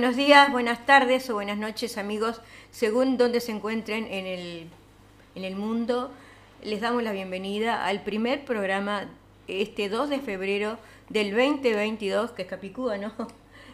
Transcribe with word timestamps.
Buenos 0.00 0.16
días, 0.16 0.50
buenas 0.50 0.86
tardes 0.86 1.28
o 1.28 1.34
buenas 1.34 1.58
noches 1.58 1.98
amigos, 1.98 2.40
según 2.70 3.18
donde 3.18 3.38
se 3.38 3.52
encuentren 3.52 4.06
en 4.06 4.24
el, 4.24 4.66
en 5.34 5.44
el 5.44 5.56
mundo. 5.56 6.10
Les 6.62 6.80
damos 6.80 7.02
la 7.02 7.12
bienvenida 7.12 7.84
al 7.84 8.02
primer 8.02 8.46
programa 8.46 9.10
este 9.46 9.90
2 9.90 10.08
de 10.08 10.20
febrero 10.20 10.78
del 11.10 11.32
2022, 11.32 12.30
que 12.30 12.42
es 12.42 12.48
Capicúa, 12.48 12.96
¿no? 12.96 13.12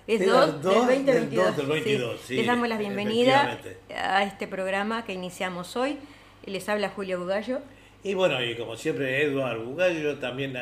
Es 0.09 0.27
2 0.27 0.65
del 0.65 1.07
2022. 1.07 2.21
sí. 2.27 2.35
Les 2.35 2.47
damos 2.49 2.69
la 2.69 2.77
bienvenida 2.77 3.61
a 3.95 4.25
este 4.25 4.49
programa 4.49 5.05
que 5.05 5.13
iniciamos 5.13 5.77
hoy. 5.77 5.97
Les 6.45 6.69
habla 6.69 6.89
Julio 6.89 7.21
Bugallo. 7.21 7.61
Y 8.03 8.15
bueno, 8.15 8.43
y 8.43 8.57
como 8.57 8.77
siempre, 8.77 9.23
Eduardo 9.23 9.65
Bugallo, 9.65 10.19
también 10.19 10.55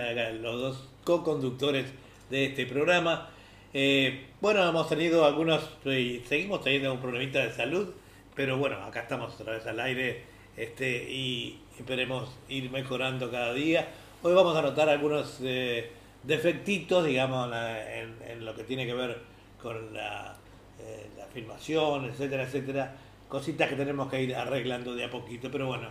los 0.43 0.61
dos 0.61 0.89
co-conductores 1.05 1.87
de 2.29 2.45
este 2.45 2.67
programa. 2.67 3.31
Eh, 3.73 4.27
bueno, 4.45 4.63
hemos 4.69 4.87
tenido 4.91 5.25
algunos, 5.25 5.71
y 5.87 6.23
seguimos 6.29 6.63
teniendo 6.63 6.93
un 6.93 7.01
problemita 7.01 7.39
de 7.39 7.51
salud, 7.51 7.89
pero 8.35 8.59
bueno, 8.59 8.77
acá 8.85 9.01
estamos 9.01 9.41
otra 9.41 9.55
vez 9.55 9.67
al 9.67 9.81
aire 9.81 10.23
este, 10.55 11.11
y 11.11 11.63
esperemos 11.79 12.29
ir 12.51 12.71
mejorando 12.71 13.31
cada 13.31 13.55
día. 13.55 13.89
Hoy 14.23 14.35
vamos 14.35 14.55
a 14.55 14.61
notar 14.61 14.91
algunos 14.91 15.39
eh, 15.41 15.91
defectitos, 16.25 17.07
digamos, 17.07 17.51
en, 17.55 18.45
lo 18.45 18.55
que 18.55 18.65
tiene 18.65 18.85
que 18.85 18.93
ver 18.93 19.17
con 19.63 19.95
la, 19.95 20.37
eh, 20.79 21.09
la 21.17 21.25
filmación, 21.29 22.05
etcétera, 22.05 22.43
etcétera. 22.43 22.95
Cositas 23.31 23.71
que 23.71 23.77
tenemos 23.77 24.11
que 24.11 24.25
ir 24.25 24.37
arreglando 24.37 24.95
de 24.95 25.05
a 25.05 25.11
poquito, 25.11 25.51
pero 25.51 25.69
bueno, 25.69 25.89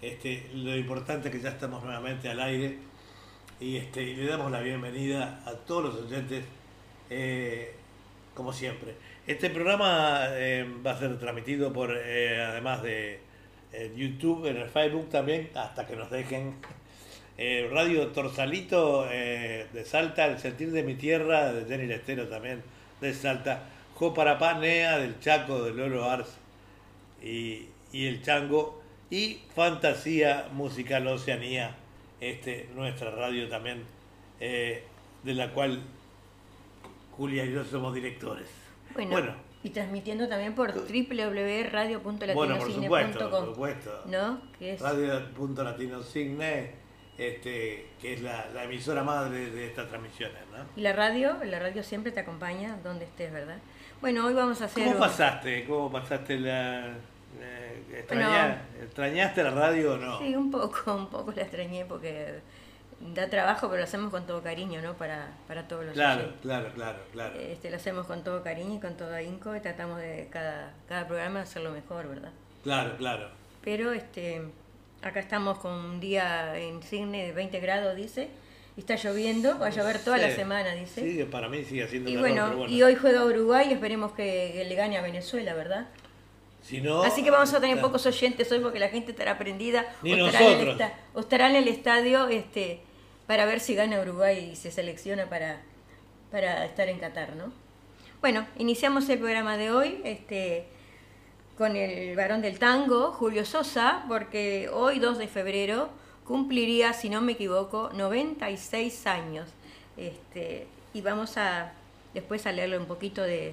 este, 0.00 0.48
lo 0.54 0.76
importante 0.76 1.30
es 1.30 1.34
que 1.34 1.40
ya 1.40 1.48
estamos 1.48 1.82
nuevamente 1.82 2.28
al 2.28 2.38
aire 2.38 2.78
y, 3.58 3.76
este, 3.76 4.14
le 4.14 4.24
damos 4.24 4.52
la 4.52 4.60
bienvenida 4.60 5.42
a 5.44 5.50
todos 5.54 5.86
los 5.86 5.94
oyentes 6.04 6.44
eh, 7.10 7.74
como 8.38 8.52
siempre. 8.52 8.94
Este 9.26 9.50
programa 9.50 10.28
eh, 10.30 10.64
va 10.86 10.92
a 10.92 10.98
ser 10.98 11.18
transmitido 11.18 11.72
por, 11.72 11.90
eh, 11.92 12.40
además 12.40 12.84
de 12.84 13.18
YouTube, 13.96 14.46
en 14.46 14.58
el 14.58 14.68
Facebook 14.68 15.10
también, 15.10 15.50
hasta 15.56 15.88
que 15.88 15.96
nos 15.96 16.08
dejen. 16.08 16.54
Radio 17.72 18.08
Torsalito 18.08 19.04
de 19.06 19.84
Salta, 19.84 20.26
El 20.26 20.38
Sentir 20.38 20.72
de 20.72 20.82
mi 20.82 20.94
Tierra, 20.94 21.52
de 21.52 21.66
Jenny 21.66 21.86
Lestero 21.86 22.28
también, 22.28 22.62
de 23.00 23.12
Salta. 23.12 23.64
Joparapá 23.94 24.54
Nea, 24.54 24.98
del 24.98 25.18
Chaco, 25.20 25.62
de 25.62 25.72
Lolo 25.72 26.08
Ars 26.08 26.36
y, 27.22 27.66
y 27.92 28.06
el 28.06 28.22
Chango. 28.22 28.82
Y 29.10 29.40
Fantasía 29.54 30.48
Musical 30.52 31.06
Oceanía, 31.06 31.76
este, 32.20 32.68
nuestra 32.74 33.10
radio 33.10 33.48
también, 33.48 33.84
de 34.38 34.84
la 35.24 35.50
cual 35.52 35.80
Julia 37.18 37.44
y 37.44 37.52
yo 37.52 37.64
somos 37.64 37.92
directores. 37.92 38.48
Bueno, 38.94 39.34
y 39.64 39.70
transmitiendo 39.70 40.28
también 40.28 40.54
por 40.54 40.72
www.radio.latinocine.com. 40.72 42.34
Bueno, 42.34 42.58
por 42.58 42.72
supuesto, 42.72 43.30
por 43.30 43.46
supuesto. 43.46 44.02
¿No? 44.06 44.40
es... 44.60 44.80
Radio.latinocine, 44.80 46.70
este, 47.18 47.88
que 48.00 48.12
es 48.14 48.22
la, 48.22 48.46
emisora 48.62 49.02
madre 49.02 49.50
de 49.50 49.66
estas 49.66 49.88
transmisiones, 49.88 50.38
¿no? 50.52 50.58
Y 50.76 50.82
la 50.82 50.92
radio, 50.92 51.38
la 51.44 51.58
radio 51.58 51.82
siempre 51.82 52.12
te 52.12 52.20
acompaña 52.20 52.78
donde 52.84 53.06
estés, 53.06 53.32
¿verdad? 53.32 53.58
Bueno, 54.00 54.24
hoy 54.24 54.34
vamos 54.34 54.62
a 54.62 54.66
hacer... 54.66 54.84
¿Cómo 54.84 55.00
pasaste? 55.00 55.64
¿Cómo 55.66 55.90
pasaste 55.90 56.38
la... 56.38 56.94
¿Extrañaste 58.80 59.42
la 59.42 59.50
radio 59.50 59.94
o 59.94 59.96
no? 59.96 60.18
Sí, 60.20 60.36
un 60.36 60.52
poco, 60.52 60.94
un 60.94 61.08
poco 61.08 61.32
la 61.32 61.42
extrañé 61.42 61.84
porque 61.84 62.40
da 63.00 63.28
trabajo, 63.30 63.68
pero 63.68 63.78
lo 63.78 63.84
hacemos 63.84 64.10
con 64.10 64.26
todo 64.26 64.42
cariño, 64.42 64.82
¿no? 64.82 64.94
Para, 64.94 65.28
para 65.46 65.68
todos 65.68 65.84
los 65.84 65.94
Claro, 65.94 66.32
claro, 66.42 66.70
claro, 66.74 66.98
claro. 67.12 67.38
Este, 67.38 67.70
lo 67.70 67.76
hacemos 67.76 68.06
con 68.06 68.24
todo 68.24 68.42
cariño 68.42 68.76
y 68.76 68.80
con 68.80 68.96
todo 68.96 69.14
ahínco 69.14 69.54
y 69.54 69.60
tratamos 69.60 69.98
de 69.98 70.28
cada, 70.30 70.74
cada 70.88 71.06
programa 71.06 71.42
hacerlo 71.42 71.70
mejor, 71.70 72.08
¿verdad? 72.08 72.32
Claro, 72.62 72.96
claro. 72.96 73.28
Pero 73.62 73.92
este, 73.92 74.42
acá 75.02 75.20
estamos 75.20 75.58
con 75.58 75.72
un 75.72 76.00
día 76.00 76.58
en 76.58 76.82
Signe 76.82 77.26
de 77.26 77.32
20 77.32 77.60
grados, 77.60 77.96
dice, 77.96 78.28
y 78.76 78.80
está 78.80 78.96
lloviendo, 78.96 79.58
va 79.58 79.66
a 79.66 79.70
llover 79.70 80.02
toda 80.02 80.18
la 80.18 80.34
semana, 80.34 80.72
dice. 80.74 81.00
Sí, 81.00 81.24
para 81.24 81.48
mí 81.48 81.64
sigue 81.64 81.86
siendo 81.88 82.10
y 82.10 82.16
bueno, 82.16 82.66
Y 82.68 82.82
hoy 82.82 82.94
juega 82.94 83.24
Uruguay 83.24 83.68
y 83.70 83.72
esperemos 83.74 84.12
que, 84.12 84.64
le 84.68 84.74
gane 84.74 84.96
a 84.96 85.02
Venezuela, 85.02 85.54
¿verdad? 85.54 85.88
Si 86.62 86.80
no, 86.80 87.02
Así 87.02 87.22
que 87.22 87.30
vamos 87.30 87.54
a 87.54 87.60
tener 87.60 87.80
pocos 87.80 88.04
oyentes 88.04 88.50
hoy 88.52 88.58
porque 88.58 88.78
la 88.78 88.88
gente 88.88 89.12
estará 89.12 89.38
prendida 89.38 89.86
o 90.02 90.06
estará, 90.06 90.50
en 90.50 90.68
el, 90.68 90.80
o 91.14 91.20
estará 91.20 91.48
en 91.48 91.56
el 91.56 91.68
estadio 91.68 92.28
este, 92.28 92.82
para 93.28 93.44
ver 93.44 93.60
si 93.60 93.74
gana 93.74 94.00
Uruguay 94.00 94.50
y 94.52 94.56
se 94.56 94.70
selecciona 94.70 95.26
para, 95.26 95.60
para 96.32 96.64
estar 96.64 96.88
en 96.88 96.98
Qatar, 96.98 97.36
¿no? 97.36 97.52
Bueno, 98.22 98.46
iniciamos 98.56 99.06
el 99.10 99.18
programa 99.18 99.58
de 99.58 99.70
hoy 99.70 100.00
este, 100.02 100.66
con 101.58 101.76
el 101.76 102.16
varón 102.16 102.40
del 102.40 102.58
tango, 102.58 103.12
Julio 103.12 103.44
Sosa, 103.44 104.06
porque 104.08 104.70
hoy, 104.72 104.98
2 104.98 105.18
de 105.18 105.28
febrero, 105.28 105.90
cumpliría, 106.24 106.94
si 106.94 107.10
no 107.10 107.20
me 107.20 107.32
equivoco, 107.32 107.90
96 107.92 109.06
años. 109.06 109.50
Este, 109.98 110.66
y 110.94 111.02
vamos 111.02 111.36
a 111.36 111.74
después 112.14 112.46
a 112.46 112.52
leerle 112.52 112.78
un 112.78 112.86
poquito 112.86 113.22
de, 113.22 113.52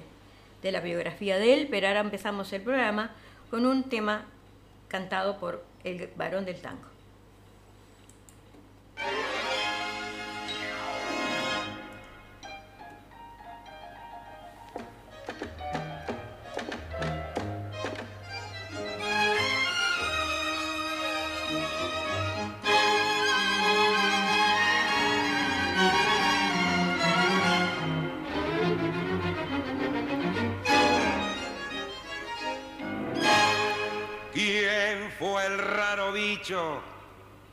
de 0.62 0.72
la 0.72 0.80
biografía 0.80 1.36
de 1.36 1.52
él, 1.52 1.68
pero 1.70 1.88
ahora 1.88 2.00
empezamos 2.00 2.50
el 2.54 2.62
programa 2.62 3.10
con 3.50 3.66
un 3.66 3.84
tema 3.84 4.24
cantado 4.88 5.36
por 5.36 5.62
el 5.84 6.08
varón 6.16 6.46
del 6.46 6.62
tango. 6.62 6.95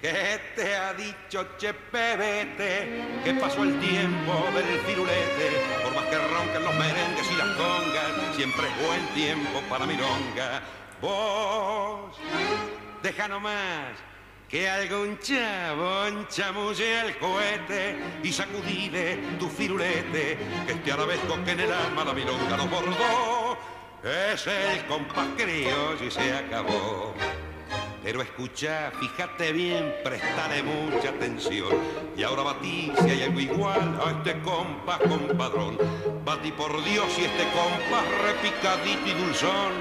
Que 0.04 0.38
te 0.54 0.76
ha 0.76 0.94
dicho 0.94 1.56
che 1.58 1.74
pebete 1.74 3.22
que 3.24 3.34
pasó 3.36 3.64
el 3.64 3.80
tiempo 3.80 4.34
del 4.54 4.82
firulete. 4.82 5.48
Por 5.82 5.96
más 5.96 6.04
que 6.08 6.18
ronquen 6.18 6.62
los 6.62 6.76
merengues 6.76 7.32
y 7.32 7.36
las 7.38 7.48
congas 7.56 8.36
siempre 8.36 8.68
es 8.68 8.86
buen 8.86 9.08
tiempo 9.14 9.62
para 9.70 9.86
mironga. 9.86 10.62
Vos 11.00 12.18
deja 13.02 13.30
nomás 13.30 13.94
que 14.50 14.70
algún 14.70 15.18
chabón 15.20 16.28
chamulle 16.28 17.00
al 17.00 17.18
cohete 17.18 17.96
y 18.24 18.34
sacudile 18.34 19.20
tu 19.40 19.48
firulete 19.48 20.38
que 20.66 20.74
este 20.74 20.92
arabesco 20.92 21.42
que 21.46 21.52
en 21.52 21.62
el 21.62 21.72
alma 21.72 22.04
la 22.04 22.14
milonga 22.14 22.58
nos 22.58 22.70
bordó. 22.70 23.58
Es 24.04 24.46
el 24.48 24.86
compás 24.86 25.30
criollo 25.38 26.04
y 26.06 26.12
se 26.12 26.34
acabó 26.34 27.14
pero 28.04 28.22
escucha, 28.22 28.92
fíjate 29.00 29.54
bien, 29.54 29.96
prestale 30.04 30.62
mucha 30.62 31.10
atención. 31.10 31.70
Y 32.18 32.24
ahora 32.24 32.44
batí 32.44 32.92
si 33.02 33.10
hay 33.10 33.24
algo 33.24 33.40
igual 33.40 33.98
a 34.06 34.12
este 34.12 34.42
compás 34.42 35.00
compadrón. 35.00 35.78
Batí 36.26 36.52
por 36.52 36.84
Dios 36.84 37.08
y 37.18 37.24
este 37.24 37.44
compás 37.54 38.06
repicadito 38.22 39.08
y 39.10 39.14
dulzón. 39.14 39.72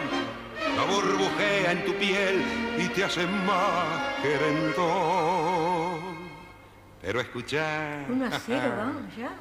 La 0.77 0.85
burbujea 0.85 1.73
en 1.73 1.85
tu 1.85 1.93
piel 1.95 2.43
y 2.79 2.89
te 2.91 3.03
hace 3.05 3.27
más 3.27 4.15
querendón. 4.23 6.01
Pero 7.03 7.21
escucha. 7.21 8.05
Uno 8.09 8.27
a 8.27 8.39
cero, 8.39 8.73
vamos 8.77 9.17
ya. 9.17 9.33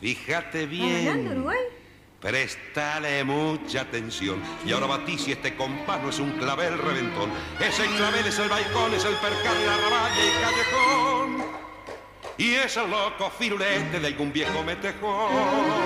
Fíjate 0.00 0.64
bien. 0.66 1.28
Uruguay? 1.28 1.81
Prestale 2.22 3.24
mucha 3.24 3.80
atención. 3.80 4.40
Y 4.64 4.70
ahora 4.70 4.86
batí 4.86 5.18
si 5.18 5.32
este 5.32 5.56
compás 5.56 6.00
no 6.00 6.10
es 6.10 6.20
un 6.20 6.30
clavel 6.38 6.78
reventón. 6.78 7.32
Ese 7.58 7.84
clavel 7.96 8.24
es 8.24 8.38
el 8.38 8.48
balcón, 8.48 8.94
es 8.94 9.04
el 9.04 9.14
percal, 9.16 9.66
la 9.66 9.76
raballa 9.76 10.24
y 10.24 10.30
callejón. 10.40 11.44
Y 12.38 12.54
es 12.54 12.76
el 12.76 12.88
loco 12.88 13.28
firulete 13.36 13.98
de 13.98 14.06
algún 14.06 14.32
viejo 14.32 14.62
metejón. 14.62 15.82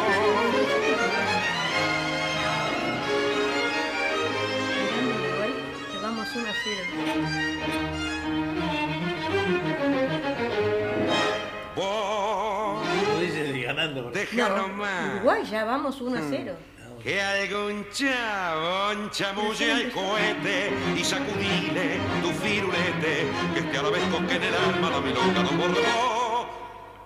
Una 13.93 14.11
Deja 14.11 14.49
nomás. 14.49 15.15
Uruguay, 15.15 15.45
ya 15.45 15.65
vamos 15.65 16.01
1 16.01 16.19
a 16.19 16.23
0. 16.29 16.55
Hmm. 16.55 17.03
Que 17.03 17.21
algún 17.23 17.87
chabón 17.93 19.11
chamulle 19.11 19.73
al 19.73 19.93
cohete 19.93 20.73
y 20.97 21.05
sacudile 21.05 22.01
tu 22.23 22.31
firulete, 22.31 23.29
que 23.55 23.61
este 23.61 23.79
arabesco 23.79 24.27
que 24.27 24.37
en 24.37 24.43
el 24.43 24.55
alma 24.55 24.91
la 24.91 25.01
milonga 25.01 25.43
no 25.43 25.51
bordó, 25.53 26.49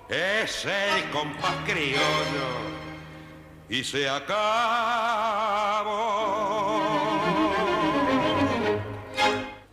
es 0.08 0.64
el 0.64 1.10
compás 1.10 1.56
criollo. 1.66 2.80
y 3.68 3.84
se 3.84 4.08
acabó. 4.08 4.40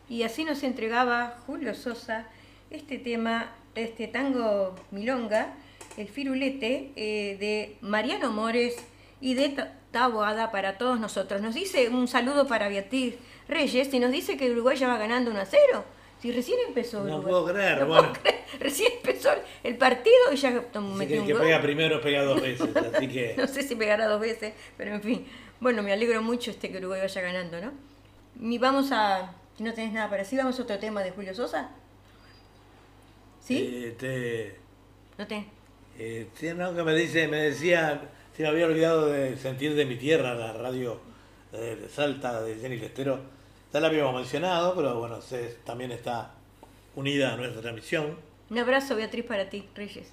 Y 0.07 0.23
así 0.23 0.45
nos 0.45 0.61
entregaba 0.63 1.37
Julio 1.45 1.73
Sosa 1.73 2.27
este 2.69 2.99
tema, 2.99 3.49
este 3.75 4.07
tango 4.07 4.75
milonga, 4.91 5.53
el 5.97 6.07
firulete 6.07 6.91
eh, 6.95 7.37
de 7.39 7.77
Mariano 7.81 8.31
Mores 8.31 8.75
y 9.19 9.33
de 9.33 9.49
Ta- 9.49 9.73
Taboada 9.91 10.51
para 10.51 10.77
todos 10.77 10.99
nosotros. 10.99 11.41
Nos 11.41 11.55
dice 11.55 11.89
un 11.89 12.07
saludo 12.07 12.47
para 12.47 12.69
Beatriz 12.69 13.15
Reyes 13.47 13.93
y 13.93 13.99
nos 13.99 14.11
dice 14.11 14.37
que 14.37 14.51
Uruguay 14.51 14.77
ya 14.77 14.87
va 14.87 14.97
ganando 14.97 15.31
1 15.31 15.39
a 15.39 15.45
0. 15.45 15.83
Si 16.21 16.31
recién 16.31 16.57
empezó 16.67 16.99
No 17.03 17.15
Uruguay. 17.17 17.23
puedo 17.31 17.45
creer, 17.45 17.79
No 17.79 17.87
bueno. 17.87 18.09
puedo 18.09 18.21
creer. 18.21 18.37
Recién 18.59 18.91
empezó 18.97 19.29
el 19.63 19.77
partido 19.77 20.15
y 20.31 20.35
ya 20.37 20.49
metió 20.51 21.07
que 21.07 21.13
el 21.15 21.19
un 21.21 21.27
que 21.27 21.33
gol. 21.33 21.41
pega 21.43 21.61
primero 21.61 22.01
pega 22.01 22.23
dos 22.23 22.41
veces, 22.41 22.69
así 22.93 23.07
que 23.07 23.35
No 23.37 23.45
sé 23.47 23.61
si 23.63 23.75
pegará 23.75 24.07
dos 24.07 24.19
veces, 24.21 24.53
pero 24.77 24.93
en 24.95 25.01
fin. 25.01 25.27
Bueno, 25.59 25.83
me 25.83 25.91
alegro 25.93 26.21
mucho 26.21 26.51
este 26.51 26.71
que 26.71 26.77
Uruguay 26.77 27.01
vaya 27.01 27.21
ganando, 27.21 27.59
¿no? 27.61 27.71
Y 28.39 28.57
vamos 28.57 28.91
a, 28.91 29.33
si 29.57 29.63
no 29.63 29.73
tenés 29.73 29.93
nada 29.93 30.09
para 30.09 30.23
decir, 30.23 30.37
vamos 30.39 30.59
a 30.59 30.63
otro 30.63 30.77
tema 30.79 31.01
de 31.03 31.11
Julio 31.11 31.33
Sosa. 31.35 31.69
¿Sí? 33.41 33.83
eh, 33.85 33.95
te, 33.97 34.59
¿No 35.17 35.25
tenés? 35.27 35.45
Eh, 35.99 36.27
que 36.39 36.53
me 36.53 36.95
dice, 36.95 37.27
me 37.27 37.37
decía, 37.37 38.01
se 38.35 38.43
me 38.43 38.49
había 38.49 38.65
olvidado 38.67 39.07
de 39.07 39.37
sentir 39.37 39.75
de 39.75 39.85
mi 39.85 39.95
tierra 39.95 40.35
la 40.35 40.53
radio 40.53 40.99
eh, 41.53 41.77
de 41.81 41.89
Salta 41.89 42.41
de 42.41 42.55
Jenny 42.55 42.77
Lestero. 42.77 43.19
Ya 43.73 43.79
la 43.79 43.87
habíamos 43.87 44.15
mencionado, 44.15 44.75
pero 44.75 44.99
bueno, 44.99 45.19
también 45.65 45.91
está 45.91 46.31
unida 46.95 47.33
a 47.33 47.37
nuestra 47.37 47.61
transmisión. 47.61 48.17
Un 48.49 48.57
abrazo, 48.57 48.95
Beatriz, 48.95 49.25
para 49.25 49.49
ti, 49.49 49.67
Reyes. 49.75 50.09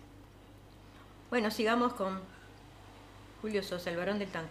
Bueno, 1.30 1.50
sigamos 1.50 1.92
con 1.94 2.20
Julio 3.40 3.62
Sosa, 3.62 3.90
el 3.90 3.96
varón 3.96 4.18
del 4.18 4.28
tango. 4.28 4.48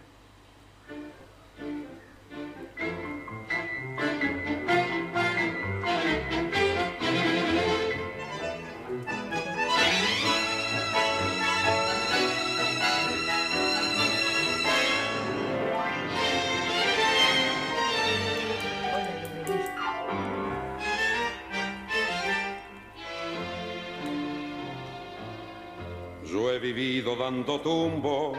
Dando 27.24 27.58
tumbos, 27.58 28.36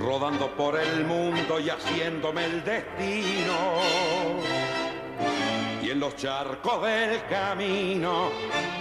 rodando 0.00 0.46
por 0.56 0.80
el 0.80 1.04
mundo 1.04 1.60
y 1.60 1.68
haciéndome 1.68 2.46
el 2.46 2.64
destino. 2.64 3.52
Y 5.82 5.90
en 5.90 6.00
los 6.00 6.16
charcos 6.16 6.82
del 6.82 7.22
camino, 7.26 8.30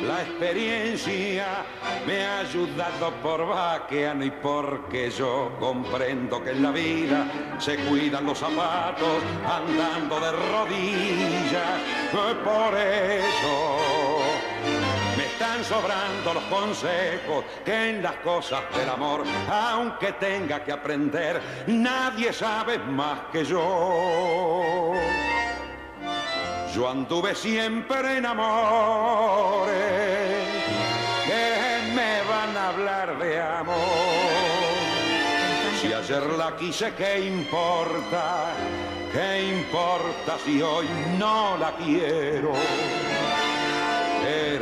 la 0.08 0.22
experiencia 0.22 1.66
me 2.08 2.26
ha 2.26 2.40
ayudado 2.40 3.12
por 3.22 3.46
vaqueano 3.46 4.24
y 4.24 4.32
porque 4.32 5.12
yo 5.12 5.52
comprendo 5.60 6.42
que 6.42 6.52
en 6.52 6.64
la 6.64 6.72
vida 6.72 7.28
se 7.60 7.76
cuidan 7.76 8.26
los 8.26 8.40
zapatos 8.40 9.22
andando 9.46 10.18
de 10.18 10.32
rodillas. 10.32 11.82
Por 12.14 12.74
eso 12.78 13.85
están 15.36 15.66
sobrando 15.66 16.34
los 16.34 16.44
consejos 16.44 17.44
que 17.66 17.90
en 17.90 18.02
las 18.02 18.16
cosas 18.18 18.62
del 18.74 18.90
amor, 18.90 19.26
aunque 19.52 20.14
tenga 20.14 20.64
que 20.64 20.72
aprender, 20.72 21.42
nadie 21.68 22.32
sabe 22.32 22.80
más 22.80 23.20
que 23.34 23.44
yo. 23.44 24.94
Yo 26.74 26.90
anduve 26.90 27.36
siempre 27.36 28.18
en 28.18 28.26
amores 28.26 29.68
que 31.26 31.94
me 31.94 32.22
van 32.30 32.56
a 32.56 32.70
hablar 32.70 33.20
de 33.20 33.42
amor. 33.42 33.76
Si 35.82 35.92
ayer 35.92 36.24
la 36.38 36.56
quise, 36.56 36.94
¿qué 36.94 37.28
importa? 37.28 38.54
¿Qué 39.12 39.50
importa 39.50 40.38
si 40.46 40.62
hoy 40.62 40.88
no 41.18 41.58
la 41.58 41.74
quiero? 41.76 42.54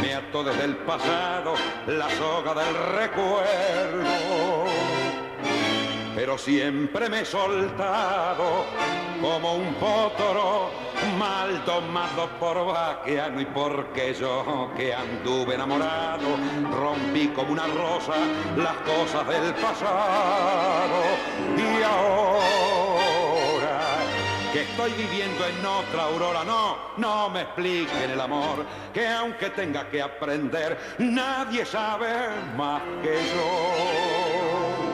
me 0.00 0.14
ató 0.14 0.44
desde 0.44 0.64
el 0.64 0.76
pasado 0.76 1.54
la 1.86 2.08
soga 2.10 2.54
del 2.54 2.74
recuerdo. 2.96 4.64
Pero 6.14 6.36
siempre 6.36 7.08
me 7.08 7.20
he 7.20 7.24
soltado 7.24 8.64
como 9.20 9.54
un 9.54 9.74
potro 9.74 10.70
mal 11.16 11.64
tomado 11.64 12.28
por 12.40 12.66
vaqueano 12.66 13.40
y 13.40 13.46
porque 13.46 14.14
yo 14.14 14.70
que 14.76 14.92
anduve 14.92 15.54
enamorado 15.54 16.26
rompí 16.72 17.28
como 17.28 17.52
una 17.52 17.66
rosa 17.66 18.14
las 18.56 18.74
cosas 18.78 19.28
del 19.28 19.54
pasado 19.54 21.02
y 21.56 21.82
ahora 21.82 22.87
que 24.52 24.62
estoy 24.62 24.92
viviendo 24.92 25.46
en 25.46 25.66
otra 25.66 26.04
aurora. 26.04 26.44
No, 26.44 26.76
no 26.96 27.28
me 27.30 27.42
expliquen 27.42 28.10
el 28.10 28.20
amor, 28.20 28.64
que 28.92 29.06
aunque 29.06 29.50
tenga 29.50 29.88
que 29.90 30.00
aprender, 30.00 30.78
nadie 30.98 31.64
sabe 31.64 32.08
más 32.56 32.82
que 33.02 33.14
yo. 33.34 34.88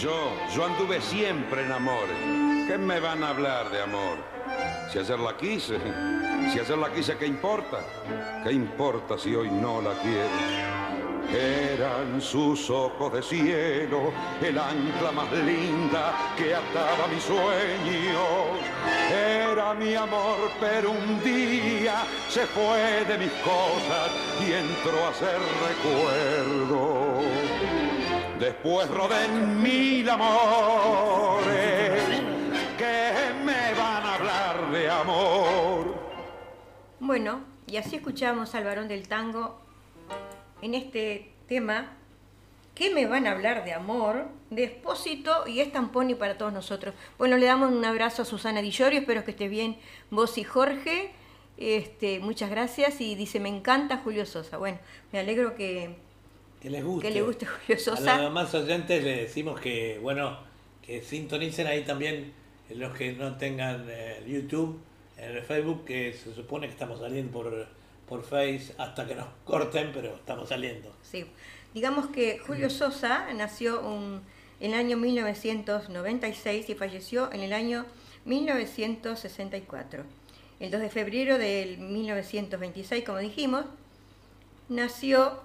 Yo, 0.00 0.32
yo 0.52 0.64
anduve 0.64 1.00
siempre 1.00 1.64
en 1.64 1.70
amores. 1.70 2.16
¿Qué 2.66 2.76
me 2.76 2.98
van 2.98 3.22
a 3.22 3.28
hablar 3.28 3.70
de 3.70 3.82
amor? 3.82 4.16
Si 4.90 4.98
ayer 4.98 5.18
la 5.18 5.36
quise, 5.36 5.78
si 6.52 6.58
ayer 6.58 6.76
la 6.76 6.92
quise, 6.92 7.16
¿qué 7.16 7.26
importa? 7.26 7.78
¿Qué 8.42 8.52
importa 8.52 9.16
si 9.16 9.34
hoy 9.34 9.48
no 9.48 9.80
la 9.80 9.92
quiero? 10.00 11.11
Eran 11.34 12.20
sus 12.20 12.68
ojos 12.68 13.12
de 13.14 13.22
cielo, 13.22 14.12
el 14.42 14.58
ancla 14.58 15.12
más 15.12 15.32
linda 15.32 16.12
que 16.36 16.54
ataba 16.54 17.06
mis 17.06 17.22
sueños. 17.22 18.60
Era 19.10 19.72
mi 19.72 19.94
amor, 19.94 20.50
pero 20.60 20.90
un 20.90 21.22
día 21.24 22.04
se 22.28 22.46
fue 22.46 23.04
de 23.06 23.16
mis 23.16 23.32
cosas 23.40 24.10
y 24.46 24.52
entró 24.52 25.06
a 25.08 25.14
ser 25.14 25.38
recuerdo. 25.68 27.20
Después 28.38 28.88
rodé 28.90 29.24
en 29.24 29.62
mil 29.62 30.10
amores 30.10 32.02
que 32.76 33.12
me 33.42 33.72
van 33.72 34.04
a 34.04 34.14
hablar 34.16 34.70
de 34.70 34.90
amor. 34.90 35.94
Bueno, 37.00 37.40
y 37.66 37.76
así 37.78 37.96
escuchamos 37.96 38.54
al 38.54 38.64
varón 38.64 38.88
del 38.88 39.08
tango 39.08 39.62
en 40.62 40.74
este 40.74 41.30
tema. 41.46 41.96
¿Qué 42.74 42.94
me 42.94 43.06
van 43.06 43.26
a 43.26 43.32
hablar 43.32 43.64
de 43.64 43.74
amor? 43.74 44.28
De 44.48 44.64
Espósito 44.64 45.46
y 45.46 45.60
Estamponi 45.60 46.14
para 46.14 46.38
todos 46.38 46.52
nosotros. 46.54 46.94
Bueno, 47.18 47.36
le 47.36 47.44
damos 47.44 47.70
un 47.70 47.84
abrazo 47.84 48.22
a 48.22 48.24
Susana 48.24 48.62
Di 48.62 48.70
Llorio, 48.70 49.00
espero 49.00 49.24
que 49.24 49.32
estés 49.32 49.50
bien 49.50 49.76
vos 50.10 50.38
y 50.38 50.44
Jorge. 50.44 51.10
Este, 51.58 52.18
muchas 52.20 52.48
gracias 52.50 53.00
y 53.02 53.14
dice, 53.14 53.40
me 53.40 53.50
encanta 53.50 53.98
Julio 53.98 54.24
Sosa. 54.24 54.56
Bueno, 54.56 54.78
me 55.12 55.18
alegro 55.18 55.54
que, 55.54 55.96
Que 56.62 56.70
les 56.70 56.82
guste. 56.82 57.08
que 57.08 57.14
le 57.14 57.20
guste 57.22 57.44
Julio 57.44 57.76
A 57.76 57.78
Sosa. 57.78 58.16
los 58.16 58.24
demás 58.24 58.54
oyentes 58.54 59.04
les 59.04 59.18
decimos 59.18 59.60
que, 59.60 59.98
bueno, 60.00 60.38
que 60.80 61.02
sintonicen 61.02 61.66
ahí 61.66 61.84
también 61.84 62.32
los 62.70 62.94
que 62.94 63.12
no 63.12 63.36
tengan 63.36 63.86
eh, 63.90 64.24
YouTube, 64.26 64.80
en 65.18 65.36
el 65.36 65.42
Facebook, 65.42 65.84
que 65.84 66.14
se 66.14 66.34
supone 66.34 66.66
que 66.68 66.72
estamos 66.72 67.00
saliendo 67.00 67.30
por, 67.30 67.68
por 68.12 68.24
Face 68.24 68.74
hasta 68.76 69.06
que 69.06 69.14
nos 69.14 69.26
corten, 69.46 69.90
pero 69.94 70.14
estamos 70.16 70.50
saliendo. 70.50 70.94
Sí. 71.02 71.24
Digamos 71.72 72.08
que 72.08 72.38
Julio 72.46 72.68
Sosa 72.68 73.32
nació 73.32 73.80
un- 73.80 74.20
en 74.60 74.74
el 74.74 74.78
año 74.78 74.98
1996 74.98 76.68
y 76.68 76.74
falleció 76.74 77.32
en 77.32 77.40
el 77.40 77.54
año 77.54 77.86
1964. 78.26 80.04
El 80.60 80.70
2 80.70 80.80
de 80.82 80.90
febrero 80.90 81.38
del 81.38 81.78
1926, 81.78 83.02
como 83.04 83.16
dijimos, 83.18 83.64
nació 84.68 85.40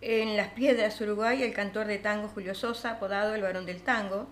en 0.00 0.36
Las 0.36 0.50
Piedras, 0.52 1.00
Uruguay, 1.00 1.42
el 1.42 1.52
cantor 1.52 1.86
de 1.88 1.98
tango 1.98 2.28
Julio 2.28 2.54
Sosa, 2.54 2.92
apodado 2.92 3.34
el 3.34 3.42
Barón 3.42 3.66
del 3.66 3.82
Tango. 3.82 4.28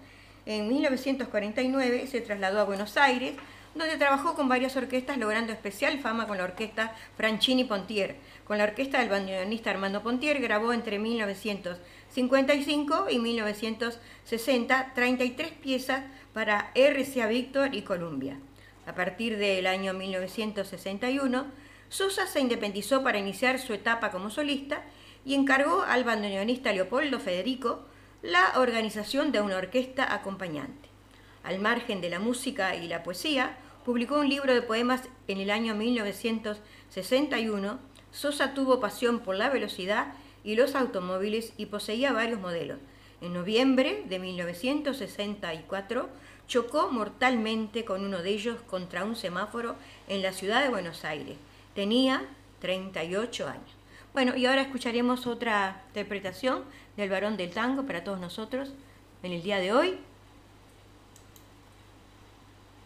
En 0.47 0.69
1949 0.69 2.07
se 2.07 2.21
trasladó 2.21 2.61
a 2.61 2.65
Buenos 2.65 2.97
Aires, 2.97 3.35
donde 3.75 3.97
trabajó 3.97 4.35
con 4.35 4.49
varias 4.49 4.77
orquestas, 4.77 5.19
logrando 5.19 5.53
especial 5.53 5.99
fama 6.01 6.27
con 6.27 6.39
la 6.39 6.45
orquesta 6.45 6.95
Franchini 7.17 7.65
Pontier. 7.65 8.17
Con 8.45 8.59
la 8.59 8.65
orquesta 8.65 9.01
del 9.01 9.09
bandoneonista 9.09 9.71
Armando 9.71 10.03
Pontier 10.03 10.41
grabó 10.41 10.73
entre 10.73 10.99
1955 10.99 13.07
y 13.11 13.19
1960 13.19 14.93
33 14.95 15.53
piezas 15.53 16.05
para 16.33 16.71
RCA 16.75 17.27
Víctor 17.27 17.75
y 17.75 17.83
Columbia. 17.83 18.39
A 18.87 18.95
partir 18.95 19.39
del 19.39 19.67
año 19.67 19.95
1961, 19.95 21.47
Sosa 21.89 22.27
se 22.27 22.41
independizó 22.41 23.03
para 23.03 23.19
iniciar 23.19 23.59
su 23.59 23.75
etapa 23.75 24.11
como 24.11 24.31
solista 24.31 24.83
y 25.25 25.35
encargó 25.35 25.83
al 25.83 26.05
bandoneonista 26.05 26.73
Leopoldo 26.73 27.21
Federico 27.21 27.87
la 28.23 28.53
organización 28.57 29.33
de 29.33 29.41
una 29.41 29.57
orquesta 29.57 30.13
acompañante. 30.13 30.92
Al 31.43 31.59
margen 31.59 32.01
de 32.01 32.11
la 32.11 32.19
música 32.19 32.77
y 32.77 32.89
la 32.89 33.03
poesía, 33.03 33.57
publicó 33.85 34.21
un 34.21 34.29
libro 34.29 34.55
de 34.55 34.63
poemas 34.63 35.03
en 35.29 35.39
el 35.39 35.51
año 35.51 35.75
1961. 35.75 37.79
Sosa 38.11 38.55
tuvo 38.55 38.81
pasión 38.81 39.21
por 39.21 39.37
la 39.37 39.51
velocidad 39.51 40.15
y 40.45 40.55
los 40.55 40.75
automóviles 40.75 41.53
y 41.57 41.67
poseía 41.67 42.13
varios 42.13 42.41
modelos. 42.41 42.79
En 43.21 43.33
noviembre 43.33 44.05
de 44.09 44.19
1964 44.19 46.09
chocó 46.49 46.91
mortalmente 46.91 47.85
con 47.85 48.05
uno 48.05 48.23
de 48.23 48.31
ellos 48.31 48.61
contra 48.63 49.05
un 49.05 49.17
semáforo 49.17 49.77
en 50.09 50.23
la 50.23 50.33
ciudad 50.33 50.63
de 50.63 50.69
Buenos 50.69 51.05
Aires. 51.05 51.37
Tenía 51.75 52.25
38 52.61 53.49
años. 53.49 53.71
Bueno, 54.13 54.37
y 54.37 54.47
ahora 54.47 54.63
escucharemos 54.63 55.27
otra 55.27 55.83
interpretación 55.89 56.65
del 56.97 57.11
varón 57.11 57.37
del 57.37 57.51
tango 57.51 57.87
para 57.87 58.05
todos 58.05 58.21
nosotros 58.21 58.73
en 59.23 59.33
el 59.33 59.43
día 59.43 59.59
de 59.59 59.73
hoy. 59.73 59.99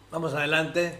Vamos 0.09 0.33
adelante. 0.33 0.99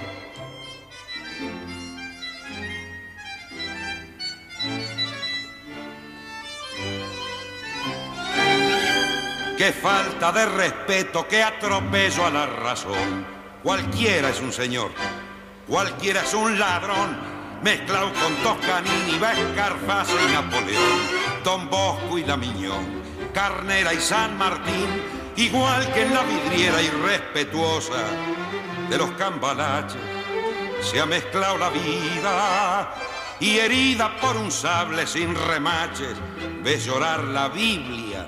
Qué 9.61 9.71
falta 9.71 10.31
de 10.31 10.43
respeto, 10.47 11.27
qué 11.27 11.43
atropello 11.43 12.25
a 12.25 12.31
la 12.31 12.47
razón. 12.47 13.23
Cualquiera 13.61 14.29
es 14.29 14.41
un 14.41 14.51
señor, 14.51 14.89
cualquiera 15.67 16.23
es 16.23 16.33
un 16.33 16.57
ladrón, 16.57 17.15
mezclado 17.61 18.11
con 18.11 18.33
Toscanini, 18.37 19.19
Vescarfase 19.19 20.13
y 20.13 20.33
Napoleón, 20.33 20.99
Don 21.43 21.69
Bosco 21.69 22.17
y 22.17 22.25
la 22.25 22.37
Miñón, 22.37 23.03
Carnera 23.35 23.93
y 23.93 23.99
San 23.99 24.35
Martín, 24.35 25.03
igual 25.35 25.93
que 25.93 26.07
en 26.07 26.15
la 26.15 26.23
vidriera 26.23 26.81
irrespetuosa 26.81 28.03
de 28.89 28.97
los 28.97 29.11
cambalaches, 29.11 30.01
se 30.81 30.99
ha 30.99 31.05
mezclado 31.05 31.59
la 31.59 31.69
vida 31.69 32.95
y 33.39 33.59
herida 33.59 34.19
por 34.19 34.37
un 34.37 34.51
sable 34.51 35.05
sin 35.05 35.35
remaches, 35.35 36.15
ves 36.63 36.83
llorar 36.83 37.25
la 37.25 37.47
Biblia 37.49 38.27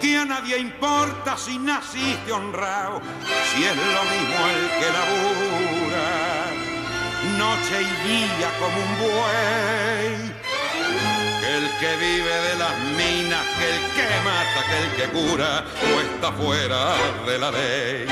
que 0.00 0.16
a 0.16 0.24
nadie 0.24 0.58
importa 0.58 1.36
si 1.36 1.58
naciste 1.58 2.32
honrado, 2.32 3.00
si 3.50 3.64
es 3.64 3.76
lo 3.76 4.02
mismo 4.04 4.40
el 4.54 4.64
que 4.78 4.88
labura, 4.96 6.06
noche 7.38 7.82
y 7.82 8.08
día 8.08 8.50
como 8.58 8.76
un 8.76 8.92
buey. 8.98 10.36
Que 11.40 11.56
el 11.58 11.68
que 11.78 11.96
vive 11.96 12.34
de 12.48 12.54
las 12.56 12.78
minas, 12.96 13.44
que 13.58 13.66
el 13.70 13.80
que 13.94 14.08
mata, 14.24 14.60
que 14.68 14.78
el 14.84 14.90
que 14.96 15.06
cura, 15.18 15.64
o 15.94 16.00
está 16.00 16.32
fuera 16.32 16.94
de 17.26 17.38
la 17.38 17.50
ley. 17.50 18.06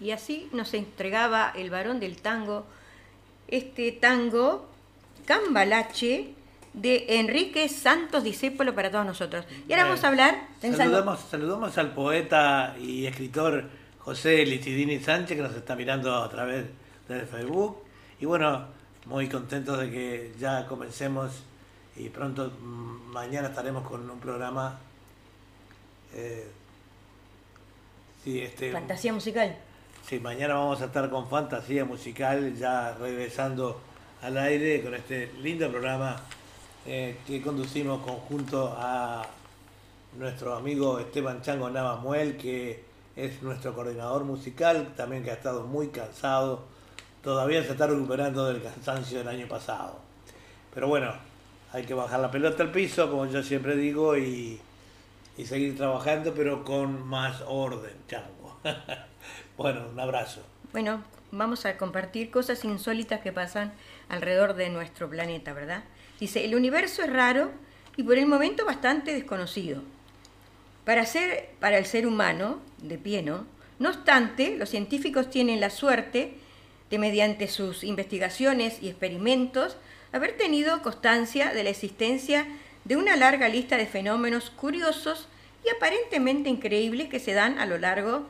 Y 0.00 0.12
así 0.12 0.48
nos 0.52 0.72
entregaba 0.74 1.52
el 1.54 1.68
varón 1.70 2.00
del 2.00 2.16
tango, 2.22 2.66
este 3.48 3.92
tango 3.92 4.70
Cambalache, 5.26 6.34
de 6.72 7.20
Enrique 7.20 7.68
Santos 7.68 8.22
Discípulo 8.22 8.74
para 8.74 8.90
todos 8.90 9.06
nosotros. 9.06 9.44
Y 9.68 9.72
ahora 9.72 9.84
vamos 9.84 10.04
a 10.04 10.08
hablar... 10.08 10.48
Saludamos, 10.60 11.20
saludamos 11.30 11.78
al 11.78 11.92
poeta 11.92 12.76
y 12.78 13.06
escritor 13.06 13.64
José 13.98 14.44
Licidini 14.46 14.98
Sánchez 14.98 15.36
que 15.36 15.42
nos 15.42 15.54
está 15.54 15.74
mirando 15.74 16.14
a 16.14 16.28
través 16.28 16.66
del 17.08 17.26
Facebook. 17.26 17.78
Y 18.20 18.26
bueno, 18.26 18.66
muy 19.06 19.28
contentos 19.28 19.78
de 19.78 19.90
que 19.90 20.32
ya 20.38 20.66
comencemos 20.66 21.42
y 21.96 22.08
pronto 22.08 22.50
mm, 22.60 23.12
mañana 23.12 23.48
estaremos 23.48 23.86
con 23.86 24.08
un 24.08 24.20
programa... 24.20 24.78
Eh, 26.14 26.50
este, 28.26 28.70
Fantasía 28.70 29.12
musical. 29.12 29.56
Sí, 30.06 30.20
mañana 30.20 30.54
vamos 30.54 30.82
a 30.82 30.86
estar 30.86 31.08
con 31.08 31.28
Fantasía 31.28 31.84
musical 31.84 32.54
ya 32.54 32.94
regresando 32.94 33.80
al 34.22 34.36
aire 34.36 34.82
con 34.82 34.94
este 34.94 35.32
lindo 35.40 35.70
programa 35.70 36.20
eh, 36.86 37.16
que 37.26 37.42
conducimos 37.42 38.02
conjunto 38.02 38.74
a 38.78 39.26
nuestro 40.18 40.54
amigo 40.54 40.98
Esteban 40.98 41.42
Chango 41.42 41.70
Navamuel, 41.70 42.36
que 42.36 42.82
es 43.16 43.42
nuestro 43.42 43.74
coordinador 43.74 44.24
musical, 44.24 44.94
también 44.96 45.22
que 45.22 45.30
ha 45.30 45.34
estado 45.34 45.64
muy 45.64 45.88
cansado, 45.88 46.64
todavía 47.22 47.62
se 47.62 47.72
está 47.72 47.86
recuperando 47.86 48.46
del 48.46 48.62
cansancio 48.62 49.18
del 49.18 49.28
año 49.28 49.46
pasado. 49.46 49.98
Pero 50.74 50.88
bueno, 50.88 51.12
hay 51.72 51.84
que 51.84 51.94
bajar 51.94 52.20
la 52.20 52.30
pelota 52.30 52.62
al 52.62 52.72
piso, 52.72 53.10
como 53.10 53.26
yo 53.26 53.42
siempre 53.42 53.76
digo, 53.76 54.16
y, 54.16 54.58
y 55.36 55.46
seguir 55.46 55.76
trabajando, 55.76 56.32
pero 56.34 56.64
con 56.64 57.06
más 57.06 57.42
orden, 57.46 57.94
Chango. 58.08 58.56
bueno, 59.56 59.82
un 59.92 60.00
abrazo. 60.00 60.40
Bueno, 60.72 61.02
vamos 61.30 61.66
a 61.66 61.76
compartir 61.76 62.30
cosas 62.30 62.64
insólitas 62.64 63.20
que 63.20 63.32
pasan 63.32 63.72
alrededor 64.08 64.54
de 64.54 64.70
nuestro 64.70 65.10
planeta, 65.10 65.52
¿verdad? 65.52 65.84
Dice, 66.20 66.44
el 66.44 66.54
universo 66.54 67.02
es 67.02 67.10
raro 67.10 67.50
y 67.96 68.02
por 68.02 68.18
el 68.18 68.26
momento 68.26 68.66
bastante 68.66 69.12
desconocido. 69.12 69.82
Para, 70.84 71.06
para 71.58 71.78
el 71.78 71.86
ser 71.86 72.06
humano, 72.06 72.60
de 72.78 72.98
pie, 72.98 73.22
¿no? 73.22 73.46
No 73.78 73.88
obstante, 73.88 74.56
los 74.56 74.68
científicos 74.68 75.30
tienen 75.30 75.58
la 75.58 75.70
suerte 75.70 76.34
de, 76.90 76.98
mediante 76.98 77.48
sus 77.48 77.82
investigaciones 77.82 78.82
y 78.82 78.88
experimentos, 78.88 79.76
haber 80.12 80.36
tenido 80.36 80.82
constancia 80.82 81.54
de 81.54 81.64
la 81.64 81.70
existencia 81.70 82.46
de 82.84 82.96
una 82.96 83.16
larga 83.16 83.48
lista 83.48 83.76
de 83.76 83.86
fenómenos 83.86 84.50
curiosos 84.50 85.28
y 85.64 85.70
aparentemente 85.74 86.50
increíbles 86.50 87.08
que 87.08 87.20
se 87.20 87.32
dan 87.32 87.58
a 87.58 87.66
lo 87.66 87.78
largo 87.78 88.26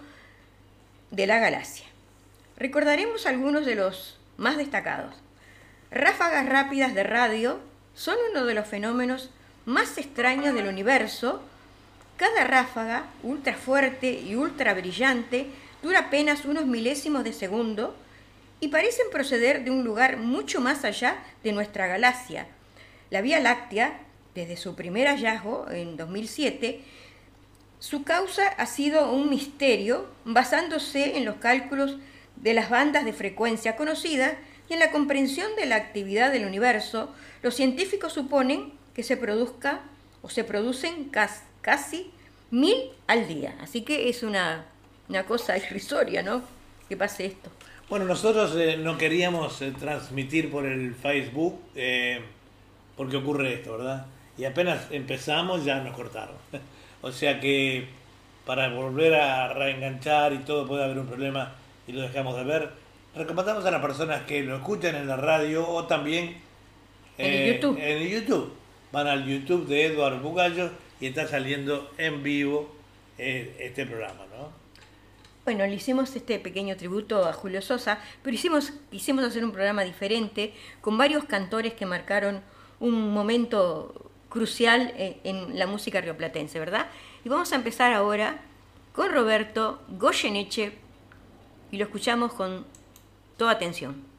de 1.11 1.27
la 1.27 1.39
galaxia. 1.39 1.87
Recordaremos 2.57 3.27
algunos 3.27 3.67
de 3.67 3.75
los 3.75 4.19
más 4.37 4.57
destacados. 4.57 5.15
Ráfagas 5.91 6.49
rápidas 6.49 6.95
de 6.95 7.03
radio 7.03 7.70
son 7.95 8.17
uno 8.31 8.45
de 8.45 8.55
los 8.55 8.67
fenómenos 8.67 9.31
más 9.67 9.99
extraños 9.99 10.55
del 10.55 10.69
universo. 10.69 11.43
Cada 12.17 12.45
ráfaga, 12.45 13.07
ultra 13.23 13.55
fuerte 13.55 14.13
y 14.13 14.35
ultra 14.35 14.75
brillante, 14.75 15.47
dura 15.83 16.01
apenas 16.01 16.45
unos 16.45 16.67
milésimos 16.67 17.25
de 17.25 17.33
segundo 17.33 17.97
y 18.61 18.69
parecen 18.69 19.07
proceder 19.11 19.65
de 19.65 19.71
un 19.71 19.85
lugar 19.85 20.19
mucho 20.19 20.61
más 20.61 20.85
allá 20.85 21.17
de 21.43 21.53
nuestra 21.53 21.87
galaxia. 21.87 22.47
La 23.11 23.23
Vía 23.23 23.41
Láctea, 23.41 24.01
desde 24.35 24.57
su 24.57 24.77
primer 24.77 25.09
hallazgo 25.09 25.67
en 25.71 25.97
2007, 25.97 26.83
su 27.79 28.05
causa 28.05 28.47
ha 28.47 28.67
sido 28.67 29.11
un 29.11 29.31
misterio 29.31 30.07
basándose 30.27 31.17
en 31.17 31.25
los 31.25 31.37
cálculos 31.37 31.97
de 32.37 32.53
las 32.53 32.69
bandas 32.69 33.05
de 33.05 33.15
frecuencia 33.15 33.77
conocidas 33.77 34.35
y 34.69 34.75
en 34.75 34.81
la 34.81 34.91
comprensión 34.91 35.57
de 35.57 35.67
la 35.67 35.77
actividad 35.77 36.31
del 36.31 36.45
universo, 36.45 37.11
los 37.43 37.55
científicos 37.55 38.13
suponen 38.13 38.73
que 38.95 39.03
se 39.03 39.17
produzca 39.17 39.81
o 40.23 40.29
se 40.29 40.45
producen 40.45 41.11
casi, 41.61 42.11
mil 42.51 42.77
al 43.07 43.29
día. 43.29 43.57
Así 43.61 43.83
que 43.83 44.09
es 44.09 44.23
una, 44.23 44.67
cosa 45.27 45.57
irrisoria, 45.59 46.23
¿no? 46.23 46.43
Que 46.89 46.97
pase 46.97 47.27
esto. 47.27 47.51
Bueno, 47.89 48.05
nosotros 48.05 48.55
eh, 48.57 48.77
no 48.77 48.99
queríamos 48.99 49.63
eh, 49.63 49.73
transmitir 49.79 50.51
por 50.51 50.67
el 50.67 50.95
Facebook 50.95 51.61
eh, 51.75 52.21
porque 52.97 53.17
ocurre 53.17 53.55
esto, 53.55 53.79
¿verdad? 53.79 54.07
Y 54.39 54.45
apenas 54.45 54.87
empezamos 54.91 55.65
ya 55.65 55.81
nos 55.81 55.97
cortaron. 55.97 56.37
o 57.03 57.11
sea 57.11 57.41
que 57.41 57.89
para 58.45 58.69
volver 58.69 59.15
a 59.15 59.53
reenganchar 59.53 60.33
y 60.33 60.39
todo 60.39 60.67
puede 60.67 60.85
haber 60.85 60.99
un 60.99 61.07
problema 61.07 61.55
y 61.87 61.93
lo 61.93 62.03
dejamos 62.03 62.37
de 62.37 62.45
ver. 62.45 62.71
Recomendamos 63.15 63.65
a 63.65 63.71
las 63.71 63.83
personas 63.83 64.23
que 64.23 64.43
lo 64.43 64.57
escuchan 64.57 64.95
en 64.95 65.09
la 65.09 65.17
radio 65.17 65.69
o 65.69 65.87
también 65.87 66.37
en 67.21 67.55
YouTube. 67.55 67.79
En 67.81 68.09
YouTube. 68.09 68.53
Van 68.93 69.07
al 69.07 69.27
YouTube 69.27 69.67
de 69.67 69.87
Eduardo 69.87 70.21
Bugallo 70.21 70.71
y 71.01 71.07
está 71.07 71.27
saliendo 71.27 71.91
en 71.97 72.23
vivo 72.23 72.75
eh, 73.19 73.57
este 73.61 73.87
programa, 73.87 74.25
¿no? 74.37 74.51
Bueno, 75.45 75.67
le 75.67 75.75
hicimos 75.75 76.15
este 76.17 76.39
pequeño 76.39 76.77
tributo 76.77 77.25
a 77.27 77.33
Julio 77.33 77.63
Sosa, 77.63 77.99
pero 78.23 78.35
hicimos, 78.35 78.73
quisimos 78.91 79.25
hacer 79.25 79.45
un 79.45 79.53
programa 79.53 79.83
diferente 79.85 80.53
con 80.81 80.99
varios 80.99 81.25
cantores 81.25 81.73
que 81.75 81.87
marcaron 81.87 82.43
un 82.79 83.13
momento 83.13 84.11
crucial 84.29 84.93
en, 84.97 85.17
en 85.25 85.59
la 85.59 85.67
música 85.67 86.01
rioplatense, 86.01 86.59
¿verdad? 86.59 86.87
Y 87.25 87.29
vamos 87.29 87.53
a 87.53 87.57
empezar 87.57 87.93
ahora 87.93 88.41
con 88.93 89.13
Roberto 89.13 89.81
Goyeneche 89.89 90.73
y 91.71 91.79
lo 91.79 91.85
escuchamos 91.85 92.33
con 92.33 92.67
toda 93.37 93.53
atención. 93.53 94.10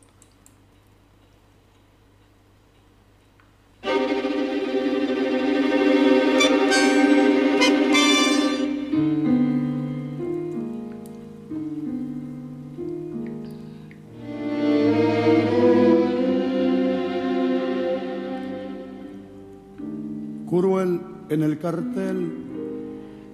Cruel 20.49 21.01
en 21.29 21.43
el 21.43 21.57
cartel, 21.59 22.31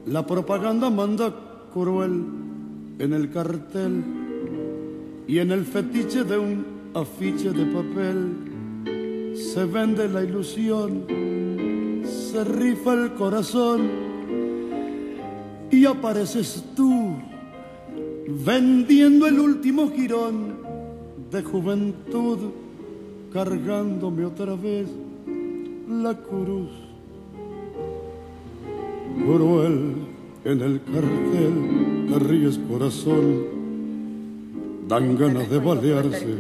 la 0.06 0.26
propaganda 0.26 0.90
manda 0.90 1.34
cruel 1.74 2.24
en 3.00 3.14
el 3.14 3.32
cartel 3.32 4.04
y 5.28 5.40
en 5.40 5.52
el 5.52 5.66
fetiche 5.66 6.24
de 6.24 6.38
un 6.38 6.66
afiche 6.94 7.52
de 7.52 7.66
papel 7.66 8.47
se 9.38 9.66
vende 9.66 10.10
la 10.10 10.24
ilusión, 10.24 11.04
se 12.04 12.44
rifa 12.44 12.94
el 12.94 13.14
corazón 13.14 13.88
y 15.70 15.86
apareces 15.86 16.64
tú 16.76 17.14
vendiendo 18.28 19.28
el 19.28 19.40
último 19.40 19.92
girón 19.92 20.58
de 21.32 21.44
juventud, 21.44 22.40
cargándome 23.32 24.26
otra 24.26 24.56
vez 24.56 24.88
la 25.88 26.16
cruz. 26.16 26.72
Cruel 29.24 29.96
en 30.46 30.62
el 30.62 30.82
cartel, 30.82 32.08
te 32.10 32.20
ríes 32.20 32.60
corazón, 32.70 33.46
dan 34.88 35.16
ganas 35.16 35.50
de 35.50 35.60
balearse 35.60 36.38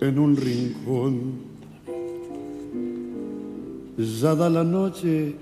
en 0.00 0.18
un 0.18 0.36
rincón. 0.36 1.55
Ya 3.98 4.34
da 4.34 4.50
la 4.50 4.62
noche 4.62 5.34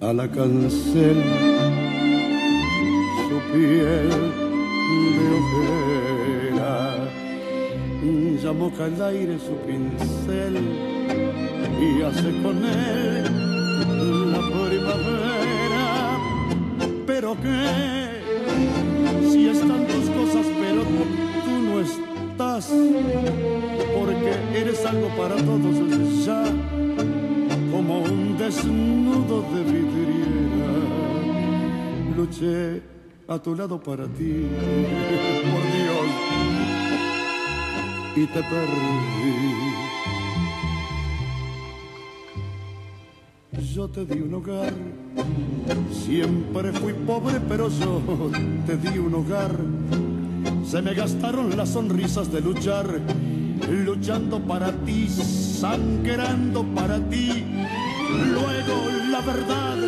a 0.00 0.12
la 0.12 0.26
cancel, 0.28 1.22
su 3.28 3.38
piel 3.52 4.08
de 5.16 5.26
ojera, 5.38 6.74
ya 8.42 8.52
moja 8.52 8.86
el 8.86 9.00
aire 9.02 9.38
su 9.38 9.54
pincel 9.64 10.56
y 11.80 12.02
hace 12.02 12.42
con 12.42 12.64
él 12.64 13.24
la 14.32 14.40
primavera. 14.68 15.86
Pero 17.06 17.36
que 17.36 17.58
si 19.30 19.46
están 19.46 19.86
tus 19.86 20.10
cosas, 20.10 20.46
pero 20.60 20.82
tú 21.44 21.54
no 21.62 21.80
estás, 21.80 22.66
porque 23.96 24.32
eres 24.60 24.84
algo 24.84 25.08
para 25.16 25.36
todos 25.36 26.26
ya, 26.26 26.42
de 29.54 29.62
vidriera. 29.72 30.72
Luché 32.16 32.82
a 33.28 33.38
tu 33.38 33.54
lado 33.54 33.80
para 33.80 34.06
ti, 34.06 34.46
por 35.50 35.62
Dios, 35.74 36.08
y 38.16 38.26
te 38.26 38.42
perdí. 38.42 39.86
yo 43.76 43.88
te 43.88 44.06
di 44.06 44.20
un 44.20 44.32
hogar. 44.32 44.72
Siempre 45.92 46.72
fui 46.72 46.94
pobre, 46.94 47.38
pero 47.46 47.68
yo 47.68 48.00
te 48.66 48.78
di 48.78 48.96
un 48.98 49.14
hogar. 49.14 49.54
Se 50.64 50.80
me 50.80 50.94
gastaron 50.94 51.54
las 51.54 51.70
sonrisas 51.70 52.32
de 52.32 52.40
luchar, 52.40 52.86
luchando 53.84 54.40
para 54.40 54.72
ti, 54.72 55.08
sangrando 55.08 56.64
para 56.74 56.98
ti. 57.10 57.44
Luego 58.10 58.76
la 59.10 59.20
verdad, 59.20 59.78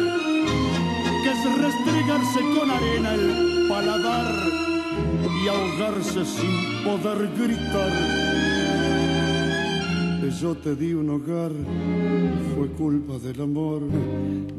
que 1.23 1.31
es 1.31 1.59
restregarse 1.59 2.41
con 2.59 2.71
arena 2.71 3.15
el 3.15 3.67
paladar 3.69 4.35
y 5.43 5.49
ahogarse 5.49 6.25
sin 6.25 6.85
poder 6.85 7.31
gritar 7.37 8.29
yo 10.41 10.55
te 10.55 10.77
di 10.77 10.93
un 10.93 11.11
hogar 11.11 11.51
fue 12.55 12.69
culpa 12.69 13.19
del 13.19 13.41
amor. 13.41 13.83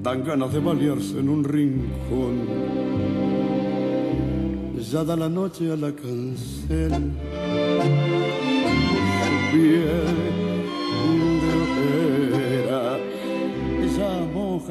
Dan 0.04 0.24
ganas 0.24 0.52
de 0.52 0.60
balearse 0.60 1.20
en 1.20 1.30
un 1.30 1.44
rincón. 1.44 2.48
Ya 4.92 5.04
da 5.04 5.16
la 5.16 5.30
noche 5.30 5.72
a 5.72 5.78
la 5.78 5.94
cancel. 5.94 7.14
Su 9.24 9.52
piel 9.52 10.49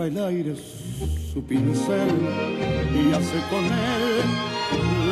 el 0.07 0.19
aire 0.19 0.55
su 1.33 1.43
pincel 1.43 2.09
y 2.95 3.13
hace 3.13 3.39
con 3.51 3.65
él 3.65 4.49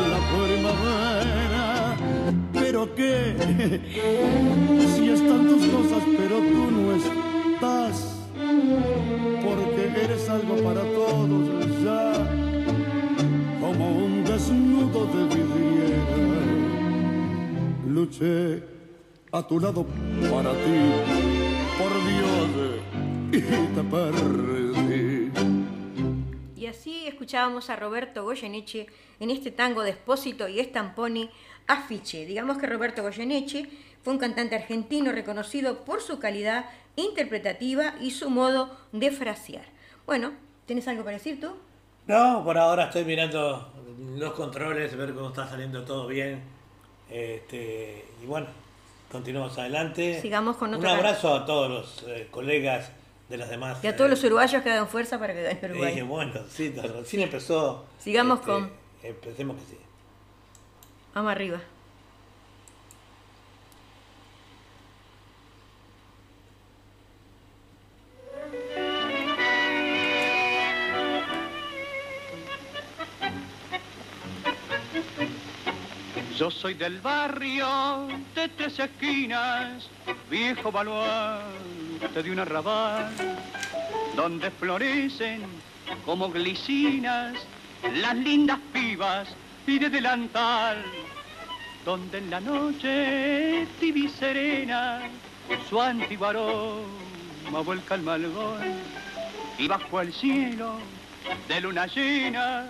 la 0.09 0.19
primavera. 0.33 1.95
Pero 2.53 2.95
qué, 2.95 3.35
si 4.95 5.09
están 5.09 5.47
tus 5.47 5.65
cosas, 5.67 6.03
pero 6.17 6.37
tú 6.37 6.71
no 6.71 6.93
estás, 6.95 7.95
porque 9.43 10.03
eres 10.03 10.29
algo 10.29 10.55
para 10.63 10.81
todos 10.81 11.83
ya, 11.83 12.27
como 13.59 14.05
un 14.05 14.23
desnudo 14.23 15.05
de 15.05 15.23
vidriera. 15.35 16.47
Luché 17.87 18.63
a 19.31 19.45
tu 19.47 19.59
lado 19.59 19.85
para 20.29 20.51
ti, 20.51 20.79
por 21.77 21.93
Dios, 22.07 22.77
y 23.31 23.41
te 23.75 23.83
perdí. 23.83 24.66
Y 26.67 26.69
así 26.69 27.07
escuchábamos 27.07 27.69
a 27.69 27.77
Roberto 27.77 28.25
Goyeneche 28.25 28.87
en 29.21 29.29
este 29.31 29.51
tango 29.51 29.83
de 29.83 29.91
Espósito 29.91 30.49
y 30.49 30.59
Estamponi 30.59 31.29
Afiche. 31.65 32.25
Digamos 32.25 32.57
que 32.57 32.67
Roberto 32.67 33.03
Goyeneche 33.03 33.69
fue 34.03 34.11
un 34.11 34.19
cantante 34.19 34.55
argentino 34.57 35.13
reconocido 35.13 35.85
por 35.85 36.01
su 36.01 36.19
calidad 36.19 36.65
interpretativa 36.97 37.93
y 38.01 38.11
su 38.11 38.29
modo 38.29 38.77
de 38.91 39.11
frasear. 39.11 39.63
Bueno, 40.05 40.33
¿tienes 40.65 40.85
algo 40.89 41.05
para 41.05 41.15
decir 41.15 41.39
tú? 41.39 41.55
No, 42.05 42.43
por 42.43 42.57
ahora 42.57 42.87
estoy 42.87 43.05
mirando 43.05 43.71
los 44.17 44.33
controles, 44.33 44.93
ver 44.97 45.13
cómo 45.13 45.29
está 45.29 45.47
saliendo 45.47 45.85
todo 45.85 46.05
bien. 46.05 46.41
Este, 47.09 48.03
y 48.21 48.25
bueno, 48.25 48.47
continuamos 49.09 49.57
adelante. 49.57 50.19
Sigamos 50.21 50.57
con 50.57 50.71
Un 50.71 50.75
otra- 50.75 50.95
abrazo 50.97 51.33
a 51.33 51.45
todos 51.45 51.69
los 51.71 52.03
eh, 52.09 52.27
colegas 52.29 52.91
de 53.29 53.37
las 53.37 53.49
demás. 53.49 53.79
Y 53.83 53.87
a 53.87 53.95
todos 53.95 54.07
eh, 54.07 54.11
los 54.11 54.23
uruguayos 54.23 54.63
que 54.63 54.71
hagan 54.71 54.87
fuerza 54.87 55.19
para 55.19 55.33
que 55.33 55.43
gane 55.43 55.59
Uruguay. 55.71 56.01
bueno, 56.01 56.33
sí, 56.49 56.69
recién 56.71 57.23
empezó. 57.23 57.85
Sigamos 57.99 58.39
este, 58.39 58.51
con- 58.51 58.71
Empecemos 59.03 59.55
que 59.57 59.65
sí. 59.71 59.77
Vamos 61.13 61.31
arriba. 61.31 61.61
Yo 76.37 76.51
soy 76.51 76.75
del 76.75 77.01
barrio 77.01 78.07
de 78.35 78.47
tres 78.49 78.77
esquinas, 78.77 79.89
viejo 80.29 80.71
baluarte 80.71 82.21
de 82.21 82.31
un 82.31 82.37
arrabal, 82.37 83.11
donde 84.15 84.51
florecen 84.51 85.41
como 86.05 86.29
glicinas 86.29 87.33
las 87.95 88.15
lindas 88.15 88.59
pibas 88.71 89.29
y 89.65 89.79
de 89.79 89.89
delantal, 89.89 90.83
donde 91.83 92.19
en 92.19 92.29
la 92.29 92.39
noche 92.39 93.65
tibia 93.79 94.05
y 94.05 94.09
serena 94.09 95.09
su 95.67 95.81
antiguo 95.81 96.85
vuelca 97.65 97.95
al 97.95 98.03
malgón 98.03 98.61
y 99.57 99.67
bajo 99.67 100.01
el 100.01 100.13
cielo 100.13 100.77
de 101.47 101.61
luna 101.61 101.87
llena 101.87 102.69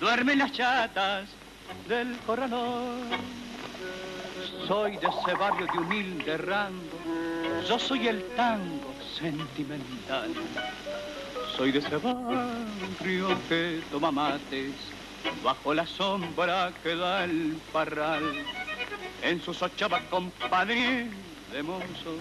duermen 0.00 0.40
las 0.40 0.50
chatas 0.50 1.37
del 1.88 2.16
corralón. 2.26 3.08
Soy 4.66 4.92
de 4.96 5.06
ese 5.06 5.34
barrio 5.38 5.66
de 5.72 5.78
humilde 5.78 6.36
rango, 6.36 6.98
yo 7.66 7.78
soy 7.78 8.08
el 8.08 8.22
tango 8.36 8.92
sentimental. 9.18 10.30
Soy 11.56 11.72
de 11.72 11.78
ese 11.78 11.96
barrio 11.96 13.28
que 13.48 13.82
toma 13.90 14.10
mates 14.10 14.72
bajo 15.42 15.74
la 15.74 15.86
sombra 15.86 16.72
que 16.82 16.94
da 16.94 17.24
el 17.24 17.58
parral. 17.72 18.22
En 19.22 19.40
sus 19.40 19.62
ochavas 19.62 20.02
compadre 20.10 21.08
de 21.52 21.62
mozo, 21.62 22.16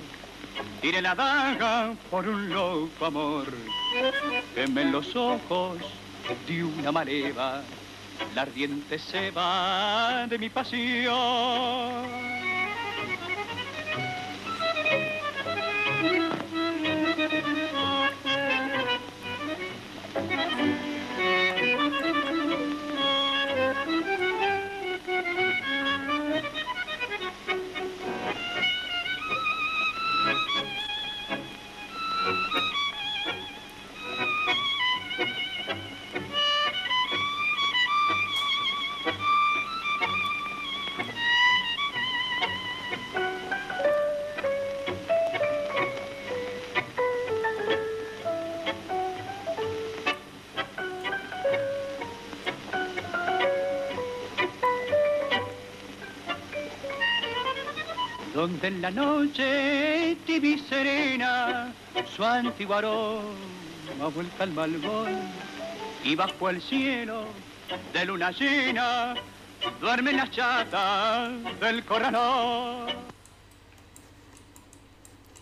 tiré 0.81 1.01
la 1.01 1.13
daga 1.13 1.93
por 2.09 2.27
un 2.27 2.49
loco 2.49 3.05
amor. 3.05 3.45
Queme 4.55 4.81
en 4.81 4.91
los 4.91 5.15
ojos 5.15 5.77
de 6.47 6.63
una 6.63 6.91
mareva 6.91 7.61
la 8.35 8.43
ardiente 8.43 8.99
se 8.99 9.31
va 9.31 10.27
de 10.27 10.37
mi 10.37 10.49
pasión. 10.49 12.36
La 58.81 58.91
noche 58.91 60.17
tibia 60.25 60.55
y 60.55 60.59
serena 60.59 61.73
su 62.15 62.23
antiguo 62.23 62.75
aroma 62.75 64.07
vuelta 64.13 64.43
al 64.43 64.51
malvón 64.51 65.19
y 66.03 66.15
bajo 66.15 66.49
el 66.49 66.61
cielo 66.61 67.25
de 67.93 68.05
luna 68.05 68.31
llena 68.31 69.15
duermen 69.81 70.17
las 70.17 70.29
chatas 70.31 71.31
del 71.59 71.83
corralón. 71.85 72.87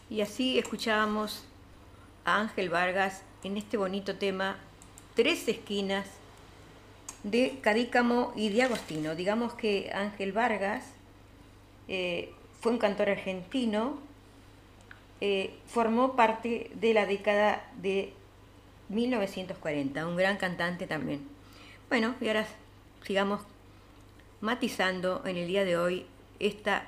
Y 0.10 0.22
así 0.22 0.58
escuchábamos 0.58 1.44
a 2.24 2.40
Ángel 2.40 2.70
Vargas 2.70 3.24
en 3.44 3.58
este 3.58 3.76
bonito 3.76 4.16
tema 4.16 4.58
Tres 5.16 5.48
esquinas 5.48 6.08
de 7.24 7.60
Cadícamo 7.62 8.34
y 8.36 8.50
de 8.50 8.64
Agostino. 8.64 9.16
Digamos 9.16 9.54
que 9.54 9.92
Ángel 9.94 10.32
Vargas 10.32 10.86
eh, 11.88 12.34
fue 12.66 12.72
un 12.72 12.80
cantor 12.80 13.10
argentino, 13.10 14.00
eh, 15.22 15.54
formó 15.68 16.16
parte 16.16 16.72
de 16.74 16.96
la 16.96 17.06
década 17.06 17.64
de 17.80 18.12
1940, 18.90 20.08
un 20.08 20.16
gran 20.16 20.38
cantante 20.38 20.88
también. 20.88 21.28
Bueno, 21.90 22.16
y 22.20 22.28
ahora 22.28 22.48
sigamos 23.04 23.42
matizando 24.42 25.22
en 25.28 25.38
el 25.38 25.48
día 25.48 25.64
de 25.64 25.78
hoy 25.78 26.08
esta 26.40 26.88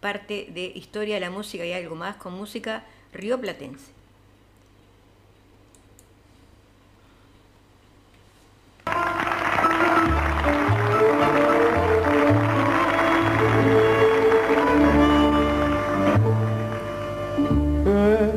parte 0.00 0.48
de 0.54 0.72
historia 0.74 1.16
de 1.16 1.20
la 1.20 1.28
música 1.28 1.66
y 1.66 1.74
algo 1.74 1.96
más 1.96 2.16
con 2.16 2.32
música 2.32 2.86
rioplatense. 3.12 3.93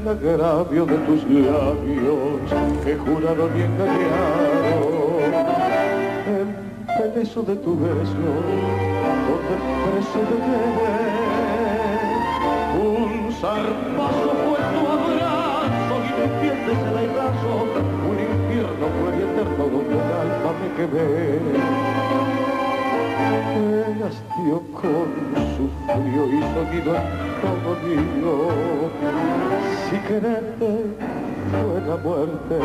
El 0.07 0.13
agravio 0.13 0.85
de 0.85 0.95
tus 0.99 1.21
labios 1.25 2.39
que 2.85 2.95
juraron 2.95 3.51
y 3.57 3.61
engañaron 3.61 5.33
El 7.03 7.11
beso 7.11 7.41
de 7.43 7.57
tu 7.57 7.77
beso 7.77 8.15
donde 9.27 9.55
preso 9.83 10.19
de 10.29 10.37
querer 10.47 11.59
Un 12.81 13.33
zarpazo 13.33 14.31
fue 14.45 14.59
tu 14.71 14.81
abrazo 14.95 15.95
y 15.99 16.09
me 16.15 16.27
pierdes 16.39 16.79
el 16.87 16.95
airazo 16.99 17.51
Un 18.07 18.17
infierno 18.31 18.85
fue 18.95 19.11
y 19.11 19.19
eterno 19.23 19.63
donde 19.65 19.93
el 19.93 20.09
alma 20.23 20.51
me 20.61 20.67
quedé 20.77 21.17
el 23.27 24.03
hastío 24.03 24.61
con 24.73 25.07
su 25.55 25.69
frío 25.85 26.23
y 26.27 26.41
sonido 26.53 26.93
mío. 27.83 28.35
Si 29.89 29.97
quererte 30.07 30.71
fue 31.51 31.81
la 31.87 31.97
muerte, 31.97 32.57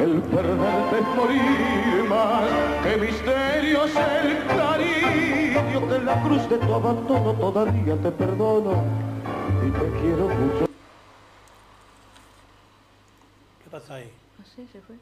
el 0.00 0.22
perderte 0.22 0.98
es 0.98 1.08
morir 1.16 2.08
más. 2.08 2.48
Que 2.82 2.96
misterio 2.96 3.84
es 3.84 3.96
el 3.96 4.46
cariño 4.46 5.88
que 5.88 5.96
en 5.96 6.06
la 6.06 6.22
cruz 6.22 6.48
de 6.48 6.58
tu 6.58 6.74
abandono 6.74 7.32
todavía 7.34 7.96
te 7.96 8.10
perdono 8.10 8.82
y 9.66 9.70
te 9.70 9.90
quiero 10.00 10.28
mucho. 10.28 10.66
¿Qué 13.58 13.64
¿Qué 13.64 13.70
pasa 13.70 13.94
ahí? 13.94 14.10
Sé, 14.56 14.66
se 14.72 14.80
fue. 14.80 14.96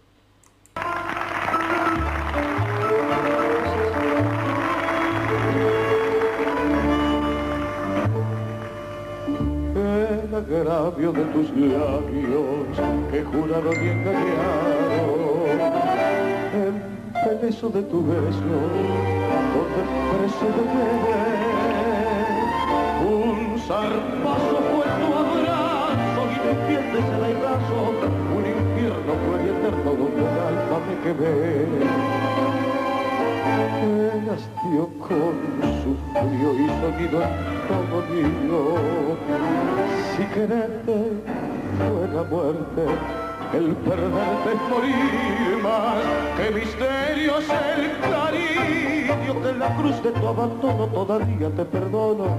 Agravio 10.39 11.13
de 11.13 11.25
tus 11.35 11.51
labios 11.51 12.71
que 13.11 13.25
jurado 13.25 13.73
y 13.73 13.89
engañado. 13.89 15.19
El 17.29 17.37
beso 17.43 17.69
de 17.69 17.83
tu 17.83 18.07
beso 18.07 18.59
donde 19.55 19.83
preso 20.11 20.47
de 20.57 20.63
querer 20.73 21.39
un 23.11 23.59
zarpazo 23.67 24.59
fue 24.71 24.87
tu 25.01 25.09
abrazo 25.25 26.21
y 26.31 26.37
me 26.47 26.53
pierdes 26.67 27.07
el 27.17 27.23
abrazo 27.25 27.79
un 28.37 28.45
infierno 28.57 29.13
fue 29.25 29.37
y 29.43 29.49
eterno 29.49 29.91
donde 30.01 30.23
el 30.23 30.37
alma 30.49 30.79
me 30.87 30.95
quedé 31.03 31.39
el 33.83 34.31
hastío 34.31 34.85
con 34.99 35.35
su 35.83 35.91
frío 36.13 36.49
y 36.55 36.67
sonido 36.81 37.21
todo 37.69 37.97
mío. 38.11 38.59
Si 40.19 40.25
quererte 40.25 41.13
fue 41.79 42.09
la 42.13 42.25
muerte, 42.25 42.87
el 43.55 43.77
perderte 43.77 44.53
es 44.53 44.69
morir 44.69 45.63
más. 45.63 46.03
Que 46.37 46.51
misterio 46.51 47.39
es 47.39 47.49
el 47.49 48.01
cariño 48.01 49.43
que 49.43 49.53
la 49.53 49.77
cruz 49.77 50.03
de 50.03 50.11
tu 50.11 50.27
abandono 50.27 50.89
todavía 50.89 51.51
te 51.51 51.65
perdono 51.65 52.37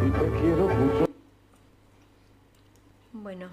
y 0.00 0.10
te 0.12 0.40
quiero 0.40 0.68
mucho. 0.68 1.04
Bueno, 3.12 3.48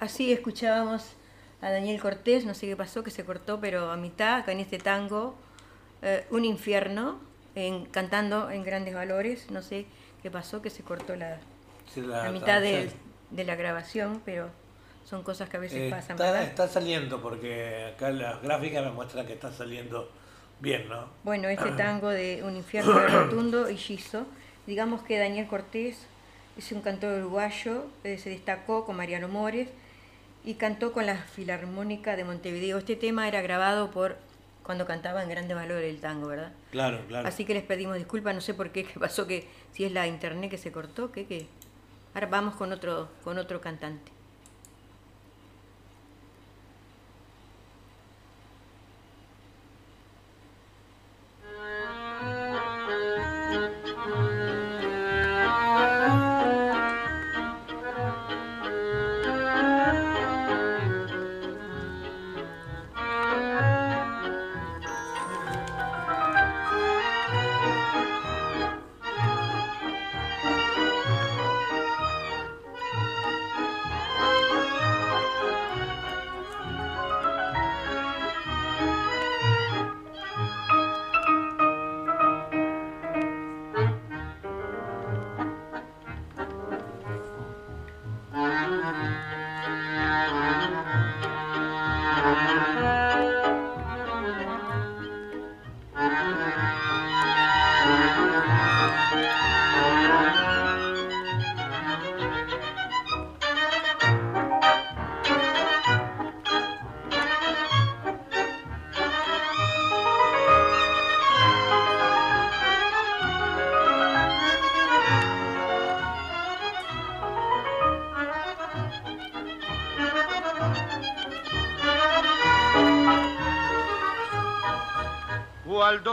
así 0.00 0.32
escuchábamos 0.32 1.12
a 1.60 1.72
Daniel 1.72 2.00
Cortés, 2.00 2.46
no 2.46 2.54
sé 2.54 2.68
qué 2.68 2.76
pasó, 2.76 3.04
que 3.04 3.10
se 3.10 3.22
cortó, 3.26 3.60
pero 3.60 3.90
a 3.90 3.98
mitad, 3.98 4.36
acá 4.36 4.52
en 4.52 4.60
este 4.60 4.78
tango, 4.78 5.34
eh, 6.00 6.24
Un 6.30 6.46
infierno, 6.46 7.18
en, 7.54 7.84
cantando 7.84 8.50
en 8.50 8.64
grandes 8.64 8.94
valores, 8.94 9.50
no 9.50 9.60
sé 9.60 9.84
qué 10.22 10.30
pasó, 10.30 10.62
que 10.62 10.70
se 10.70 10.82
cortó 10.82 11.16
la, 11.16 11.38
Sí, 11.92 12.00
la- 12.00 12.24
la 12.24 12.30
mitad 12.30 12.60
de, 12.60 12.90
de 13.30 13.44
la 13.44 13.54
grabación, 13.56 14.22
pero 14.24 14.48
son 15.04 15.22
cosas 15.22 15.48
que 15.48 15.56
a 15.56 15.60
veces 15.60 15.78
Eh, 15.78 15.90
pasan, 15.90 16.12
está, 16.12 16.24
¿verdad? 16.32 16.42
está 16.44 16.68
saliendo, 16.68 17.20
porque 17.20 17.92
acá 17.94 18.10
las 18.10 18.40
gráficas 18.42 18.84
me 18.84 18.90
muestran 18.92 19.26
que 19.26 19.32
está 19.34 19.52
saliendo 19.52 20.10
bien, 20.60 20.88
¿no? 20.88 21.06
Bueno, 21.24 21.48
este 21.48 21.70
tango 21.76 22.08
de 22.08 22.42
Un 22.44 22.56
infierno 22.56 22.98
de 22.98 23.08
Rotundo 23.08 23.68
y 23.70 23.76
Giso, 23.76 24.26
digamos 24.66 25.02
que 25.02 25.18
Daniel 25.18 25.46
Cortés 25.46 26.06
es 26.56 26.72
un 26.72 26.82
cantor 26.82 27.18
uruguayo, 27.20 27.86
eh, 28.04 28.18
se 28.18 28.30
destacó 28.30 28.84
con 28.84 28.96
Mariano 28.96 29.28
Mores 29.28 29.68
y 30.44 30.54
cantó 30.54 30.92
con 30.92 31.06
la 31.06 31.16
Filarmónica 31.16 32.16
de 32.16 32.24
Montevideo. 32.24 32.78
Este 32.78 32.96
tema 32.96 33.28
era 33.28 33.42
grabado 33.42 33.90
por 33.90 34.16
cuando 34.62 34.86
cantaba 34.86 35.22
en 35.22 35.28
Grande 35.28 35.54
Valor 35.54 35.82
el 35.82 36.00
tango, 36.00 36.28
¿verdad? 36.28 36.52
Claro, 36.70 37.00
claro. 37.08 37.26
Así 37.26 37.44
que 37.44 37.54
les 37.54 37.64
pedimos 37.64 37.96
disculpas, 37.96 38.34
no 38.34 38.40
sé 38.40 38.54
por 38.54 38.70
qué, 38.70 38.84
qué 38.92 38.98
pasó, 39.00 39.26
que 39.26 39.46
si 39.72 39.84
es 39.84 39.92
la 39.92 40.06
internet 40.06 40.50
que 40.50 40.58
se 40.58 40.70
cortó, 40.72 41.10
que 41.10 41.26
qué. 41.26 41.46
Ahora 42.14 42.26
vamos 42.26 42.56
con 42.56 42.72
otro, 42.72 43.08
con 43.24 43.38
otro 43.38 43.60
cantante. 43.60 44.11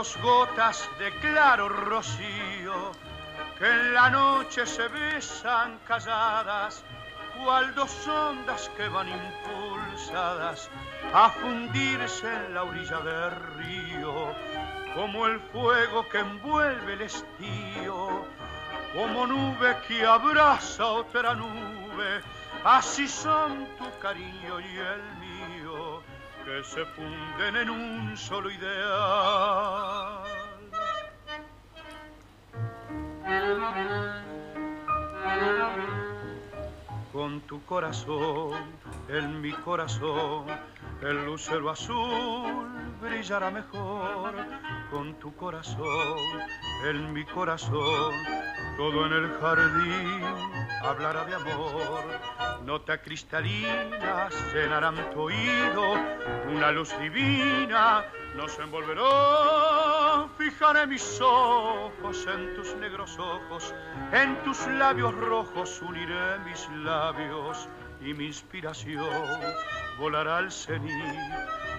Dos 0.00 0.16
gotas 0.22 0.88
de 0.98 1.10
claro 1.18 1.68
rocío 1.68 2.92
que 3.58 3.68
en 3.68 3.92
la 3.92 4.08
noche 4.08 4.64
se 4.64 4.88
besan 4.88 5.78
calladas, 5.86 6.82
cual 7.36 7.74
dos 7.74 8.08
ondas 8.08 8.70
que 8.78 8.88
van 8.88 9.08
impulsadas 9.08 10.70
a 11.12 11.28
fundirse 11.28 12.26
en 12.34 12.54
la 12.54 12.62
orilla 12.62 12.98
del 13.00 13.30
río, 13.58 14.34
como 14.94 15.26
el 15.26 15.38
fuego 15.52 16.08
que 16.08 16.20
envuelve 16.20 16.94
el 16.94 17.02
estío, 17.02 18.24
como 18.94 19.26
nube 19.26 19.76
que 19.86 20.06
abraza 20.06 20.86
otra 20.86 21.34
nube, 21.34 22.22
así 22.64 23.06
son 23.06 23.68
tu 23.76 23.86
cariño 23.98 24.60
y 24.60 24.78
el 24.78 25.02
mío, 25.26 26.02
que 26.44 26.64
se 26.64 26.84
funden 26.86 27.56
en 27.56 27.68
un 27.68 28.16
solo 28.16 28.50
ideal. 28.50 29.49
Corazón, 37.70 38.50
en 39.08 39.40
mi 39.40 39.52
corazón, 39.52 40.44
el 41.02 41.24
lucero 41.24 41.70
azul 41.70 42.68
brillará 43.00 43.48
mejor. 43.52 44.34
Con 44.90 45.14
tu 45.20 45.32
corazón, 45.36 46.18
en 46.84 47.12
mi 47.12 47.24
corazón, 47.24 48.12
todo 48.76 49.06
en 49.06 49.12
el 49.12 49.30
jardín 49.38 50.20
hablará 50.82 51.24
de 51.26 51.34
amor. 51.36 52.02
Nota 52.64 53.00
cristalina 53.00 54.28
llenarán 54.52 54.96
tu 55.12 55.20
oído, 55.20 55.92
una 56.52 56.72
luz 56.72 56.92
divina 56.98 58.04
nos 58.34 58.58
envolverá. 58.58 59.69
Fijaré 60.50 60.84
mis 60.86 61.20
ojos 61.20 62.26
en 62.26 62.54
tus 62.56 62.74
negros 62.76 63.16
ojos, 63.18 63.72
en 64.12 64.36
tus 64.42 64.66
labios 64.66 65.14
rojos 65.14 65.80
uniré 65.80 66.38
mis 66.40 66.68
labios 66.84 67.68
y 68.00 68.12
mi 68.14 68.26
inspiración 68.26 69.06
volará 69.98 70.38
al 70.38 70.50
cenit 70.50 70.90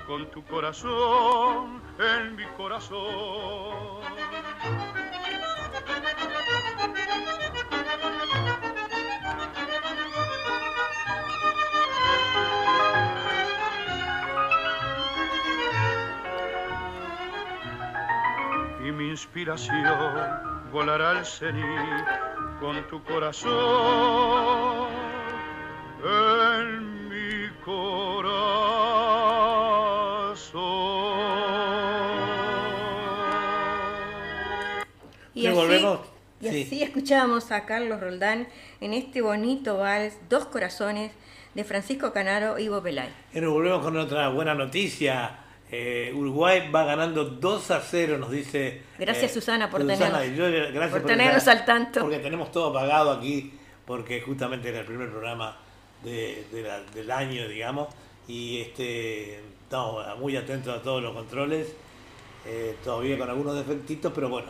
con 0.08 0.26
tu 0.32 0.42
corazón 0.46 1.82
en 2.00 2.36
mi 2.38 2.46
corazón. 2.56 4.02
Inspiración 19.12 19.84
volará 20.72 21.12
al 21.12 21.26
cenit 21.26 21.64
con 22.60 22.88
tu 22.88 23.04
corazón 23.04 24.88
en 26.04 27.10
mi 27.10 27.50
corazón. 34.02 34.82
Y 35.34 35.42
Y 35.42 35.48
así, 35.48 35.56
volvemos. 35.56 36.00
Y 36.42 36.50
Sí. 36.50 36.64
así 36.64 36.84
escuchábamos 36.84 37.52
a 37.52 37.66
Carlos 37.66 38.00
Roldán 38.00 38.48
en 38.80 38.94
este 38.94 39.22
bonito 39.22 39.78
vals, 39.78 40.18
Dos 40.30 40.46
Corazones, 40.46 41.12
de 41.54 41.64
Francisco 41.64 42.14
Canaro 42.14 42.58
y 42.58 42.64
Ivo 42.64 42.82
Pelay. 42.82 43.10
Y 43.34 43.42
nos 43.42 43.52
volvemos 43.54 43.84
con 43.84 43.98
otra 43.98 44.30
buena 44.30 44.56
noticia. 44.56 45.38
Eh, 45.74 46.12
Uruguay 46.14 46.70
va 46.70 46.84
ganando 46.84 47.24
2 47.24 47.72
a 47.72 47.80
0, 47.82 48.18
nos 48.18 48.30
dice. 48.30 48.68
eh, 48.68 48.82
Gracias, 49.00 49.32
Susana, 49.34 49.70
por 49.70 49.82
Susana, 49.82 50.20
tenernos- 50.22 50.34
y 50.34 50.36
yo, 50.38 50.48
eh, 50.48 50.72
gracias 50.72 50.92
por 51.02 51.06
tenernos 51.10 51.38
estar- 51.44 51.58
al 51.60 51.66
tanto. 51.66 52.02
Porque 52.02 52.20
tenemos 52.20 52.52
todo 52.52 52.70
apagado 52.72 53.12
aquí, 53.12 53.54
porque 53.86 54.20
justamente 54.22 54.68
era 54.70 54.80
el 54.82 54.86
primer 54.86 55.10
programa 55.10 55.58
de- 56.04 56.46
de 56.52 56.62
la- 56.64 56.82
del 56.82 57.10
año, 57.10 57.48
digamos. 57.48 57.88
Y 58.28 58.60
este 58.62 59.36
estamos 59.64 60.06
muy 60.20 60.36
atentos 60.36 60.78
a 60.78 60.82
todos 60.82 61.02
los 61.02 61.14
controles, 61.14 61.74
eh, 62.46 62.76
todavía 62.84 63.18
con 63.18 63.30
algunos 63.30 63.56
defectitos, 63.56 64.12
pero 64.14 64.28
bueno. 64.28 64.50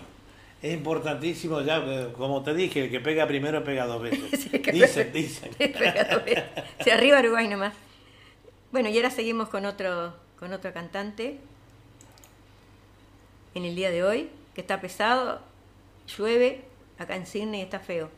Es 0.64 0.74
importantísimo 0.74 1.62
ya, 1.62 2.12
como 2.14 2.44
te 2.44 2.54
dije, 2.54 2.86
el 2.86 2.92
que 2.92 3.00
pega 3.00 3.26
primero 3.28 3.64
pega 3.64 3.86
dos 3.86 4.02
veces. 4.02 4.22
Sí, 4.52 4.58
dicen, 4.72 5.12
dicen. 5.14 5.52
Se 6.84 6.92
arriba 6.92 7.20
Uruguay 7.20 7.48
nomás. 7.48 7.74
Bueno, 8.72 8.90
y 8.90 8.98
ahora 8.98 9.10
seguimos 9.12 9.50
con 9.50 9.66
otro, 9.66 10.14
con 10.42 10.54
otro 10.54 10.74
cantante 10.74 11.38
en 13.54 13.64
el 13.64 13.76
día 13.76 13.92
de 13.92 14.04
hoy, 14.04 14.32
que 14.56 14.62
está 14.62 14.82
pesado, 14.82 15.40
llueve, 16.18 16.66
acá 16.98 17.16
en 17.16 17.28
Sydney 17.28 17.62
está 17.62 17.80
feo. 17.80 18.10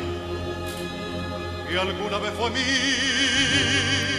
que 1.70 1.78
alguna 1.80 2.18
vez 2.18 2.34
fue 2.34 2.50
mía. 2.50 4.15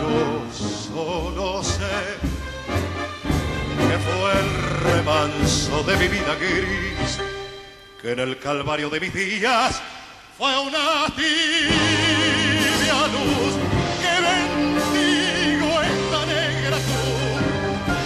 Yo 0.00 0.44
solo 0.52 1.62
sé 1.62 1.80
que 3.76 3.96
fue 3.98 4.30
el 4.40 4.50
remanso 4.92 5.82
de 5.84 5.96
mi 5.96 6.08
vida 6.08 6.34
gris, 6.38 6.89
que 8.00 8.12
en 8.12 8.18
el 8.18 8.38
calvario 8.38 8.88
de 8.88 9.00
mis 9.00 9.12
días 9.12 9.82
fue 10.38 10.58
una 10.58 11.06
tibia 11.14 12.94
luz 13.12 13.54
que 14.00 14.14
bendigo 14.26 15.82
esta 15.82 16.20
negra 16.26 16.78
cruz, 16.88 17.40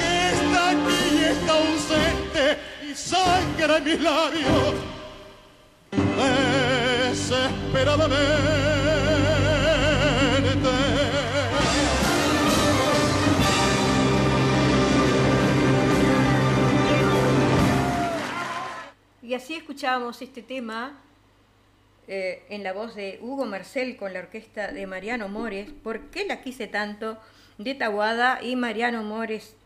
que 0.00 0.12
está 0.32 0.70
aquí 0.70 1.02
y 1.12 1.24
está 1.24 1.52
ausente 1.52 2.44
y 2.90 2.94
sangra 2.94 3.76
en 3.76 3.84
mis 3.84 4.00
labios 4.00 4.74
desesperadamente. 7.12 9.03
Y 19.34 19.36
así 19.36 19.54
escuchábamos 19.54 20.22
este 20.22 20.42
tema 20.42 20.96
eh, 22.06 22.44
en 22.50 22.62
la 22.62 22.72
voz 22.72 22.94
de 22.94 23.18
Hugo 23.20 23.46
Marcel 23.46 23.96
con 23.96 24.12
la 24.12 24.20
orquesta 24.20 24.70
de 24.70 24.86
Mariano 24.86 25.28
Mores, 25.28 25.72
¿Por 25.82 26.02
qué 26.10 26.24
la 26.24 26.40
quise 26.40 26.68
tanto? 26.68 27.18
de 27.58 27.74
Taguada 27.74 28.40
y 28.40 28.54
Mariano 28.54 29.02
Mores. 29.02 29.56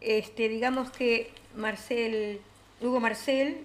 Este, 0.00 0.48
digamos 0.48 0.92
que 0.92 1.32
Marcel, 1.56 2.40
Hugo 2.80 3.00
Marcel 3.00 3.64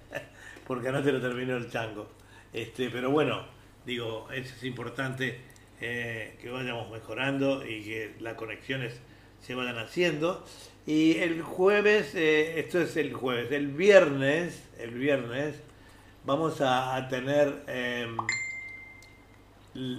porque 0.67 0.89
anoche 0.89 1.13
lo 1.13 1.21
terminó 1.21 1.57
el 1.57 1.71
chango. 1.71 2.09
Este, 2.53 2.91
pero 2.91 3.11
bueno, 3.11 3.45
digo, 3.85 4.29
eso 4.33 4.55
es 4.55 4.65
importante 4.65 5.41
eh, 5.81 6.39
que 6.41 6.51
vayamos 6.51 6.91
mejorando 6.91 7.67
y 7.67 7.83
que 7.83 8.15
las 8.21 8.35
conexiones 8.35 9.01
se 9.41 9.55
vayan 9.55 9.79
haciendo. 9.79 10.45
Y 10.87 11.19
el 11.19 11.43
jueves, 11.43 12.15
eh, 12.15 12.61
esto 12.61 12.81
es 12.81 12.97
el 12.97 13.13
jueves, 13.13 13.51
el 13.53 13.69
viernes, 13.69 14.63
el 14.79 14.93
viernes 14.93 15.57
vamos 16.27 16.61
a, 16.61 17.07
tener 17.09 17.63
em, 17.69 18.17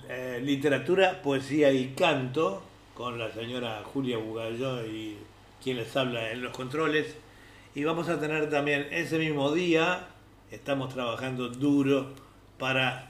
eh, 0.10 0.42
literatura, 0.44 1.22
poesía 1.22 1.72
y 1.72 1.94
canto 1.94 2.62
con 2.94 3.18
la 3.18 3.32
señora 3.32 3.82
Julia 3.86 4.18
Bugallo 4.18 4.86
y 4.86 5.18
quien 5.64 5.78
les 5.78 5.96
habla 5.96 6.32
en 6.32 6.42
los 6.42 6.56
controles. 6.56 7.16
Y 7.76 7.84
vamos 7.84 8.10
a 8.10 8.20
tener 8.20 8.50
también 8.50 8.88
ese 8.92 9.18
mismo 9.18 9.54
día, 9.54 10.08
estamos 10.52 10.94
trabajando 10.94 11.50
duro 11.50 12.08
para 12.58 13.10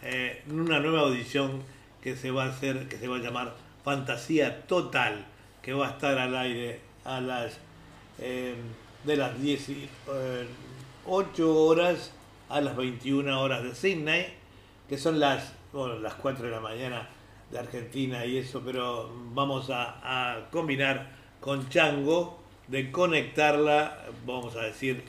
una 0.49 0.79
nueva 0.79 1.01
audición 1.01 1.61
que 2.01 2.15
se 2.15 2.31
va 2.31 2.45
a 2.45 2.49
hacer, 2.49 2.87
que 2.87 2.97
se 2.97 3.07
va 3.07 3.17
a 3.17 3.19
llamar 3.19 3.55
Fantasía 3.83 4.65
Total, 4.67 5.25
que 5.61 5.73
va 5.73 5.87
a 5.87 5.91
estar 5.91 6.17
al 6.17 6.35
aire 6.35 6.79
a 7.05 7.21
las 7.21 7.59
eh, 8.19 8.55
de 9.03 9.15
las 9.15 9.41
18 9.41 9.87
eh, 10.09 11.43
horas 11.43 12.11
a 12.49 12.61
las 12.61 12.75
21 12.75 13.41
horas 13.41 13.63
de 13.63 13.75
Sydney, 13.75 14.27
que 14.89 14.97
son 14.97 15.19
las, 15.19 15.53
las 16.01 16.13
4 16.15 16.45
de 16.45 16.51
la 16.51 16.59
mañana 16.59 17.07
de 17.51 17.59
Argentina 17.59 18.25
y 18.25 18.37
eso, 18.37 18.61
pero 18.65 19.09
vamos 19.33 19.69
a, 19.69 20.47
combinar 20.51 21.09
con 21.39 21.69
Chango 21.69 22.39
de 22.67 22.91
conectarla, 22.91 24.05
vamos 24.25 24.55
a 24.55 24.61
decir, 24.61 25.03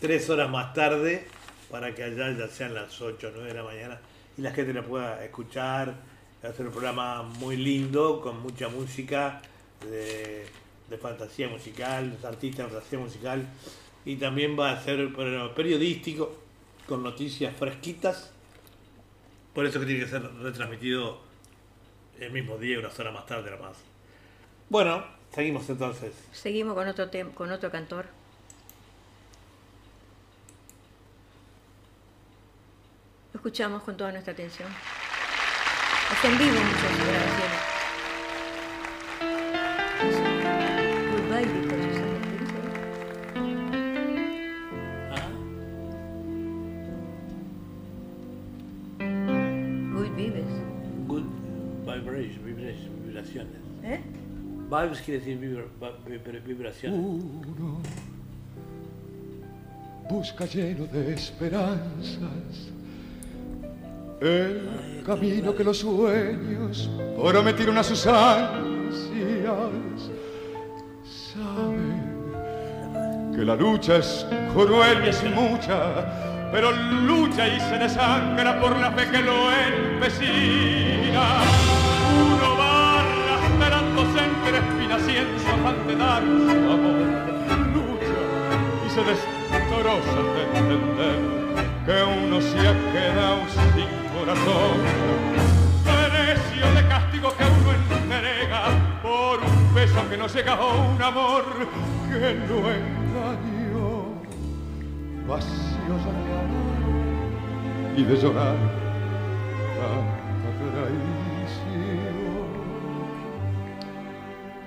tres 0.00 0.28
horas 0.28 0.50
más 0.50 0.74
tarde, 0.74 1.26
para 1.70 1.94
que 1.94 2.04
allá 2.04 2.32
ya 2.32 2.48
sean 2.48 2.74
las 2.74 3.00
8 3.00 3.28
o 3.28 3.30
9 3.32 3.48
de 3.48 3.54
la 3.54 3.62
mañana 3.62 4.00
y 4.36 4.42
la 4.42 4.52
gente 4.52 4.72
la 4.72 4.82
pueda 4.82 5.24
escuchar 5.24 5.94
Va 6.42 6.48
a 6.48 6.52
ser 6.54 6.66
un 6.66 6.72
programa 6.72 7.22
muy 7.22 7.54
lindo, 7.58 8.22
con 8.22 8.40
mucha 8.40 8.70
música, 8.70 9.42
de, 9.82 10.46
fantasía 10.96 11.48
musical, 11.48 12.18
de 12.18 12.26
artistas 12.26 12.64
de 12.64 12.72
fantasía 12.72 12.98
musical. 12.98 13.46
Y 14.06 14.16
también 14.16 14.58
va 14.58 14.72
a 14.72 14.82
ser 14.82 15.12
periodístico, 15.54 16.34
con 16.88 17.02
noticias 17.02 17.54
fresquitas. 17.54 18.32
Por 19.52 19.66
eso 19.66 19.80
que 19.80 19.86
tiene 19.86 20.00
que 20.00 20.08
ser 20.08 20.22
retransmitido 20.36 21.20
el 22.18 22.32
mismo 22.32 22.56
día, 22.56 22.78
unas 22.78 22.98
horas 22.98 23.12
más 23.12 23.26
tarde, 23.26 23.50
más. 23.58 23.76
Bueno, 24.70 25.04
seguimos 25.34 25.68
entonces. 25.68 26.14
Seguimos 26.32 26.74
con 26.74 26.88
otro, 26.88 27.10
con 27.34 27.52
otro 27.52 27.70
cantor. 27.70 28.06
Escuchamos 33.40 33.82
con 33.84 33.96
toda 33.96 34.12
nuestra 34.12 34.34
atención. 34.34 34.68
Es 36.12 36.24
en 36.30 36.36
vivo 36.36 36.52
muchas 36.52 36.92
vibration, 51.86 52.44
vibration, 52.44 53.06
vibraciones. 53.06 53.56
¿Eh? 53.84 54.00
Vibes 54.70 55.00
quiere 55.00 55.20
decir 55.20 55.38
vibra, 55.38 55.64
vibraciones. 56.46 56.98
Uno 56.98 57.80
busca 60.10 60.44
lleno 60.44 60.84
de 60.86 61.14
esperanzas 61.14 62.70
el 64.20 65.02
camino 65.04 65.54
que 65.54 65.64
los 65.64 65.78
sueños 65.78 66.90
prometieron 67.16 67.78
a 67.78 67.82
sus 67.82 68.06
ansias. 68.06 69.48
Sabe 71.04 72.10
que 73.34 73.44
la 73.44 73.56
lucha 73.56 73.96
es 73.96 74.26
cruel 74.52 75.04
y 75.06 75.08
es 75.08 75.24
mucha, 75.34 76.50
pero 76.52 76.70
lucha 76.72 77.48
y 77.48 77.60
se 77.60 77.78
desangra 77.78 78.60
por 78.60 78.78
la 78.78 78.90
fe 78.92 79.10
que 79.10 79.22
lo 79.22 79.50
empecina. 79.52 81.42
Uno 82.12 82.58
va 82.58 83.00
arrastrándose 83.00 84.24
entre 84.24 84.58
espinas 84.58 85.02
y 85.08 85.16
en 85.16 85.40
su 85.40 85.48
afán 85.48 85.86
de 85.86 85.96
dar 85.96 86.22
su 86.22 86.70
amor, 86.70 87.00
lucha 87.72 88.20
y 88.86 88.90
se 88.90 89.02
destroza 89.02 90.20
de 90.34 90.58
entender 90.58 91.40
que 91.86 92.02
uno 92.02 92.40
se 92.40 92.58
ha 92.58 92.74
quedado 92.92 93.40
sin 93.48 93.99
corazón. 94.20 94.76
Precio 95.84 96.66
de 96.74 96.88
castigo 96.88 97.34
que 97.36 97.44
uno 97.44 97.72
entrega 97.72 98.62
por 99.02 99.40
un 99.40 99.74
beso 99.74 100.08
que 100.10 100.16
no 100.16 100.26
llega 100.26 100.54
a 100.54 100.66
un 100.66 101.02
amor 101.02 101.44
que 102.10 102.34
lo 102.48 102.58
engañó. 102.70 103.88
Vacío 105.26 105.94
de 106.04 106.10
amor 106.10 106.70
y 107.96 108.02
de 108.04 108.16
llorar 108.16 108.56
tanta 109.78 110.50
traición. 110.74 111.10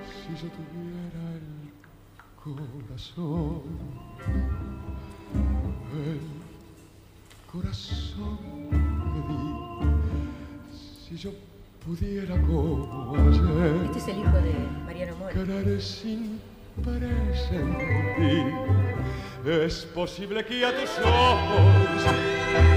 Si 0.10 0.30
yo 0.42 0.48
tuviera 0.58 1.24
el 1.38 1.50
corazón, 2.44 3.62
el 5.94 6.22
corazón 7.52 8.93
si 11.08 11.18
yo 11.18 11.32
pudiera 11.86 12.36
como 12.42 13.16
ayer. 13.16 13.86
Este 13.86 14.00
es 14.00 14.08
el 14.08 14.20
hijo 14.20 14.38
de 14.38 14.54
Mariano 14.86 15.16
Mora. 15.18 15.34
Sin 15.80 16.40
presentir. 16.84 18.54
Es 19.46 19.86
posible 19.86 20.46
que 20.46 20.66
a 20.66 20.72
tus 20.72 20.90
ojos 21.00 22.04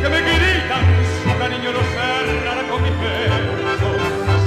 que 0.03 0.09
me 0.09 0.21
gritan 0.21 0.85
su 1.23 1.39
cariño 1.39 1.73
los 1.73 1.87
cerrara 1.95 2.69
con 2.69 2.83
mis 2.83 2.97
besos 3.01 3.97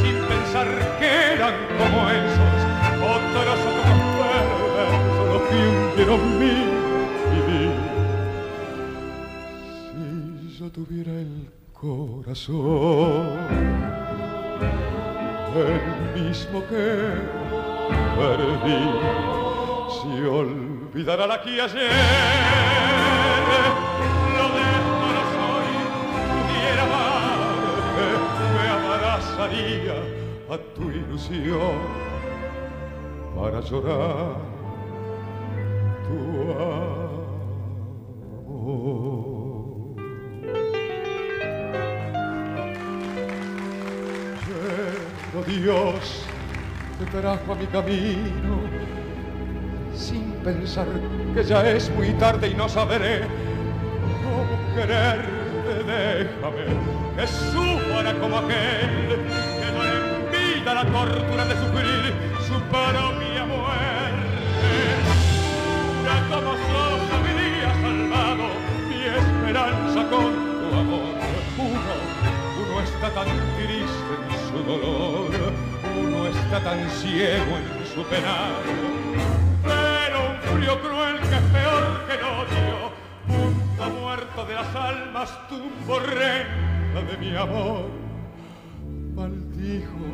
sin 0.01 0.17
pensar 0.27 0.97
que 0.99 1.33
eran 1.33 1.53
como 1.77 2.09
esos 2.09 2.59
otros 3.01 3.59
como 3.63 3.93
perversos 4.19 5.27
los 5.33 5.41
que 5.49 5.55
hundieron 5.55 6.39
mi 6.39 6.69
tuviera 10.71 11.11
el 11.11 11.58
corazón 11.81 13.39
el 15.55 16.21
mismo 16.21 16.59
que 16.67 16.85
perdí. 18.17 18.83
Si 19.95 20.11
olvidara 20.25 21.25
la 21.25 21.41
que 21.41 21.61
ayer 21.61 21.91
lo 24.35 24.45
dejo 24.59 25.05
no 25.15 25.23
soy, 25.35 25.71
pudiera 26.29 26.83
amarte, 26.83 28.05
me 28.55 28.65
abrazaría 28.77 29.97
a 30.49 30.55
tu 30.75 30.83
ilusión 30.91 31.77
para 33.35 33.57
llorar 33.61 34.35
tu 36.05 36.17
amor. 38.41 39.38
Pero 45.31 45.43
Dios 45.43 46.25
te 46.97 47.05
trajo 47.19 47.53
a 47.53 47.55
mi 47.55 47.67
camino 47.67 48.61
sin 49.95 50.31
pensar 50.43 50.87
que 51.35 51.43
ya 51.43 51.69
es 51.69 51.89
muy 51.91 52.09
tarde 52.13 52.47
y 52.49 52.55
no 52.55 52.67
saberé 52.67 53.21
cómo 54.23 54.75
quererte. 54.75 55.39
Déjame 55.85 56.65
que 57.15 57.27
sufra 57.27 58.13
como 58.19 58.37
aquel 58.39 59.19
que 59.59 59.67
no 59.71 59.83
le 59.83 60.29
vida 60.35 60.73
la 60.73 60.85
tortura 60.85 61.45
de 61.45 61.55
sufrir 61.55 62.13
su 62.47 62.59
propia 62.71 63.45
muerte. 63.45 64.71
Ya 66.05 66.17
como 66.35 66.51
sos 66.53 67.01
habría 67.13 67.69
salvado 67.81 68.45
mi 68.89 68.99
esperanza 69.05 69.99
con 70.09 70.33
tu 70.69 70.75
amor. 70.75 71.13
Uno, 71.59 71.93
uno 72.65 72.81
está 72.81 73.09
tan 73.11 73.27
triste 73.57 74.08
en 74.08 74.08
dolor, 74.65 75.31
uno 75.99 76.27
está 76.27 76.63
tan 76.63 76.89
ciego 76.89 77.57
en 77.57 77.85
su 77.93 78.03
penar. 78.03 78.61
Pero 79.63 80.17
un 80.31 80.37
frío 80.51 80.81
cruel 80.81 81.19
que 81.19 81.35
es 81.35 81.47
peor 81.51 82.05
que 82.07 82.13
el 82.13 82.23
odio, 82.23 82.77
punto 83.27 83.99
muerto 83.99 84.45
de 84.45 84.53
las 84.55 84.75
almas, 84.75 85.47
tumbo 85.47 85.99
reina 85.99 87.01
de 87.09 87.17
mi 87.17 87.35
amor. 87.35 87.85
Maldijo 89.15 90.05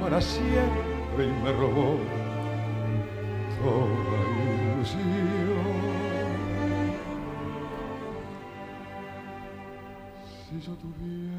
para 0.00 0.20
siempre 0.20 1.26
y 1.26 1.42
me 1.42 1.52
robó 1.52 1.98
toda 3.60 4.18
ilusión. 4.74 5.00
Si 10.48 10.60
yo 10.60 10.72
tuviera 10.74 11.29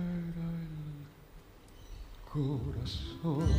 corazón, 2.31 3.49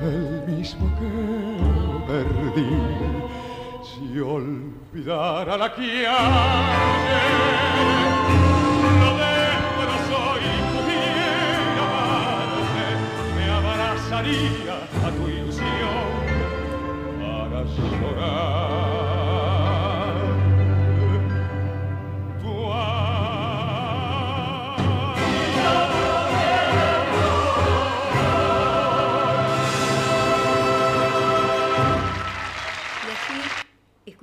el 0.00 0.44
mismo 0.46 0.86
que 0.98 1.10
perdí, 2.06 2.70
si 3.82 4.20
olvidara 4.20 5.56
la 5.56 5.74
que 5.74 6.06
ayer 6.06 6.12
lo 9.00 9.10
no 9.88 9.96
soy 10.06 10.44
pudiera 10.70 11.84
amarte, 11.88 12.86
me 13.34 13.44
abrazaría 13.50 14.76
a 15.04 15.10
tu 15.10 15.22
ilusión 15.28 16.06
para 17.18 17.64
llorar 17.64 18.95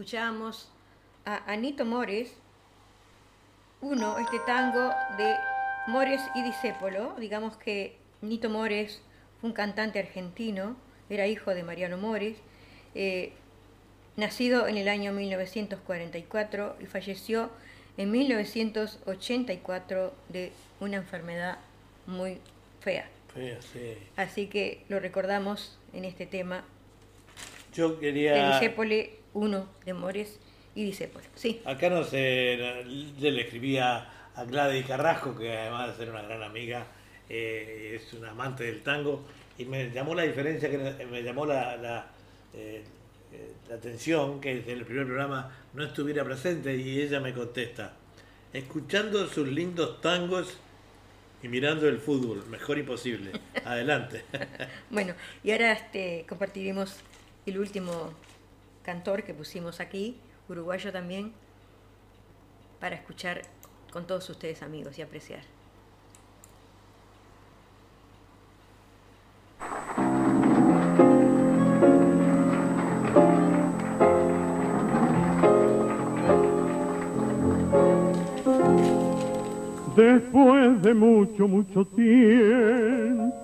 escuchamos 0.03 0.67
a 1.23 1.49
Anito 1.49 1.85
Mores, 1.85 2.33
uno, 3.79 4.17
este 4.19 4.37
tango 4.45 4.91
de 5.17 5.33
Mores 5.87 6.19
y 6.35 6.43
Discépolo. 6.43 7.15
Digamos 7.17 7.55
que 7.55 7.95
Nito 8.21 8.49
Mores 8.49 9.01
fue 9.39 9.51
un 9.51 9.53
cantante 9.53 9.99
argentino, 9.99 10.75
era 11.09 11.25
hijo 11.27 11.55
de 11.55 11.63
Mariano 11.63 11.97
Mores, 11.97 12.35
eh, 12.95 13.31
nacido 14.17 14.67
en 14.67 14.75
el 14.75 14.89
año 14.89 15.13
1944 15.13 16.75
y 16.81 16.85
falleció 16.85 17.49
en 17.95 18.11
1984 18.11 20.13
de 20.27 20.51
una 20.81 20.97
enfermedad 20.97 21.59
muy 22.07 22.41
fea. 22.81 23.07
Fea, 23.33 23.61
sí. 23.61 23.97
Así 24.17 24.47
que 24.47 24.83
lo 24.89 24.99
recordamos 24.99 25.79
en 25.93 26.03
este 26.03 26.25
tema 26.25 26.65
Yo 27.73 27.93
de 27.93 27.99
quería. 28.01 28.59
Discépole 28.59 29.22
1 29.33 29.67
de 29.85 29.93
Mores 29.93 30.39
y 30.75 30.85
Discépolo. 30.85 31.25
Sí. 31.35 31.61
Acá 31.65 31.89
no 31.89 32.03
sé, 32.03 32.57
yo 33.19 33.31
le 33.31 33.41
escribía 33.41 34.09
a 34.35 34.43
Gladys 34.45 34.85
Carrasco, 34.85 35.37
que 35.37 35.55
además 35.55 35.89
de 35.89 35.97
ser 35.97 36.09
una 36.09 36.23
gran 36.23 36.41
amiga, 36.43 36.87
eh, 37.29 37.99
es 37.99 38.13
una 38.13 38.31
amante 38.31 38.63
del 38.63 38.81
tango, 38.81 39.23
y 39.57 39.65
me 39.65 39.91
llamó 39.91 40.15
la 40.15 40.23
diferencia, 40.23 40.69
que 40.69 40.77
me 40.77 41.21
llamó 41.21 41.45
la, 41.45 41.77
la, 41.77 42.07
eh, 42.53 42.83
eh, 43.31 43.53
la 43.69 43.75
atención 43.75 44.41
que 44.41 44.51
en 44.51 44.69
el 44.69 44.85
primer 44.85 45.05
programa 45.05 45.55
no 45.73 45.83
estuviera 45.83 46.23
presente 46.23 46.75
y 46.75 47.01
ella 47.01 47.19
me 47.19 47.33
contesta, 47.33 47.93
escuchando 48.51 49.27
sus 49.27 49.47
lindos 49.47 50.01
tangos 50.01 50.57
y 51.43 51.47
mirando 51.47 51.87
el 51.87 51.99
fútbol, 51.99 52.45
mejor 52.47 52.77
imposible. 52.77 53.31
Adelante. 53.65 54.23
Bueno, 54.89 55.15
y 55.43 55.51
ahora 55.51 55.73
este, 55.73 56.25
compartiremos 56.29 56.97
el 57.45 57.57
último 57.57 58.13
cantor 58.83 59.23
que 59.23 59.33
pusimos 59.33 59.79
aquí, 59.79 60.19
uruguayo 60.49 60.91
también, 60.91 61.33
para 62.79 62.95
escuchar 62.95 63.41
con 63.91 64.05
todos 64.05 64.29
ustedes 64.29 64.61
amigos 64.61 64.99
y 64.99 65.01
apreciar. 65.01 65.41
Después 79.95 80.81
de 80.81 80.93
mucho, 80.95 81.47
mucho 81.47 81.85
tiempo, 81.85 83.43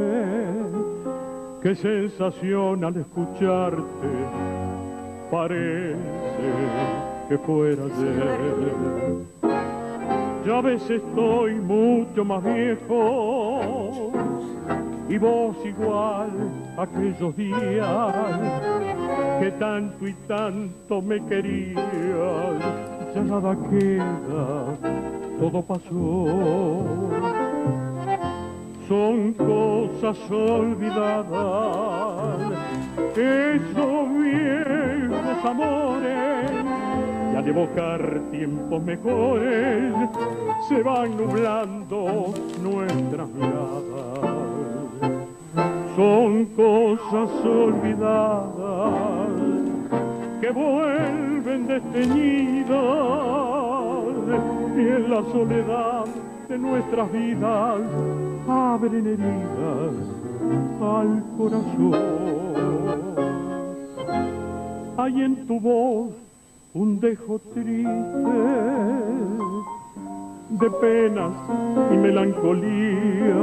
Qué 1.63 1.75
sensación 1.77 2.85
al 2.85 2.97
escucharte, 2.97 4.09
parece 5.31 5.97
que 7.29 7.39
fuera 7.39 7.85
ayer. 7.85 9.43
Ya 10.45 10.61
ves 10.61 10.91
estoy 10.91 11.55
mucho 11.55 12.25
más 12.25 12.43
viejo 12.43 14.11
y 15.09 15.19
vos 15.19 15.57
igual 15.65 16.31
aquellos 16.77 17.37
días 17.37 18.25
que 19.41 19.53
tanto 19.53 20.09
y 20.09 20.15
tanto 20.27 21.01
me 21.01 21.25
querías. 21.27 23.02
Ya 23.15 23.23
nada 23.23 23.55
queda, 23.69 24.75
todo 25.39 25.63
pasó. 25.63 26.83
Son 28.89 29.33
cosas 29.35 30.19
olvidadas, 30.31 31.33
esos 33.15 34.09
viejos 34.19 35.45
amores 35.45 36.51
y 37.33 37.37
al 37.37 37.49
evocar 37.49 38.21
tiempos 38.31 38.83
mejores 38.83 39.93
se 40.69 40.83
van 40.83 41.15
nublando 41.17 42.33
nuestras 42.63 43.29
miradas. 43.29 44.23
Son 45.97 46.47
cosas 46.57 47.31
olvidadas 47.45 49.29
que 50.41 50.51
vuelven 50.51 51.32
desteñidas 51.59 52.73
y 54.77 54.81
en 54.81 55.11
la 55.11 55.23
soledad 55.33 56.05
de 56.49 56.59
nuestras 56.59 57.13
vidas 57.13 57.81
abren 58.49 59.07
heridas 59.07 59.95
al 60.81 61.23
corazón. 61.37 61.95
Hay 64.97 65.23
en 65.23 65.47
tu 65.47 65.61
voz 65.61 66.11
un 66.75 67.01
dejo 67.01 67.39
triste 67.55 67.89
de 70.51 70.71
penas 70.81 71.33
y 71.93 71.97
melancolía 71.97 73.37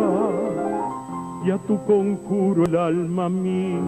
y 1.46 1.52
a 1.52 1.58
tu 1.60 1.84
conjuro 1.86 2.66
el 2.66 2.76
alma 2.76 3.30
mía 3.30 3.80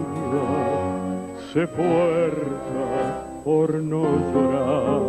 se 1.52 1.66
fuerza 1.66 3.31
por 3.44 3.74
no 3.74 4.02
llorar. 4.32 5.02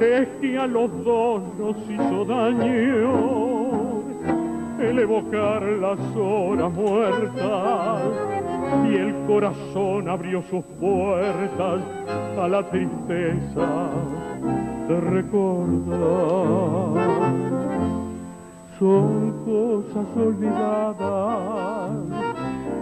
es 0.00 0.28
que 0.40 0.58
a 0.58 0.66
los 0.66 0.90
dos 1.04 1.42
nos 1.58 1.76
hizo 1.90 2.24
daño 2.24 3.54
el 4.80 4.98
evocar 4.98 5.62
las 5.62 5.98
horas 6.16 6.72
muertas 6.72 8.02
y 8.90 8.94
el 8.96 9.14
corazón 9.26 10.08
abrió 10.08 10.42
sus 10.42 10.64
puertas 10.80 11.80
a 12.38 12.48
la 12.48 12.62
tristeza 12.68 13.88
de 14.88 15.00
recordar. 15.00 15.94
Son 18.78 19.32
cosas 19.44 20.06
olvidadas, 20.16 21.90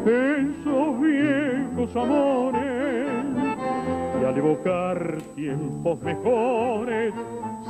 esos 0.06 1.00
viejos 1.00 1.96
amores, 1.96 2.61
al 4.24 4.38
evocar 4.38 5.18
tiempos 5.34 6.00
mejores 6.02 7.12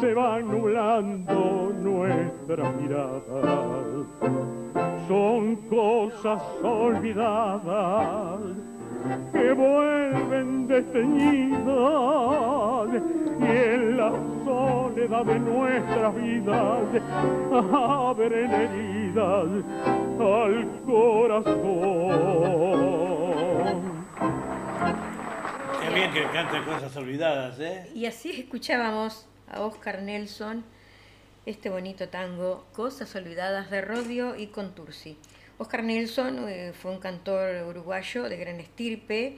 se 0.00 0.14
van 0.14 0.48
nublando 0.48 1.72
nuestras 1.80 2.76
miradas. 2.76 3.22
Son 5.08 5.56
cosas 5.70 6.42
olvidadas 6.62 8.40
que 9.32 9.52
vuelven 9.52 10.68
desteñidas 10.68 11.62
y 13.40 13.44
en 13.44 13.96
la 13.96 14.12
soledad 14.44 15.24
de 15.24 15.40
nuestras 15.40 16.14
vidas 16.14 16.82
abren 17.72 18.50
heridas 18.50 19.48
al 20.20 20.68
corazón. 20.86 23.01
Que 25.92 26.26
cante 26.32 26.64
cosas 26.64 26.96
olvidadas, 26.96 27.60
¿eh? 27.60 27.86
Y 27.94 28.06
así 28.06 28.30
escuchábamos 28.30 29.26
a 29.46 29.60
Oscar 29.60 30.00
Nelson 30.00 30.64
este 31.44 31.68
bonito 31.68 32.08
tango 32.08 32.64
Cosas 32.72 33.14
Olvidadas 33.14 33.70
de 33.70 33.82
Rodio 33.82 34.34
y 34.34 34.46
Contursi. 34.46 35.18
Oscar 35.58 35.84
Nelson 35.84 36.48
eh, 36.48 36.72
fue 36.72 36.92
un 36.92 36.98
cantor 36.98 37.66
uruguayo 37.68 38.28
de 38.30 38.38
gran 38.38 38.58
estirpe, 38.58 39.36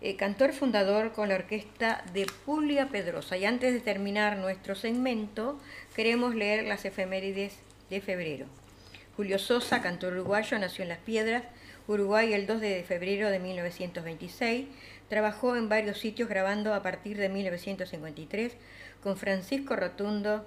eh, 0.00 0.16
cantor 0.16 0.54
fundador 0.54 1.12
con 1.12 1.28
la 1.28 1.34
orquesta 1.34 2.02
de 2.14 2.26
Puglia 2.46 2.88
Pedrosa. 2.88 3.36
Y 3.36 3.44
antes 3.44 3.74
de 3.74 3.80
terminar 3.80 4.38
nuestro 4.38 4.74
segmento, 4.74 5.60
queremos 5.94 6.34
leer 6.34 6.64
las 6.64 6.86
efemérides 6.86 7.58
de 7.90 8.00
febrero. 8.00 8.46
Julio 9.18 9.38
Sosa, 9.38 9.82
cantor 9.82 10.14
uruguayo, 10.14 10.58
nació 10.58 10.84
en 10.84 10.88
Las 10.88 10.98
Piedras, 10.98 11.42
Uruguay, 11.86 12.32
el 12.32 12.46
2 12.46 12.60
de 12.60 12.84
febrero 12.84 13.28
de 13.28 13.38
1926. 13.38 14.66
Trabajó 15.10 15.56
en 15.56 15.68
varios 15.68 15.98
sitios 15.98 16.28
grabando 16.28 16.72
a 16.72 16.82
partir 16.82 17.18
de 17.18 17.28
1953 17.28 18.52
con 19.02 19.16
Francisco 19.16 19.74
Rotundo 19.74 20.46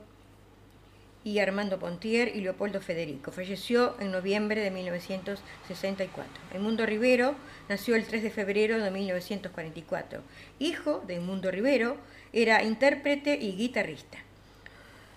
y 1.25 1.39
Armando 1.39 1.79
Pontier 1.79 2.33
y 2.33 2.39
Leopoldo 2.39 2.79
Federico. 2.79 3.33
Falleció 3.33 3.95
en 3.99 4.13
noviembre 4.13 4.61
de 4.61 4.71
1964. 4.71 6.61
Mundo 6.61 6.85
Rivero 6.85 7.35
nació 7.67 7.95
el 7.95 8.05
3 8.05 8.23
de 8.23 8.29
febrero 8.29 8.79
de 8.79 8.89
1944. 8.89 10.21
Hijo 10.59 11.03
de 11.07 11.19
Mundo 11.19 11.51
Rivero, 11.51 11.97
era 12.31 12.63
intérprete 12.63 13.35
y 13.35 13.57
guitarrista. 13.57 14.17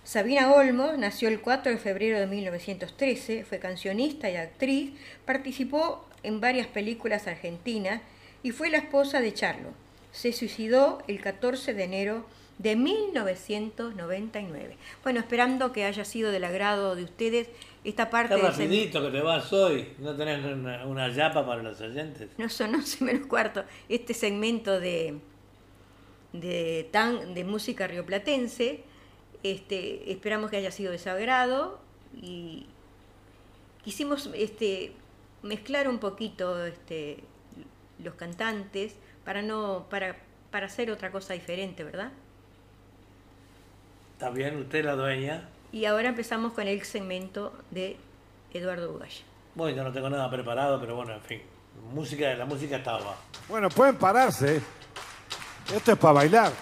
Sabina 0.02 0.52
Olmos 0.52 0.98
nació 0.98 1.28
el 1.28 1.40
4 1.40 1.70
de 1.70 1.78
febrero 1.78 2.18
de 2.18 2.26
1913, 2.26 3.44
fue 3.44 3.60
cancionista 3.60 4.28
y 4.28 4.36
actriz, 4.36 4.92
participó 5.24 6.04
en 6.24 6.40
varias 6.40 6.66
películas 6.66 7.28
argentinas 7.28 8.02
y 8.46 8.52
fue 8.52 8.70
la 8.70 8.78
esposa 8.78 9.20
de 9.20 9.34
Charlo. 9.34 9.70
Se 10.12 10.32
suicidó 10.32 11.02
el 11.08 11.20
14 11.20 11.74
de 11.74 11.82
enero 11.82 12.24
de 12.58 12.76
1999. 12.76 14.76
Bueno, 15.02 15.18
esperando 15.18 15.72
que 15.72 15.84
haya 15.84 16.04
sido 16.04 16.30
del 16.30 16.44
agrado 16.44 16.94
de 16.94 17.02
ustedes 17.02 17.48
esta 17.82 18.08
parte 18.08 18.36
Qué 18.36 18.42
rapidito 18.42 19.02
que 19.02 19.10
te 19.10 19.20
vas 19.20 19.52
hoy. 19.52 19.88
¿No 19.98 20.14
tenés 20.14 20.44
una, 20.44 20.86
una 20.86 21.08
yapa 21.08 21.44
para 21.44 21.60
los 21.60 21.80
oyentes? 21.80 22.30
No 22.38 22.48
son 22.48 22.76
11 22.76 23.04
menos 23.04 23.26
cuarto. 23.26 23.64
Este 23.88 24.14
segmento 24.14 24.78
de, 24.78 25.18
de, 26.32 26.88
tan, 26.92 27.34
de 27.34 27.42
música 27.42 27.88
rioplatense, 27.88 28.84
este, 29.42 30.12
esperamos 30.12 30.52
que 30.52 30.58
haya 30.58 30.70
sido 30.70 30.92
de 30.92 31.00
su 31.00 31.10
agrado 31.10 31.80
y 32.14 32.66
quisimos 33.82 34.30
este, 34.36 34.92
mezclar 35.42 35.88
un 35.88 35.98
poquito 35.98 36.64
este, 36.64 37.24
los 38.02 38.14
cantantes 38.14 38.94
para, 39.24 39.42
no, 39.42 39.86
para, 39.90 40.16
para 40.50 40.66
hacer 40.66 40.90
otra 40.90 41.10
cosa 41.10 41.34
diferente, 41.34 41.84
¿verdad? 41.84 42.10
Está 44.12 44.30
bien, 44.30 44.56
usted 44.56 44.78
es 44.78 44.84
la 44.84 44.94
dueña. 44.94 45.48
Y 45.72 45.84
ahora 45.84 46.08
empezamos 46.08 46.52
con 46.52 46.66
el 46.66 46.82
segmento 46.82 47.52
de 47.70 47.96
Eduardo 48.52 48.92
Ugaya. 48.94 49.22
Bueno, 49.54 49.76
yo 49.76 49.84
no 49.84 49.92
tengo 49.92 50.08
nada 50.08 50.30
preparado, 50.30 50.80
pero 50.80 50.96
bueno, 50.96 51.14
en 51.14 51.20
fin. 51.22 51.42
Música, 51.92 52.34
la 52.34 52.46
música 52.46 52.76
estaba. 52.76 53.16
Bueno, 53.48 53.68
pueden 53.68 53.96
pararse. 53.96 54.60
Esto 55.74 55.92
es 55.92 55.98
para 55.98 56.14
bailar. 56.14 56.52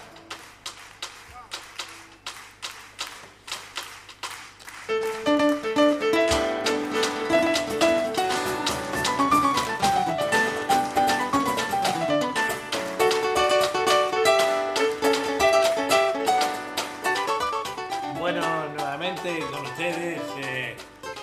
Bueno, 18.25 18.41
nuevamente 18.71 19.39
con 19.51 19.67
ustedes, 19.67 20.19
eh, 20.43 20.75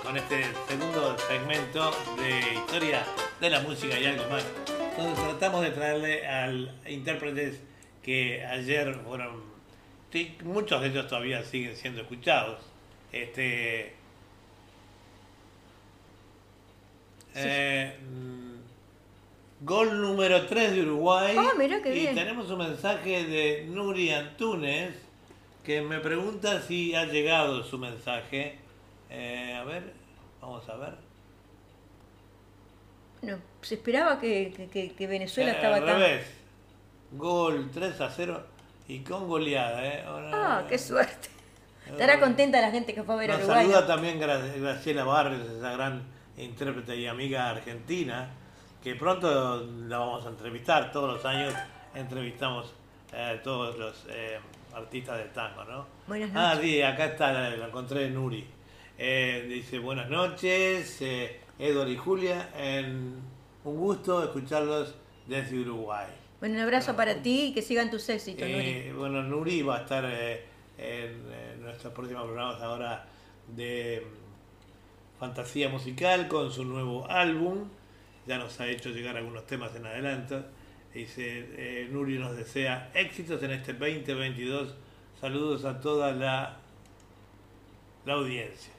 con 0.04 0.16
este 0.16 0.44
segundo 0.68 1.18
segmento 1.18 1.90
de 2.16 2.54
historia 2.54 3.04
de 3.40 3.50
la 3.50 3.60
música 3.62 4.00
y 4.00 4.06
algo 4.06 4.30
más, 4.30 4.46
donde 4.96 5.20
tratamos 5.20 5.62
de 5.64 5.72
traerle 5.72 6.28
al 6.28 6.80
intérpretes 6.88 7.60
que 8.04 8.46
ayer 8.46 9.00
fueron, 9.04 9.42
muchos 10.44 10.80
de 10.80 10.90
ellos 10.90 11.08
todavía 11.08 11.44
siguen 11.44 11.76
siendo 11.76 12.02
escuchados. 12.02 12.60
Este, 13.12 13.96
eh, 17.34 17.98
mm, 18.00 19.66
gol 19.66 20.00
número 20.00 20.46
3 20.46 20.74
de 20.76 20.82
Uruguay. 20.84 21.36
Ah, 21.36 21.54
mirá 21.58 21.82
qué 21.82 21.96
y 21.96 22.00
bien. 22.02 22.14
tenemos 22.14 22.48
un 22.52 22.60
mensaje 22.60 23.24
de 23.24 23.66
Nuri 23.68 24.12
Antunes 24.12 25.11
que 25.64 25.82
me 25.82 26.00
pregunta 26.00 26.62
si 26.62 26.96
ha 26.96 27.06
llegado 27.06 27.64
su 27.64 27.78
mensaje. 27.78 28.58
Eh, 29.10 29.54
a 29.60 29.64
ver, 29.64 29.94
vamos 30.42 30.68
a 30.70 30.76
ver. 30.76 30.96
Bueno, 33.22 33.38
se 33.62 33.76
esperaba 33.76 34.20
que, 34.20 34.70
que- 34.98 35.08
Venezuela 35.08 35.52
Eh, 35.52 35.56
estaba 35.56 35.76
al 35.78 35.86
tan... 35.86 36.00
revés. 36.00 36.26
Gol 37.12 37.70
3 37.74 38.00
a 38.02 38.10
0 38.10 38.44
y 38.88 39.00
con 39.02 39.28
goleada. 39.28 39.86
¿eh? 39.86 40.04
Ahora- 40.06 40.32
Ah, 40.60 40.66
qué 40.68 40.78
suerte. 40.78 41.30
Estará 41.88 42.20
contenta 42.20 42.62
la 42.62 42.72
gente 42.72 42.94
que 42.94 43.04
fue 43.04 43.16
a 43.16 43.18
ver 43.18 43.32
a 43.32 43.38
Uruguay. 43.38 43.64
saluda 43.64 43.82
¿no? 43.82 43.88
también 43.88 44.20
Gra- 44.20 44.60
Graciela 44.60 45.04
Barrios, 45.04 45.50
esa 45.50 45.72
gran 45.74 46.04
intérprete 46.38 46.96
y 46.96 47.06
amiga 47.08 47.50
argentina, 47.50 48.30
que 48.82 48.96
pronto 48.96 49.66
la 49.88 49.98
vamos 50.00 50.26
a 50.26 50.30
entrevistar. 50.30 50.92
Todos 50.92 51.16
los 51.16 51.26
años 51.26 51.54
entrevistamos 51.94 52.74
a 53.14 53.42
todos 53.44 53.78
los 53.78 54.06
eh, 54.10 54.40
artistas 54.74 55.18
del 55.18 55.32
tango, 55.32 55.64
¿no? 55.66 55.86
Buenas 56.08 56.32
Ah, 56.34 56.56
noches. 56.56 56.70
sí, 56.70 56.82
acá 56.82 57.06
está, 57.06 57.32
la, 57.32 57.68
encontré 57.68 58.06
en 58.06 58.14
Nuri. 58.16 58.46
Eh, 58.98 59.46
dice, 59.50 59.80
buenas 59.80 60.10
noches, 60.10 61.02
eh, 61.02 61.40
Edward 61.58 61.90
y 61.90 61.98
Julia, 61.98 62.50
en- 62.58 63.16
un 63.64 63.78
gusto 63.78 64.24
escucharlos 64.24 64.96
desde 65.28 65.60
Uruguay. 65.60 66.08
Bueno, 66.40 66.56
un 66.56 66.62
abrazo 66.62 66.96
para 66.96 67.16
ti 67.22 67.48
y 67.48 67.54
que 67.54 67.62
sigan 67.62 67.90
tus 67.92 68.08
éxitos, 68.10 68.48
Nuri. 68.48 68.66
Eh, 68.66 68.94
bueno, 68.96 69.22
Nuri 69.24 69.62
va 69.62 69.78
a 69.78 69.82
estar 69.82 70.04
eh, 70.08 70.44
en, 70.78 71.62
nuestros 71.62 71.94
próximos 71.94 72.24
programas 72.26 72.62
ahora 72.62 73.06
de 73.56 74.04
mm, 74.06 75.20
fantasía 75.20 75.70
musical 75.70 76.28
con 76.28 76.52
su 76.52 76.66
nuevo 76.66 77.10
álbum. 77.10 77.70
Ya 78.26 78.38
nos 78.38 78.60
ha 78.60 78.68
hecho 78.68 78.90
llegar 78.90 79.18
algunos 79.18 79.46
temas 79.46 79.76
en 79.76 79.86
adelanto. 79.86 80.44
Dice, 80.94 81.46
eh, 81.58 81.88
Nuri 81.92 82.20
nos 82.20 82.36
desea 82.36 82.92
éxitos 82.94 83.42
en 83.44 83.52
este 83.52 83.74
2022. 83.74 84.76
Saludos 85.20 85.64
a 85.66 85.80
toda 85.80 86.12
la, 86.12 86.58
la 88.06 88.14
audiencia. 88.14 88.74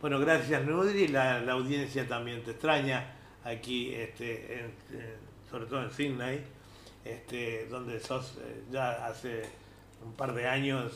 Bueno, 0.00 0.18
gracias 0.18 0.64
Nuri. 0.64 1.08
La, 1.08 1.40
la 1.40 1.52
audiencia 1.52 2.06
también 2.08 2.42
te 2.42 2.52
extraña 2.52 3.12
aquí, 3.44 3.94
este, 3.94 4.60
en- 4.60 4.72
sobre 5.50 5.66
todo 5.66 5.82
en 5.82 5.90
Sydney 5.90 6.40
este, 7.04 7.66
donde 7.68 7.98
sos 8.00 8.38
eh, 8.40 8.62
ya 8.70 9.06
hace 9.06 9.42
un 10.04 10.12
par 10.12 10.34
de 10.34 10.46
años 10.46 10.92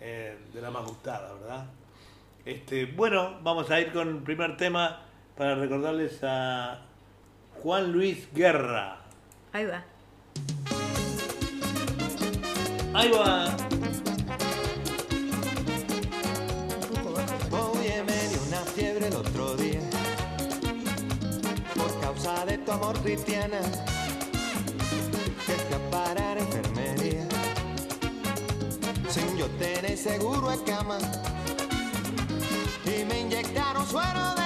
eh, 0.00 0.36
de 0.52 0.60
la 0.60 0.70
más 0.70 0.84
gustada, 0.84 1.32
¿verdad? 1.34 1.66
Este, 2.44 2.86
bueno, 2.86 3.38
vamos 3.42 3.70
a 3.70 3.80
ir 3.80 3.92
con 3.92 4.08
el 4.08 4.16
primer 4.22 4.56
tema 4.56 5.00
para 5.36 5.54
recordarles 5.54 6.18
a 6.24 6.82
Juan 7.62 7.92
Luis 7.92 8.28
Guerra. 8.34 8.96
Ahí 9.52 9.66
va. 9.66 9.84
Ahí 12.94 13.10
va. 13.10 13.56
Oye, 17.50 18.02
me 18.04 18.28
dio 18.28 18.42
una 18.48 18.60
fiebre 18.74 19.08
el 19.08 19.16
otro 19.16 19.56
día 19.56 19.80
por 21.74 22.00
causa 22.00 22.44
de 22.44 22.58
tu 22.58 22.72
amor, 22.72 22.98
Cristiana. 23.00 23.60
Que 25.68 25.76
parar 25.90 26.38
enfermería 26.38 27.26
sin 29.08 29.36
yo 29.36 29.46
tener 29.58 29.96
seguro 29.96 30.50
en 30.52 30.60
cama 30.64 30.98
y 32.84 33.04
me 33.04 33.20
inyectaron 33.20 33.86
suero 33.86 34.34
de 34.34 34.41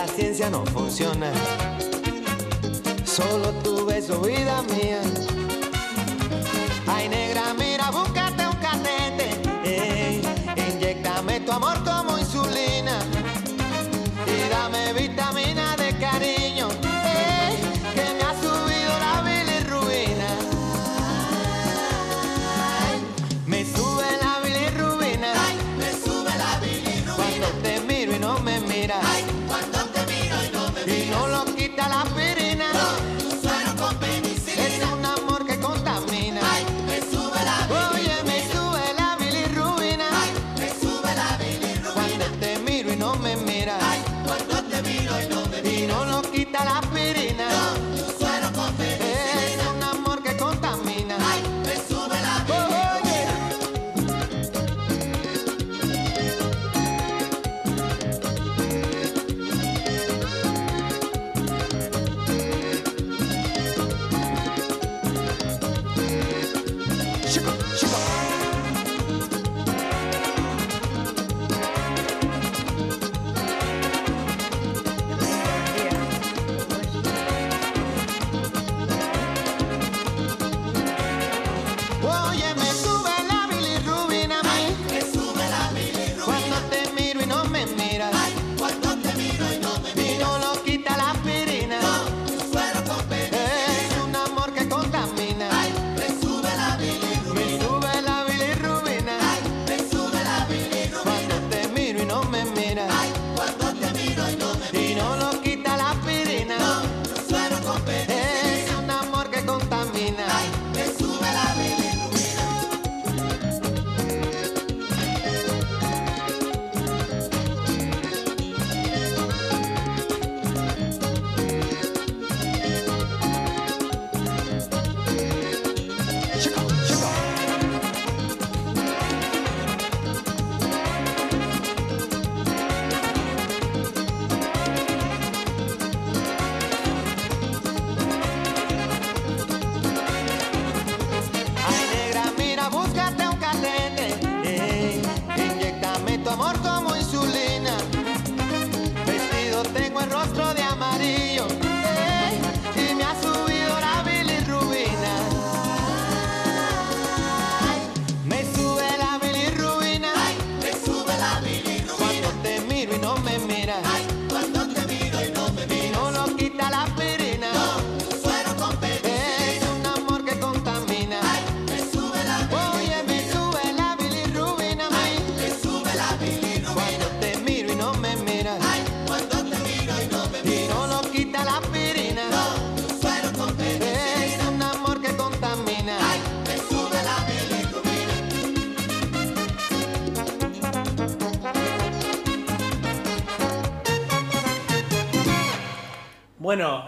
la 0.00 0.08
ciencia 0.08 0.48
no 0.48 0.64
funciona. 0.64 1.30
Solo 3.04 3.50
tu 3.62 3.84
beso, 3.84 4.22
vida 4.22 4.62
mía. 4.62 5.02
Ay, 6.86 7.08
negra 7.10 7.52
mía. 7.52 7.69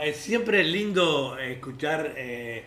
es 0.04 0.16
siempre 0.16 0.62
es 0.62 0.66
lindo 0.66 1.38
escuchar 1.38 2.14
eh, 2.16 2.64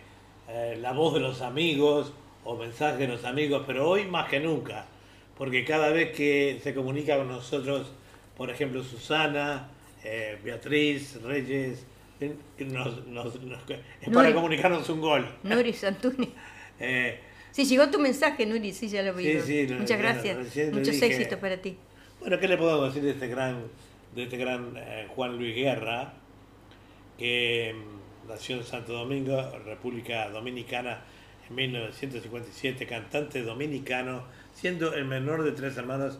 eh, 0.48 0.78
la 0.80 0.92
voz 0.92 1.14
de 1.14 1.20
los 1.20 1.42
amigos 1.42 2.12
o 2.44 2.56
mensajes 2.56 2.98
de 2.98 3.08
los 3.08 3.24
amigos, 3.24 3.64
pero 3.66 3.88
hoy 3.88 4.04
más 4.04 4.28
que 4.28 4.40
nunca, 4.40 4.86
porque 5.36 5.64
cada 5.64 5.90
vez 5.90 6.16
que 6.16 6.60
se 6.62 6.74
comunica 6.74 7.16
con 7.16 7.28
nosotros, 7.28 7.92
por 8.36 8.50
ejemplo, 8.50 8.82
Susana, 8.84 9.68
Beatriz, 10.44 11.20
Reyes, 11.22 11.84
es 12.20 12.32
para 14.12 14.32
comunicarnos 14.32 14.88
un 14.88 15.00
gol. 15.00 15.26
Nuri 15.42 15.72
Santuni. 15.72 16.32
sí, 17.50 17.64
llegó 17.64 17.90
tu 17.90 17.98
mensaje, 17.98 18.46
Nuri, 18.46 18.72
sí, 18.72 18.88
ya 18.88 19.02
lo 19.02 19.14
vi. 19.14 19.24
Sí, 19.40 19.66
sí, 19.66 19.74
Muchas 19.74 19.98
gracias, 19.98 20.56
muchos 20.72 21.02
éxitos 21.02 21.40
para 21.40 21.56
ti. 21.56 21.76
Bueno, 22.20 22.38
¿qué 22.38 22.46
le 22.46 22.56
puedo 22.56 22.86
decir 22.86 23.02
de 23.02 23.10
este 23.10 23.26
gran, 23.26 23.64
de 24.14 24.22
este 24.22 24.36
gran 24.36 24.76
Juan 25.08 25.36
Luis 25.36 25.56
Guerra? 25.56 26.14
que 27.18 27.74
mm, 27.74 28.28
nació 28.28 28.56
en 28.56 28.64
Santo 28.64 28.92
Domingo, 28.92 29.58
República 29.64 30.28
Dominicana, 30.28 31.00
en 31.48 31.54
1957, 31.54 32.86
cantante 32.86 33.42
dominicano, 33.42 34.24
siendo 34.54 34.94
el 34.94 35.04
menor 35.04 35.44
de 35.44 35.52
tres 35.52 35.76
hermanos, 35.76 36.18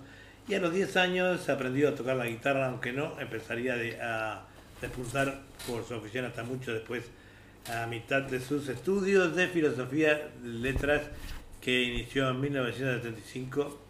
y 0.48 0.54
a 0.54 0.60
los 0.60 0.72
10 0.72 0.96
años 0.96 1.48
aprendió 1.48 1.88
a 1.88 1.94
tocar 1.94 2.16
la 2.16 2.26
guitarra, 2.26 2.68
aunque 2.68 2.92
no 2.92 3.18
empezaría 3.20 3.76
de, 3.76 4.00
a 4.00 4.46
despuntar 4.80 5.42
por 5.66 5.84
su 5.84 5.94
afición 5.94 6.24
hasta 6.24 6.44
mucho 6.44 6.72
después, 6.72 7.04
a 7.68 7.86
mitad 7.86 8.22
de 8.22 8.40
sus 8.40 8.68
estudios 8.68 9.34
de 9.34 9.48
filosofía, 9.48 10.30
letras, 10.44 11.02
que 11.60 11.82
inició 11.82 12.28
en 12.28 12.40
1975, 12.40 13.80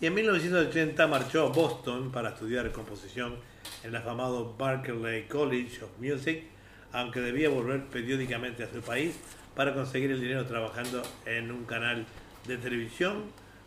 y 0.00 0.06
en 0.06 0.14
1980 0.14 1.06
marchó 1.06 1.46
a 1.46 1.48
Boston 1.50 2.12
para 2.12 2.30
estudiar 2.30 2.70
composición 2.72 3.36
el 3.82 3.94
afamado 3.94 4.54
Berkeley 4.56 5.24
College 5.24 5.84
of 5.84 5.90
Music, 5.98 6.44
aunque 6.92 7.20
debía 7.20 7.48
volver 7.48 7.84
periódicamente 7.86 8.64
a 8.64 8.72
su 8.72 8.80
país 8.80 9.16
para 9.54 9.74
conseguir 9.74 10.10
el 10.10 10.20
dinero 10.20 10.44
trabajando 10.46 11.02
en 11.26 11.50
un 11.50 11.64
canal 11.64 12.06
de 12.46 12.56
televisión 12.56 13.24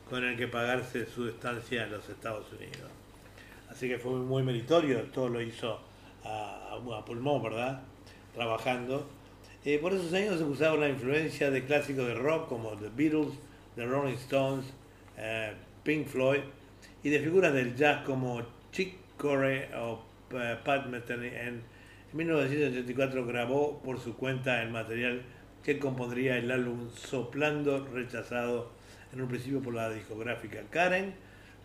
con 0.10 0.24
el 0.24 0.38
que 0.38 0.48
pagarse 0.48 1.06
su 1.06 1.28
estancia 1.28 1.84
en 1.84 1.92
los 1.92 2.08
Estados 2.10 2.46
Unidos. 2.52 2.90
Así 3.70 3.88
que 3.88 3.98
fue 3.98 4.12
muy 4.14 4.44
meritorio, 4.44 5.02
todo 5.14 5.30
lo 5.30 5.42
hizo 5.42 5.80
a, 6.24 6.76
a 6.76 7.06
pulmón, 7.06 7.44
¿verdad? 7.44 7.82
Trabajando. 8.34 9.08
Eh, 9.66 9.80
por 9.80 9.94
esos 9.94 10.14
años 10.14 10.38
se 10.38 10.44
usaba 10.46 10.78
la 10.78 10.90
influencia 10.90 11.52
de 11.52 11.66
clásicos 11.66 12.08
de 12.08 12.14
rock 12.14 12.48
como 12.48 12.72
The 12.78 12.90
Beatles, 12.96 13.34
The 13.76 13.86
Rolling 13.86 14.16
Stones, 14.16 14.66
eh, 15.18 15.54
Pink 15.84 16.08
Floyd 16.08 16.40
y 17.04 17.10
de 17.10 17.20
figuras 17.20 17.54
del 17.54 17.76
jazz 17.76 18.06
como 18.06 18.42
Chick 18.72 18.96
Corea 19.18 19.70
o 19.82 20.02
eh, 20.32 20.58
Pat 20.64 20.88
Metheny. 20.88 21.28
En 21.28 21.64
1984 22.14 23.26
grabó 23.26 23.80
por 23.80 24.00
su 24.00 24.16
cuenta 24.16 24.62
el 24.62 24.70
material 24.70 25.22
que 25.64 25.80
compondría 25.80 26.38
el 26.38 26.50
álbum 26.52 26.90
Soplando, 26.96 27.86
rechazado 27.94 28.70
en 29.12 29.22
un 29.22 29.28
principio 29.28 29.62
por 29.62 29.74
la 29.74 29.90
discográfica 29.90 30.62
Karen, 30.70 31.14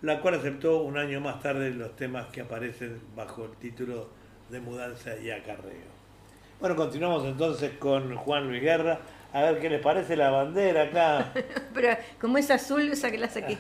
la 0.01 0.21
cual 0.21 0.35
aceptó 0.35 0.83
un 0.83 0.99
año 0.99 1.21
más 1.21 1.41
tarde 1.41 1.71
los 1.71 1.95
temas 1.95 2.27
que 2.27 2.41
aparecen 2.41 3.01
bajo 3.15 3.45
el 3.45 3.53
título 3.53 4.09
de 4.51 4.61
Mudanza 4.61 5.17
y 5.17 5.31
Acarreo. 5.31 5.93
Bueno, 6.61 6.77
continuamos 6.77 7.25
entonces 7.25 7.73
con 7.79 8.15
Juan 8.17 8.49
Luis 8.49 8.63
Guerra. 8.63 9.01
A 9.33 9.43
ver 9.43 9.61
qué 9.61 9.71
les 9.71 9.81
parece 9.81 10.15
la 10.17 10.31
bandera 10.31 10.83
acá. 10.83 11.33
Pero 11.75 11.97
como 12.21 12.39
es 12.39 12.51
azul, 12.51 12.83
esa 12.83 13.11
que 13.11 13.19
la 13.19 13.29
saqué. 13.29 13.57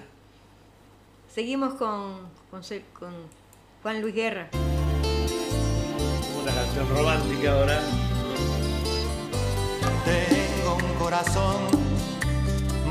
Seguimos 1.28 1.74
con, 1.74 2.28
con, 2.50 2.60
con 2.92 3.12
Juan 3.82 4.00
Luis 4.00 4.14
Guerra. 4.14 4.48
Una 6.40 6.52
canción 6.52 6.88
romántica 6.88 7.52
ahora. 7.52 7.80
Tengo 10.04 10.76
un 10.76 10.94
corazón 11.00 11.56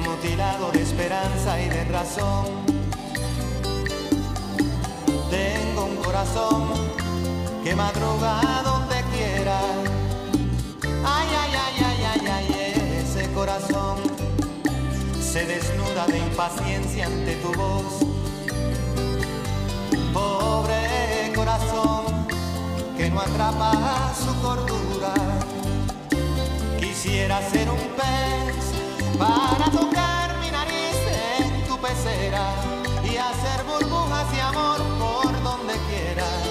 mutilado 0.04 0.70
de 0.74 0.82
esperanza 0.82 1.62
y 1.62 1.70
de 1.70 1.86
razón. 1.86 2.46
Tengo 5.30 5.86
un 5.86 5.96
corazón 5.96 6.68
que 7.64 7.74
madruga 7.74 8.62
donde 8.66 8.96
quiera. 9.16 9.62
Ay, 11.06 11.28
ay, 11.40 11.52
ay, 11.54 11.84
ay, 11.86 12.04
ay, 12.04 12.28
ay, 12.28 13.02
ese 13.02 13.32
corazón 13.32 13.98
se 15.22 15.46
desnuda 15.46 16.06
de 16.08 16.18
impaciencia 16.18 17.06
ante 17.06 17.36
tu 17.38 17.54
voz. 17.54 18.11
Pobre 20.14 21.32
corazón 21.34 22.28
que 22.98 23.10
no 23.10 23.22
atrapa 23.22 24.14
su 24.14 24.34
cordura. 24.42 25.14
Quisiera 26.80 27.42
ser 27.50 27.70
un 27.70 27.80
pez 27.98 28.56
para 29.18 29.66
tocar 29.72 30.38
mi 30.40 30.52
nariz 30.52 30.98
en 31.40 31.68
tu 31.68 31.78
pecera 31.78 32.46
y 33.04 33.18
hacer 33.18 33.64
burbujas 33.66 34.32
de 34.32 34.42
amor 34.42 34.80
por 35.00 35.44
donde 35.44 35.74
quiera. 35.90 36.51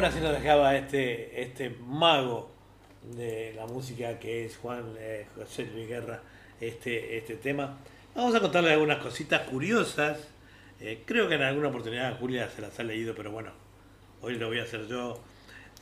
Ahora 0.00 0.12
sí 0.12 0.20
nos 0.20 0.32
dejaba 0.32 0.74
este, 0.76 1.42
este 1.42 1.76
mago 1.78 2.50
de 3.14 3.52
la 3.54 3.66
música 3.66 4.18
que 4.18 4.46
es 4.46 4.56
Juan 4.56 4.94
eh, 4.98 5.26
José 5.36 5.68
Luis 5.74 5.86
Guerra, 5.86 6.22
este, 6.58 7.18
este 7.18 7.34
tema. 7.34 7.76
Vamos 8.14 8.34
a 8.34 8.40
contarle 8.40 8.72
algunas 8.72 8.96
cositas 8.96 9.42
curiosas. 9.42 10.26
Eh, 10.80 11.02
creo 11.04 11.28
que 11.28 11.34
en 11.34 11.42
alguna 11.42 11.68
oportunidad 11.68 12.18
Julia 12.18 12.48
se 12.48 12.62
las 12.62 12.80
ha 12.80 12.82
leído, 12.82 13.14
pero 13.14 13.30
bueno, 13.30 13.50
hoy 14.22 14.36
lo 14.36 14.48
voy 14.48 14.60
a 14.60 14.62
hacer 14.62 14.86
yo. 14.86 15.20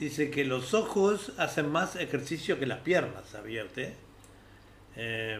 Dice 0.00 0.32
que 0.32 0.44
los 0.44 0.74
ojos 0.74 1.32
hacen 1.38 1.68
más 1.70 1.94
ejercicio 1.94 2.58
que 2.58 2.66
las 2.66 2.80
piernas, 2.80 3.24
¿sabía? 3.30 3.66
Eh, 4.96 5.38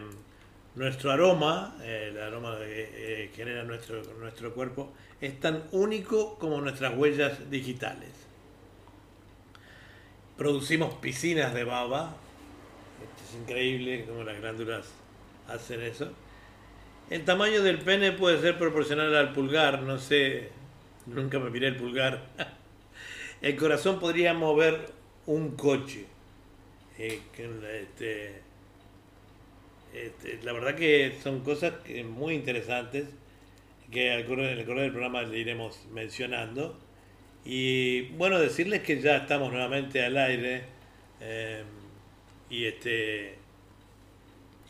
nuestro 0.75 1.11
aroma, 1.11 1.75
eh, 1.81 2.11
el 2.13 2.21
aroma 2.21 2.57
que 2.59 3.29
genera 3.35 3.65
nuestro, 3.65 4.01
nuestro 4.21 4.53
cuerpo, 4.53 4.93
es 5.19 5.37
tan 5.41 5.65
único 5.73 6.39
como 6.39 6.61
nuestras 6.61 6.97
huellas 6.97 7.51
digitales. 7.51 8.28
Producimos 10.39 10.93
piscinas 10.95 11.53
de 11.53 11.65
baba. 11.65 12.15
Es 13.25 13.35
increíble 13.35 14.05
cómo 14.07 14.23
las 14.23 14.39
glándulas 14.39 14.85
hacen 15.49 15.81
eso. 15.81 16.13
El 17.09 17.25
tamaño 17.25 17.61
del 17.61 17.79
pene 17.79 18.13
puede 18.13 18.39
ser 18.39 18.57
proporcional 18.57 19.13
al 19.17 19.33
pulgar, 19.33 19.81
no 19.81 19.97
sé, 19.97 20.47
nunca 21.07 21.39
me 21.39 21.49
miré 21.49 21.67
el 21.67 21.75
pulgar. 21.75 22.23
El 23.41 23.57
corazón 23.57 23.99
podría 23.99 24.33
mover 24.33 24.93
un 25.25 25.57
coche. 25.57 26.05
Eh, 26.97 27.19
este, 27.37 28.41
este, 29.93 30.39
la 30.43 30.53
verdad 30.53 30.75
que 30.75 31.17
son 31.21 31.41
cosas 31.41 31.73
muy 32.05 32.35
interesantes 32.35 33.07
que 33.91 34.13
en 34.13 34.19
el 34.19 34.25
correr 34.25 34.55
del 34.57 34.91
programa 34.91 35.21
le 35.23 35.37
iremos 35.37 35.85
mencionando. 35.91 36.77
Y 37.45 38.09
bueno, 38.09 38.39
decirles 38.39 38.83
que 38.83 39.01
ya 39.01 39.17
estamos 39.17 39.51
nuevamente 39.51 40.03
al 40.03 40.17
aire 40.17 40.63
eh, 41.21 41.63
y 42.49 42.65
este 42.65 43.35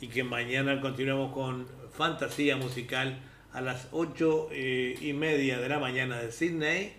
y 0.02 0.08
que 0.08 0.24
mañana 0.24 0.80
continuamos 0.80 1.34
con 1.34 1.68
fantasía 1.92 2.56
musical 2.56 3.20
a 3.52 3.62
las 3.62 3.90
8 3.92 4.50
eh, 4.52 4.96
y 5.02 5.12
media 5.14 5.60
de 5.60 5.68
la 5.68 5.80
mañana 5.80 6.22
de 6.22 6.32
Sydney, 6.32 6.94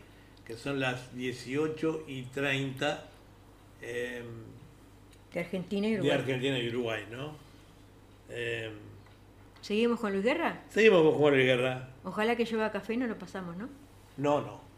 que 0.45 0.57
son 0.57 0.81
las 0.81 1.15
18 1.17 2.05
y 2.09 2.23
30 2.25 3.09
eh, 3.81 4.23
De 5.33 5.41
Argentina 5.41 5.87
y 5.87 5.93
de 5.93 6.01
Uruguay. 6.01 6.19
Argentina 6.19 6.59
y 6.59 6.69
Uruguay, 6.69 7.05
¿no? 7.11 7.37
¿Seguimos 9.63 10.01
con 10.01 10.13
Luis 10.13 10.25
Guerra? 10.25 10.63
seguimos 10.69 11.03
con 11.03 11.13
Juan 11.13 11.35
Luis 11.35 11.47
Guerra. 11.47 11.89
Ojalá 12.05 12.37
que 12.37 12.45
lleva 12.45 12.71
café 12.71 12.95
y 12.95 12.97
no 12.97 13.07
lo 13.07 13.19
pasamos, 13.19 13.57
¿no? 13.57 13.69
No, 14.17 14.41
no. 14.41 14.70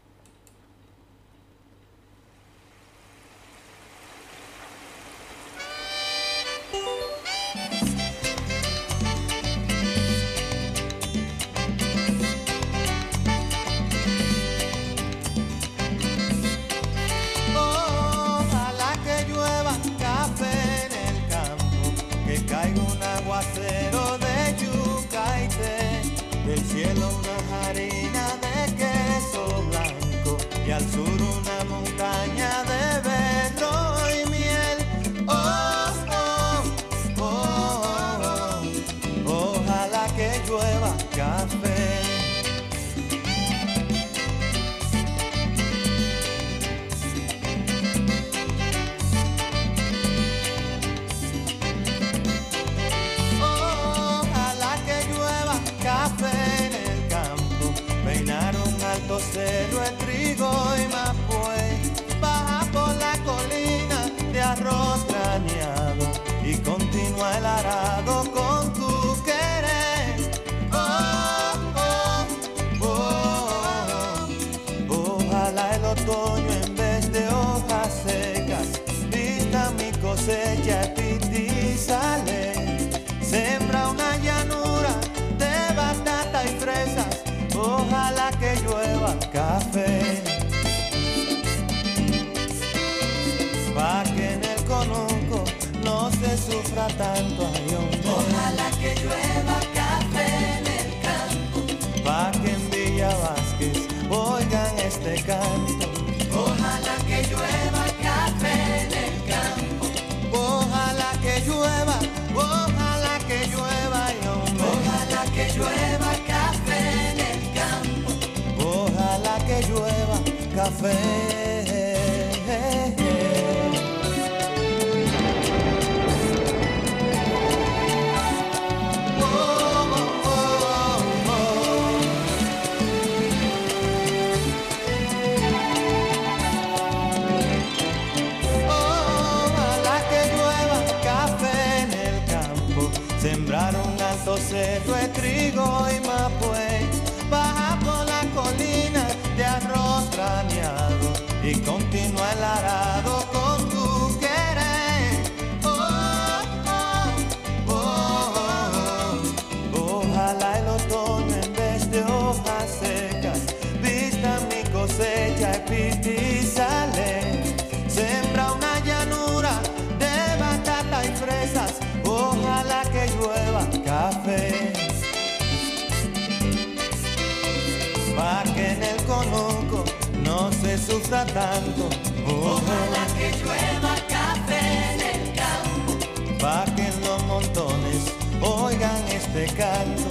Sufra 180.77 181.25
tanto. 181.25 181.89
Ojalá 182.25 183.05
que 183.17 183.31
llueva 183.39 183.95
café 184.07 184.61
en 184.93 185.01
el 185.01 185.35
campo. 185.35 185.91
Pa' 186.39 186.65
que 186.75 186.87
los 187.05 187.23
montones 187.25 188.11
oigan 188.41 189.03
este 189.09 189.45
canto. 189.55 190.09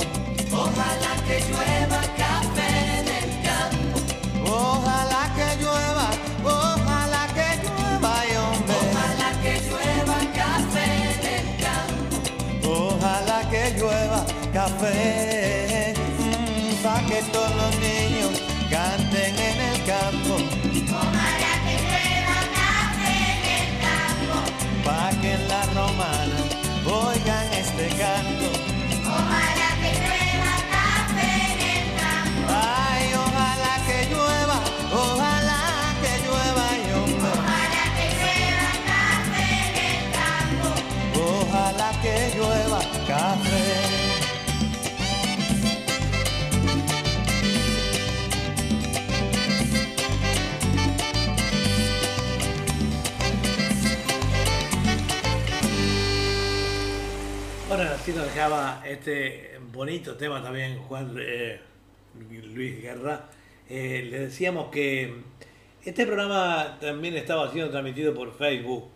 Ojalá 0.52 1.14
que 1.26 1.40
llueva 1.48 2.00
café 2.16 2.70
en 2.98 3.08
el 3.20 3.30
campo. 3.48 3.98
Ojalá 4.44 5.22
que 5.36 5.62
llueva, 5.62 6.10
ojalá 6.44 7.26
que 7.36 7.48
llueva, 7.62 8.14
hombre. 8.44 8.76
Ojalá 8.92 9.30
que 9.42 9.54
llueva 9.68 10.18
café 10.40 10.86
en 11.12 11.22
el 11.36 11.46
campo. 11.64 12.16
Ojalá 12.68 13.38
que 13.50 13.62
llueva 13.78 14.24
café. 14.52 15.61
Así 58.02 58.10
nos 58.14 58.24
dejaba 58.24 58.82
este 58.84 59.60
bonito 59.72 60.16
tema 60.16 60.42
también 60.42 60.76
Juan 60.76 61.14
eh, 61.20 61.60
Luis 62.52 62.82
Guerra. 62.82 63.28
Eh, 63.68 64.08
le 64.10 64.18
decíamos 64.18 64.72
que 64.72 65.22
este 65.84 66.04
programa 66.04 66.78
también 66.80 67.14
estaba 67.14 67.48
siendo 67.52 67.70
transmitido 67.70 68.12
por 68.12 68.36
Facebook. 68.36 68.88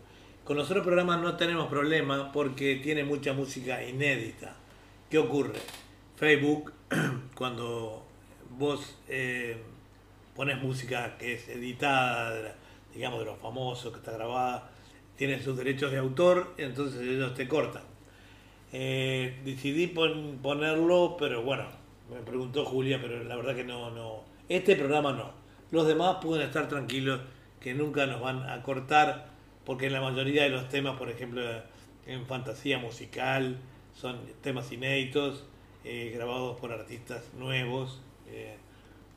Con 0.43 0.57
los 0.57 0.69
otros 0.69 0.83
programas 0.85 1.21
no 1.21 1.37
tenemos 1.37 1.69
problema 1.69 2.33
porque 2.33 2.81
tiene 2.83 3.05
mucha 3.05 3.31
música 3.31 3.81
inédita. 3.81 4.57
¿Qué 5.09 5.17
ocurre? 5.17 5.61
Facebook, 6.17 6.73
cuando 7.33 8.05
vos 8.57 8.97
eh, 9.07 9.55
pones 10.35 10.61
música 10.61 11.17
que 11.17 11.35
es 11.35 11.47
editada, 11.47 12.57
digamos 12.93 13.19
de 13.19 13.25
los 13.25 13.39
famosos, 13.39 13.93
que 13.93 13.99
está 13.99 14.11
grabada, 14.11 14.69
tiene 15.15 15.41
sus 15.41 15.55
derechos 15.55 15.93
de 15.93 15.97
autor, 15.97 16.55
entonces 16.57 17.01
ellos 17.03 17.33
te 17.35 17.47
cortan. 17.47 17.86
Eh, 18.73 19.39
decidí 19.45 19.87
pon- 19.87 20.39
ponerlo, 20.41 21.15
pero 21.17 21.41
bueno, 21.43 21.65
me 22.11 22.17
preguntó 22.21 22.65
Julia, 22.65 22.99
pero 23.01 23.23
la 23.23 23.35
verdad 23.35 23.55
que 23.55 23.63
no, 23.63 23.91
no. 23.91 24.23
Este 24.49 24.75
programa 24.75 25.13
no. 25.13 25.31
Los 25.71 25.87
demás 25.87 26.17
pueden 26.21 26.45
estar 26.47 26.67
tranquilos 26.67 27.21
que 27.59 27.73
nunca 27.73 28.05
nos 28.05 28.21
van 28.21 28.43
a 28.49 28.61
cortar, 28.63 29.27
porque 29.65 29.89
la 29.89 30.01
mayoría 30.01 30.43
de 30.43 30.49
los 30.49 30.69
temas, 30.69 30.97
por 30.97 31.09
ejemplo, 31.09 31.41
en 32.05 32.25
fantasía 32.25 32.77
musical, 32.79 33.57
son 33.93 34.19
temas 34.41 34.71
inéditos, 34.71 35.45
eh, 35.83 36.11
grabados 36.13 36.59
por 36.59 36.71
artistas 36.71 37.23
nuevos. 37.37 38.01
eh, 38.29 38.57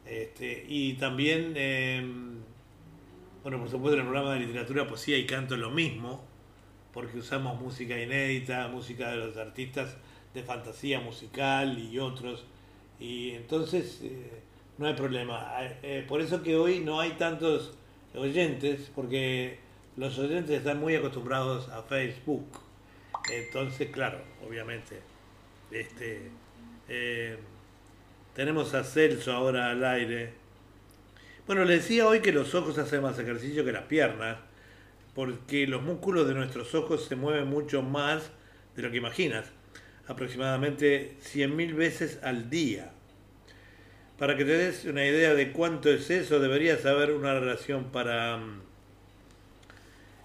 este, 0.06 0.64
y 0.68 0.94
también, 0.94 1.52
eh, 1.56 2.02
bueno, 3.42 3.58
por 3.58 3.68
supuesto, 3.70 3.94
en 3.94 4.00
el 4.00 4.06
programa 4.06 4.34
de 4.34 4.40
literatura, 4.40 4.86
poesía 4.86 5.16
y 5.16 5.26
canto 5.26 5.56
lo 5.56 5.70
mismo 5.70 6.22
porque 6.92 7.18
usamos 7.18 7.60
música 7.60 7.98
inédita, 7.98 8.68
música 8.68 9.10
de 9.10 9.16
los 9.16 9.36
artistas 9.36 9.96
de 10.34 10.42
fantasía 10.42 11.00
musical 11.00 11.78
y 11.78 11.98
otros. 11.98 12.44
Y 12.98 13.30
entonces 13.30 14.00
eh, 14.02 14.42
no 14.78 14.86
hay 14.86 14.94
problema. 14.94 15.52
Eh, 15.82 16.04
por 16.08 16.20
eso 16.20 16.42
que 16.42 16.56
hoy 16.56 16.80
no 16.80 17.00
hay 17.00 17.12
tantos 17.12 17.72
oyentes, 18.14 18.90
porque 18.94 19.58
los 19.96 20.18
oyentes 20.18 20.58
están 20.58 20.80
muy 20.80 20.94
acostumbrados 20.94 21.68
a 21.68 21.82
Facebook. 21.82 22.46
Entonces, 23.30 23.90
claro, 23.90 24.18
obviamente, 24.46 25.00
este, 25.70 26.30
eh, 26.88 27.36
tenemos 28.34 28.74
a 28.74 28.82
Celso 28.82 29.32
ahora 29.32 29.70
al 29.70 29.84
aire. 29.84 30.32
Bueno, 31.46 31.64
le 31.64 31.74
decía 31.74 32.06
hoy 32.06 32.20
que 32.20 32.32
los 32.32 32.54
ojos 32.54 32.78
hacen 32.78 33.02
más 33.02 33.18
ejercicio 33.18 33.64
que 33.64 33.72
las 33.72 33.84
piernas 33.84 34.38
porque 35.20 35.66
los 35.66 35.82
músculos 35.82 36.26
de 36.26 36.32
nuestros 36.32 36.74
ojos 36.74 37.04
se 37.04 37.14
mueven 37.14 37.46
mucho 37.46 37.82
más 37.82 38.30
de 38.74 38.80
lo 38.80 38.90
que 38.90 38.96
imaginas, 38.96 39.52
aproximadamente 40.06 41.18
100.000 41.22 41.74
veces 41.74 42.18
al 42.22 42.48
día. 42.48 42.92
Para 44.18 44.34
que 44.34 44.46
te 44.46 44.56
des 44.56 44.86
una 44.86 45.04
idea 45.04 45.34
de 45.34 45.52
cuánto 45.52 45.90
es 45.90 46.08
eso, 46.08 46.40
deberías 46.40 46.80
saber 46.80 47.12
una 47.12 47.38
relación 47.38 47.92
para... 47.92 48.38
mm, 48.38 48.62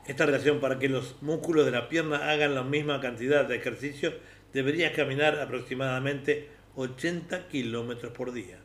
Esta 0.07 0.27
relación 0.27 0.61
para 0.61 0.79
que 0.79 0.87
los 0.87 1.21
músculos 1.21 1.65
de 1.65 1.71
la 1.71 1.89
pierna 1.89 2.31
hagan 2.31 2.55
la 2.55 2.63
misma 2.63 3.01
cantidad 3.01 3.43
de 3.43 3.57
ejercicio, 3.57 4.13
deberías 4.53 4.93
caminar 4.93 5.37
aproximadamente 5.41 6.47
80 6.77 7.49
kilómetros 7.49 8.13
por 8.13 8.31
día. 8.31 8.64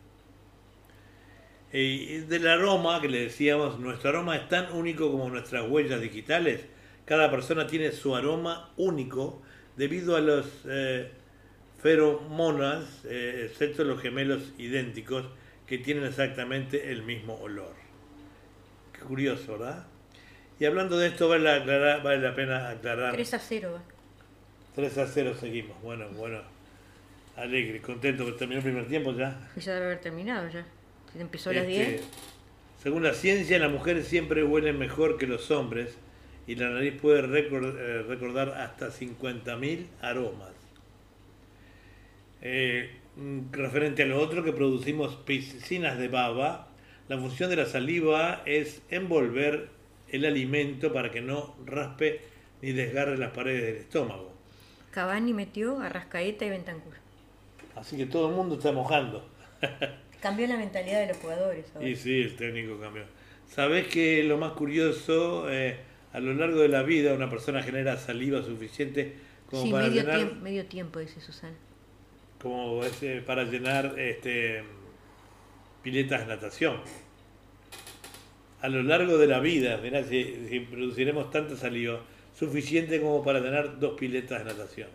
Y 1.73 2.19
del 2.21 2.49
aroma 2.49 3.01
que 3.01 3.09
le 3.09 3.21
decíamos, 3.23 3.79
nuestro 3.79 4.11
aroma 4.11 4.37
es 4.37 4.49
tan 4.49 4.73
único 4.73 5.11
como 5.11 5.29
nuestras 5.31 5.69
huellas 5.69 6.01
digitales. 6.01 6.65
Cada 7.05 7.31
persona 7.31 7.67
tiene 7.67 7.93
su 7.93 8.15
aroma 8.17 8.71
único 8.77 9.41
debido 9.77 10.17
a 10.17 10.21
los 10.21 10.47
eh, 10.69 11.11
feromonas, 11.83 13.05
eh, 13.05 13.47
excepto 13.51 13.85
los 13.85 14.01
gemelos 14.01 14.53
idénticos, 14.59 15.27
que 15.67 15.79
tienen 15.79 16.05
exactamente 16.05 16.91
el 16.91 17.03
mismo 17.05 17.35
olor. 17.41 17.75
Qué 18.93 19.01
curioso, 19.01 19.53
¿verdad? 19.59 19.87
Y 20.59 20.65
hablando 20.65 20.99
de 20.99 21.07
esto, 21.09 21.29
vale, 21.29 21.49
aclarar- 21.51 22.03
vale 22.03 22.19
la 22.21 22.35
pena 22.35 22.69
aclarar. 22.71 23.13
3 23.15 23.35
a 23.35 23.39
0. 23.39 23.73
va. 23.75 23.83
3 24.75 24.99
a 24.99 25.07
0 25.07 25.35
seguimos. 25.39 25.81
Bueno, 25.83 26.09
bueno. 26.11 26.41
Alegre, 27.37 27.81
contento 27.81 28.27
que 28.27 28.33
terminó 28.33 28.59
el 28.59 28.65
primer 28.65 28.87
tiempo 28.89 29.13
ya. 29.13 29.49
Ya 29.57 29.73
debe 29.75 29.87
haber 29.87 30.01
terminado 30.01 30.49
ya. 30.51 30.67
Empezó 31.19 31.51
a 31.51 31.55
las 31.55 31.67
Este, 31.67 31.85
10. 31.85 32.03
Según 32.83 33.03
la 33.03 33.15
ciencia, 33.15 33.59
las 33.59 33.71
mujeres 33.71 34.07
siempre 34.07 34.43
huelen 34.45 34.79
mejor 34.79 35.19
que 35.19 35.27
los 35.27 35.51
hombres 35.51 35.97
y 36.47 36.55
la 36.55 36.71
nariz 36.71 36.95
puede 37.01 37.23
recor- 37.23 37.77
eh, 37.79 38.03
recordar 38.03 38.51
hasta 38.51 38.91
50.000 38.91 39.87
aromas. 40.01 40.53
Eh, 42.43 42.91
mm, 43.17 43.53
referente 43.53 44.03
a 44.03 44.07
lo 44.07 44.21
otro 44.21 44.43
que 44.45 44.53
producimos 44.53 45.17
piscinas 45.17 45.99
de 45.99 46.09
baba, 46.09 46.69
la 47.09 47.19
función 47.19 47.51
de 47.51 47.57
la 47.57 47.67
saliva 47.67 48.43
es 48.47 48.83
envolver 48.91 49.69
el 50.09 50.25
alimento 50.25 50.93
para 50.93 51.11
que 51.11 51.21
no 51.21 51.55
raspe 51.67 52.21
ni 52.63 52.73
desgarre 52.73 53.19
las 53.19 53.33
paredes 53.33 53.63
del 53.67 53.77
estómago. 53.77 54.33
Cavani 54.91 55.33
metió 55.35 55.81
a 55.81 55.89
Rascaeta 55.89 56.45
y 56.45 56.51
Bentancur. 56.51 56.95
Así 57.77 57.97
que 57.97 58.07
todo 58.07 58.29
el 58.29 58.35
mundo 58.35 58.57
está 58.57 58.73
mojando. 58.73 59.29
Cambió 60.21 60.47
la 60.47 60.57
mentalidad 60.57 61.01
de 61.01 61.07
los 61.09 61.17
jugadores. 61.19 61.65
ahora. 61.75 61.89
Y 61.89 61.97
sí, 61.97 62.21
el 62.23 62.37
técnico 62.37 62.79
cambió. 62.79 63.05
Sabés 63.49 63.87
que 63.89 64.23
lo 64.25 64.37
más 64.39 64.53
curioso, 64.53 65.51
Eh, 65.51 65.77
a 66.13 66.19
lo 66.21 66.35
largo 66.35 66.61
de 66.61 66.69
la 66.69 66.83
vida 66.83 67.15
una 67.15 67.31
persona 67.31 67.63
genera 67.63 67.97
saliva 67.97 68.43
suficiente 68.43 69.15
como 69.49 69.63
sí, 69.65 69.71
para 69.71 69.87
medio, 69.89 70.03
llenar, 70.03 70.17
tiempo, 70.17 70.35
medio 70.43 70.67
tiempo, 70.67 70.99
dice 70.99 71.21
Susana. 71.21 71.55
como 72.41 72.85
ese- 72.85 73.21
para 73.23 73.45
llenar 73.45 73.99
este, 73.99 74.63
piletas 75.83 76.21
de 76.21 76.27
natación. 76.27 76.81
A 78.63 78.69
lo 78.69 78.83
largo 78.83 79.17
de 79.19 79.27
la 79.27 79.41
vida, 79.41 79.79
mirá, 79.79 80.05
si, 80.05 80.47
si 80.49 80.61
produciremos 80.61 81.31
tanta 81.31 81.57
saliva, 81.57 82.03
suficiente 82.39 83.01
como 83.01 83.23
para 83.25 83.41
llenar 83.41 83.79
dos 83.79 83.99
piletas 83.99 84.45
de 84.45 84.53
natación. 84.53 84.89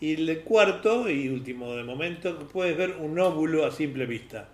Y 0.00 0.14
el 0.14 0.40
cuarto 0.40 1.08
y 1.08 1.28
último 1.28 1.74
de 1.74 1.84
momento, 1.84 2.38
puedes 2.52 2.76
ver 2.76 2.96
un 2.98 3.18
óvulo 3.18 3.64
a 3.64 3.70
simple 3.70 4.06
vista. 4.06 4.48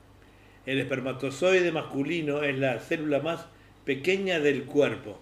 El 0.66 0.78
espermatozoide 0.78 1.72
masculino 1.72 2.42
es 2.42 2.58
la 2.58 2.78
célula 2.78 3.20
más 3.20 3.46
pequeña 3.84 4.38
del 4.38 4.64
cuerpo. 4.64 5.18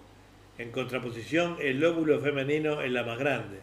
En 0.57 0.71
contraposición, 0.71 1.57
el 1.61 1.83
óvulo 1.83 2.19
femenino 2.19 2.81
es 2.81 2.91
la 2.91 3.03
más 3.03 3.17
grande. 3.17 3.59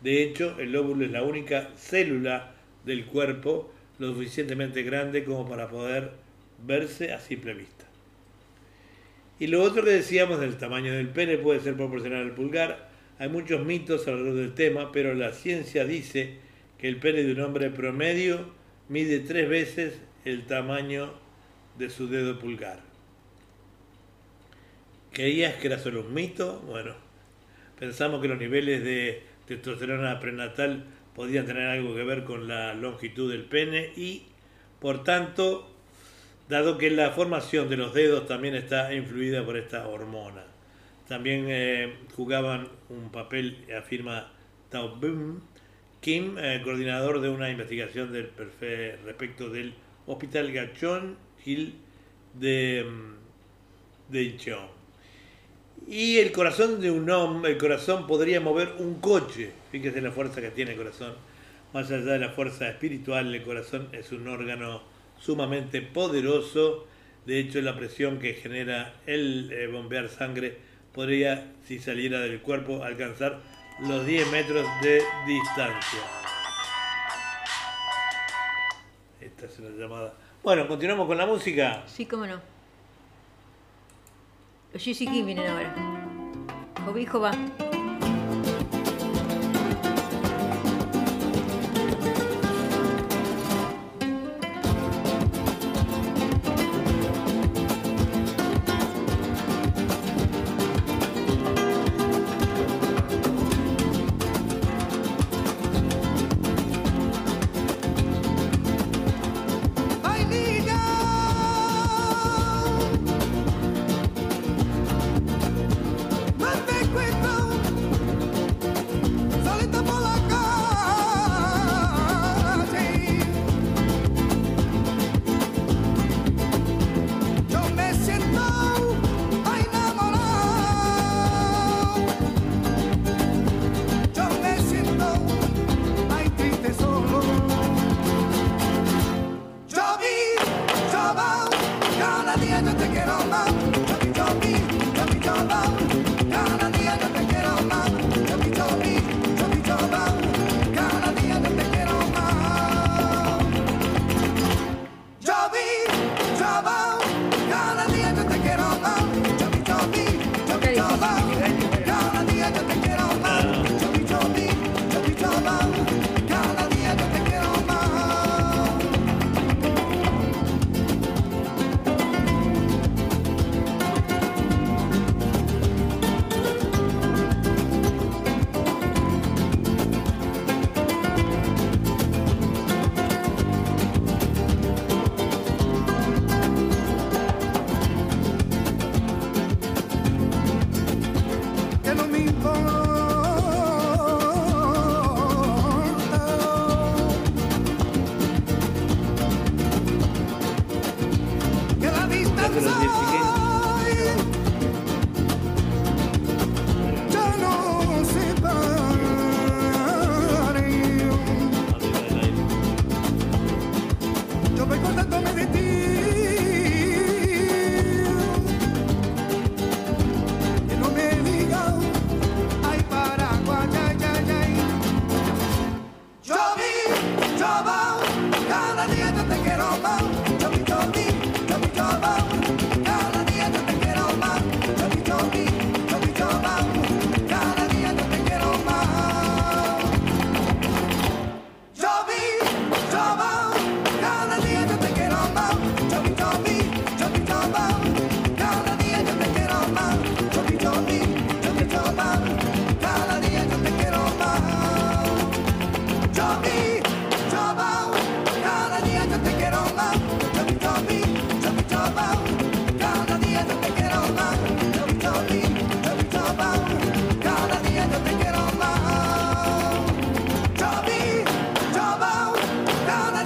De 0.00 0.22
hecho, 0.22 0.56
el 0.58 0.74
óvulo 0.76 1.04
es 1.04 1.10
la 1.10 1.22
única 1.22 1.70
célula 1.76 2.54
del 2.84 3.06
cuerpo 3.06 3.72
lo 3.98 4.12
suficientemente 4.12 4.82
grande 4.82 5.24
como 5.24 5.48
para 5.48 5.68
poder 5.68 6.12
verse 6.64 7.12
a 7.12 7.20
simple 7.20 7.54
vista. 7.54 7.84
Y 9.38 9.48
lo 9.48 9.62
otro 9.62 9.84
que 9.84 9.90
decíamos 9.90 10.40
del 10.40 10.56
tamaño 10.56 10.92
del 10.92 11.08
pene 11.08 11.36
puede 11.36 11.60
ser 11.60 11.76
proporcional 11.76 12.22
al 12.22 12.32
pulgar. 12.32 12.88
Hay 13.18 13.30
muchos 13.30 13.64
mitos 13.64 14.06
alrededor 14.08 14.34
del 14.34 14.54
tema, 14.54 14.92
pero 14.92 15.14
la 15.14 15.32
ciencia 15.32 15.84
dice 15.84 16.36
que 16.78 16.88
el 16.88 16.98
pene 16.98 17.22
de 17.22 17.32
un 17.32 17.40
hombre 17.40 17.70
promedio 17.70 18.50
mide 18.88 19.20
tres 19.20 19.48
veces 19.48 20.00
el 20.24 20.44
tamaño 20.46 21.14
de 21.78 21.88
su 21.88 22.08
dedo 22.08 22.38
pulgar. 22.38 22.80
¿Creías 25.12 25.54
que 25.54 25.68
era 25.68 25.78
solo 25.78 26.02
un 26.02 26.12
mito? 26.12 26.60
Bueno, 26.66 26.94
pensamos 27.78 28.20
que 28.20 28.28
los 28.28 28.38
niveles 28.38 28.84
de 28.84 29.22
testosterona 29.46 30.20
prenatal 30.20 30.84
podían 31.14 31.46
tener 31.46 31.68
algo 31.68 31.94
que 31.94 32.04
ver 32.04 32.24
con 32.24 32.46
la 32.46 32.74
longitud 32.74 33.30
del 33.30 33.44
pene 33.44 33.92
y, 33.96 34.24
por 34.78 35.04
tanto, 35.04 35.70
dado 36.50 36.76
que 36.76 36.90
la 36.90 37.10
formación 37.12 37.70
de 37.70 37.78
los 37.78 37.94
dedos 37.94 38.26
también 38.26 38.54
está 38.54 38.92
influida 38.92 39.42
por 39.42 39.56
esta 39.56 39.88
hormona. 39.88 40.45
También 41.08 41.46
eh, 41.48 41.94
jugaban 42.16 42.68
un 42.88 43.10
papel, 43.10 43.64
afirma 43.76 44.32
Tao 44.70 44.96
Bum 44.96 45.40
Kim, 46.00 46.36
eh, 46.38 46.60
coordinador 46.62 47.20
de 47.20 47.28
una 47.28 47.50
investigación 47.50 48.12
del 48.12 48.30
respecto 49.04 49.50
del 49.50 49.74
Hospital 50.06 50.52
Gachon 50.52 51.16
Hill 51.44 51.74
de, 52.34 52.84
mm, 52.88 54.12
de 54.12 54.22
Incheon. 54.22 54.76
Y 55.88 56.18
el 56.18 56.32
corazón 56.32 56.80
de 56.80 56.90
un 56.90 57.08
hombre, 57.10 57.52
el 57.52 57.58
corazón 57.58 58.06
podría 58.06 58.40
mover 58.40 58.74
un 58.78 59.00
coche. 59.00 59.52
Fíjese 59.70 60.00
la 60.00 60.10
fuerza 60.10 60.40
que 60.40 60.50
tiene 60.50 60.72
el 60.72 60.76
corazón. 60.76 61.14
Más 61.72 61.90
allá 61.90 62.12
de 62.12 62.18
la 62.18 62.30
fuerza 62.30 62.68
espiritual, 62.68 63.32
el 63.32 63.42
corazón 63.42 63.88
es 63.92 64.10
un 64.10 64.26
órgano 64.26 64.82
sumamente 65.20 65.82
poderoso. 65.82 66.86
De 67.24 67.38
hecho, 67.38 67.60
la 67.60 67.76
presión 67.76 68.18
que 68.18 68.34
genera 68.34 68.94
el 69.06 69.52
eh, 69.52 69.66
bombear 69.68 70.08
sangre 70.08 70.58
podría, 70.96 71.52
si 71.68 71.78
saliera 71.78 72.20
del 72.20 72.40
cuerpo, 72.40 72.82
alcanzar 72.82 73.38
los 73.80 74.06
10 74.06 74.32
metros 74.32 74.66
de 74.80 75.02
distancia. 75.26 76.00
Esta 79.20 79.44
es 79.44 79.58
una 79.58 79.68
llamada. 79.76 80.14
Bueno, 80.42 80.66
continuamos 80.66 81.06
con 81.06 81.18
la 81.18 81.26
música. 81.26 81.84
Sí, 81.86 82.06
cómo 82.06 82.26
no. 82.26 82.40
Los 84.72 84.82
GC 84.82 84.98
King 85.00 85.26
vienen 85.26 85.46
ahora. 85.46 85.74
Cobijo 86.86 87.20
va. 87.20 87.32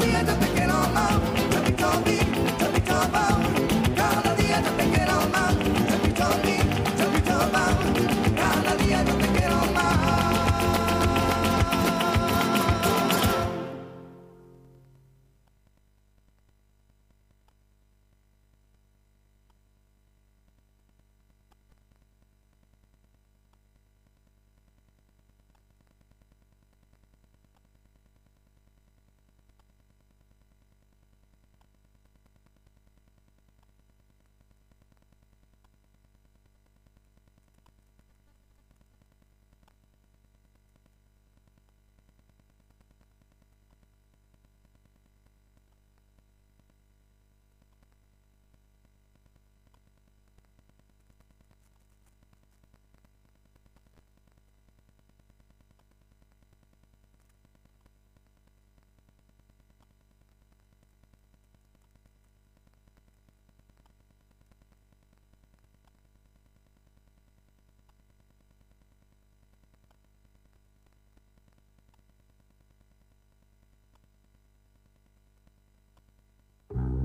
I'll 0.02 0.24
the 0.24 0.49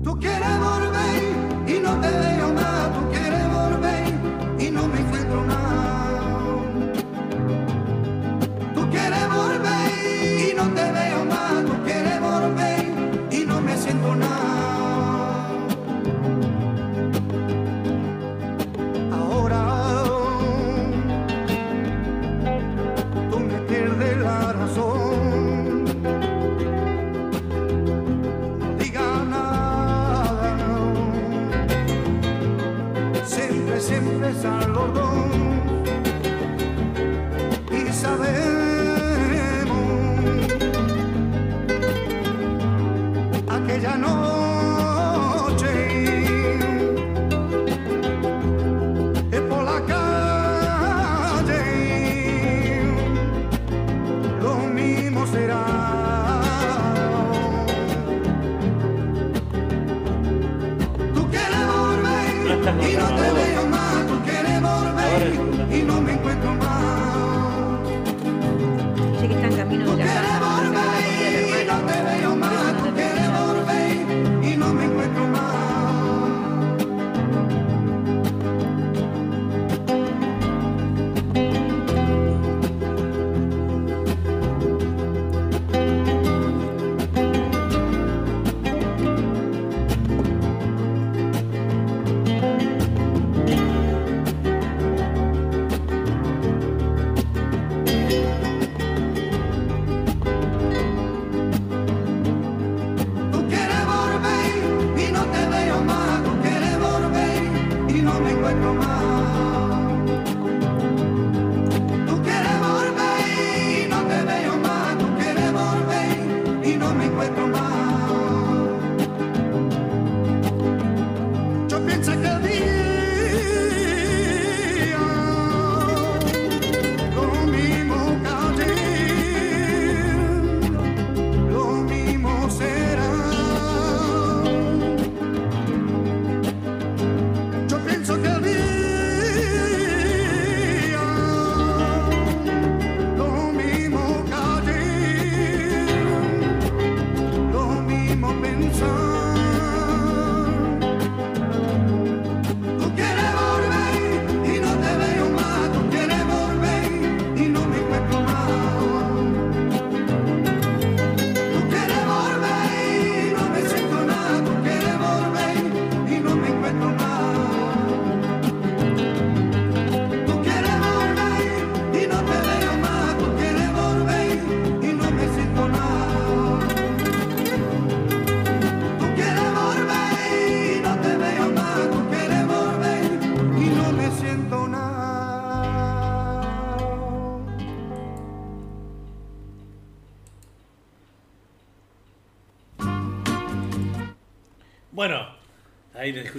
Tú 0.06 0.16
quieres 0.20 0.60
volver 0.60 1.66
y 1.66 1.80
no 1.80 2.00
te 2.00 2.08
dejes. 2.08 2.35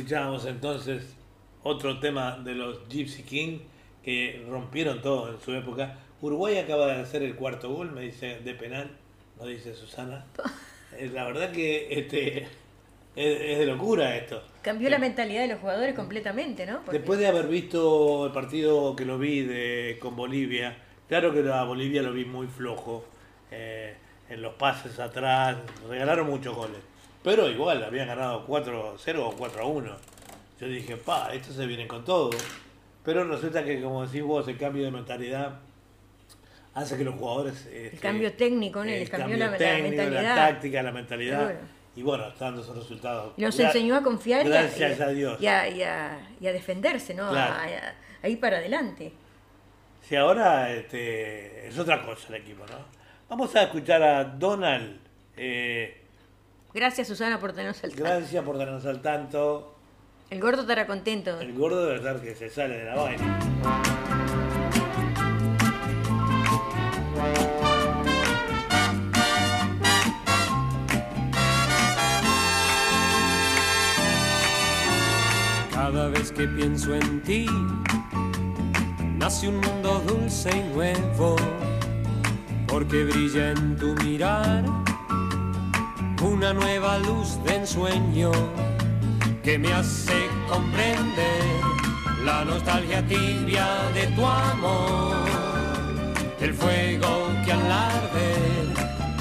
Escuchábamos 0.07 0.45
entonces 0.45 1.03
otro 1.63 1.99
tema 1.99 2.37
de 2.41 2.55
los 2.55 2.87
Gypsy 2.87 3.23
King 3.23 3.59
que 4.01 4.41
rompieron 4.49 5.01
todo 5.01 5.29
en 5.33 5.41
su 5.41 5.53
época. 5.53 5.97
Uruguay 6.21 6.57
acaba 6.59 6.87
de 6.87 7.01
hacer 7.01 7.23
el 7.23 7.35
cuarto 7.35 7.69
gol, 7.73 7.91
me 7.91 8.03
dice, 8.03 8.39
de 8.39 8.53
penal, 8.53 8.89
nos 9.37 9.49
dice 9.49 9.73
Susana. 9.75 10.25
Eh, 10.97 11.11
La 11.13 11.25
verdad 11.25 11.51
que 11.51 11.87
este 11.99 12.37
es, 12.43 12.49
es 13.17 13.59
de 13.59 13.65
locura 13.65 14.15
esto. 14.15 14.41
Cambió 14.61 14.89
la 14.89 14.97
mentalidad 14.97 15.41
de 15.41 15.49
los 15.49 15.59
jugadores 15.59 15.93
completamente, 15.93 16.65
¿no? 16.65 16.77
Porque- 16.85 16.99
Después 16.99 17.19
de 17.19 17.27
haber 17.27 17.47
visto 17.49 18.27
el 18.27 18.31
partido 18.31 18.95
que 18.95 19.03
lo 19.03 19.19
vi 19.19 19.41
de, 19.41 19.97
con 19.99 20.15
Bolivia, 20.15 20.77
claro 21.09 21.33
que 21.33 21.41
a 21.51 21.63
Bolivia 21.65 22.01
lo 22.01 22.13
vi 22.13 22.23
muy 22.23 22.47
flojo 22.47 23.03
eh, 23.51 23.93
en 24.29 24.41
los 24.41 24.53
pases 24.53 24.97
atrás, 24.99 25.57
regalaron 25.89 26.27
muchos 26.27 26.55
goles, 26.55 26.79
pero 27.27 27.49
igual 27.49 27.83
habían 27.83 28.07
ganado 28.07 28.47
4-0 28.47 29.17
o 29.19 29.35
4-1. 29.37 29.91
Yo 30.61 30.67
dije, 30.69 30.95
pa, 30.95 31.33
estos 31.33 31.57
se 31.57 31.65
vienen 31.65 31.85
con 31.85 32.05
todo, 32.05 32.29
pero 33.03 33.25
resulta 33.25 33.65
que 33.65 33.81
como 33.81 34.05
decís 34.05 34.23
vos, 34.23 34.47
el 34.47 34.57
cambio 34.57 34.85
de 34.85 34.91
mentalidad 34.91 35.59
hace 36.73 36.97
que 36.97 37.03
los 37.03 37.15
jugadores... 37.15 37.65
el 37.65 37.87
este, 37.87 37.97
cambio 37.97 38.31
técnico, 38.31 38.79
¿no? 38.79 38.89
el 38.89 38.99
Les 39.01 39.09
cambió 39.09 39.25
cambio 39.37 39.37
la, 39.45 39.51
la 39.51 39.57
técnico, 39.57 39.89
mentalidad. 39.97 40.23
la 40.23 40.47
táctica, 40.47 40.83
la 40.83 40.91
mentalidad, 40.93 41.55
y 41.97 42.01
bueno, 42.01 42.27
está 42.29 42.45
dando 42.45 42.61
esos 42.61 42.77
resultados. 42.77 43.33
Nos 43.37 43.59
Gra- 43.59 43.65
enseñó 43.65 43.97
a 43.97 44.03
confiar 44.03 44.47
Gracias 44.47 44.97
y 44.97 45.01
a- 45.01 45.05
a 45.05 45.09
Dios. 45.09 45.41
y 45.41 45.47
a, 45.47 45.67
y 45.67 45.81
a- 45.83 46.19
y 46.39 46.47
a 46.47 46.53
defenderse, 46.53 47.13
¿no? 47.13 47.29
Claro. 47.29 47.55
A 48.23 48.29
ir 48.29 48.39
para 48.39 48.59
adelante. 48.59 49.11
Sí, 50.01 50.15
ahora 50.15 50.71
este, 50.71 51.67
es 51.67 51.77
otra 51.77 52.05
cosa 52.05 52.29
el 52.29 52.35
equipo, 52.35 52.65
¿no? 52.67 52.77
Vamos 53.27 53.53
a 53.57 53.63
escuchar 53.63 54.01
a 54.01 54.23
Donald. 54.23 54.97
eh, 55.35 55.96
Gracias, 56.77 57.07
Susana, 57.07 57.39
por 57.39 57.53
tenernos 57.53 57.83
al 57.83 57.89
tanto. 57.89 58.03
gracias 58.03 58.45
por 58.45 58.55
darnos 58.59 58.85
al 58.85 59.01
tanto. 59.01 59.73
El 60.29 60.39
gordo 60.39 60.61
estará 60.61 60.85
contento. 60.85 61.41
El 61.41 61.53
gordo 61.53 61.83
de 61.83 61.93
verdad 61.93 62.21
que 62.21 62.35
se 62.35 62.51
sale 62.51 62.77
de 62.77 62.85
la 62.85 62.95
vaina. 62.95 63.39
Cada 75.71 76.09
vez 76.09 76.31
que 76.31 76.47
pienso 76.47 76.93
en 76.93 77.23
ti, 77.23 77.47
nace 79.15 79.47
un 79.47 79.57
mundo 79.61 79.99
dulce 80.05 80.55
y 80.55 80.75
nuevo, 80.75 81.37
porque 82.67 83.03
brilla 83.03 83.49
en 83.53 83.75
tu 83.77 83.95
mirar 84.03 84.86
una 86.21 86.53
nueva 86.53 86.97
luz 86.99 87.41
de 87.43 87.55
ensueño 87.55 88.31
que 89.43 89.57
me 89.57 89.71
hace 89.73 90.27
comprender 90.49 91.43
la 92.25 92.43
nostalgia 92.43 93.05
tibia 93.07 93.67
de 93.93 94.07
tu 94.07 94.25
amor, 94.25 95.15
el 96.39 96.53
fuego 96.53 97.27
que 97.45 97.51
al 97.53 97.71
arder 97.71 98.67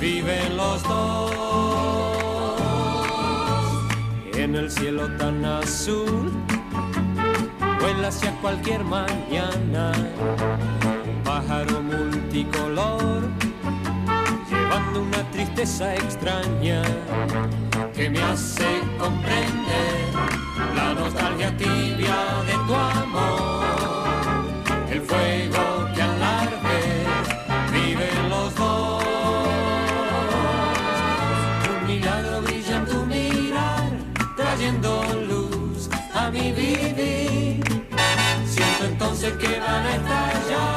viven 0.01 0.57
los 0.57 0.83
dos 0.83 1.33
en 4.35 4.55
el 4.55 4.71
cielo 4.71 5.09
tan 5.17 5.45
azul. 5.45 6.33
Vuela 7.81 8.09
hacia 8.09 8.33
cualquier 8.41 8.83
mañana 8.85 9.93
extraña 15.67 16.81
que 17.93 18.09
me 18.09 18.23
hace 18.23 18.65
comprender 18.99 20.13
la 20.77 20.95
nostalgia 20.95 21.55
tibia 21.57 22.17
de 22.47 22.53
tu 22.67 22.75
amor, 22.75 23.65
el 24.89 25.01
fuego 25.03 25.89
que 25.93 26.03
al 26.03 26.23
arder 26.23 27.07
viven 27.73 28.29
los 28.31 28.55
dos. 28.55 29.05
Un 31.69 31.87
milagro 31.87 32.43
brilla 32.43 32.77
en 32.77 32.87
tu 32.87 33.05
mirar, 33.05 33.91
trayendo 34.37 35.05
luz 35.29 35.91
a 36.15 36.31
mi 36.31 36.53
vivir. 36.53 37.65
Siento 38.47 38.85
entonces 38.85 39.33
que 39.33 39.59
van 39.59 39.85
a 39.85 39.97
estallar 39.97 40.76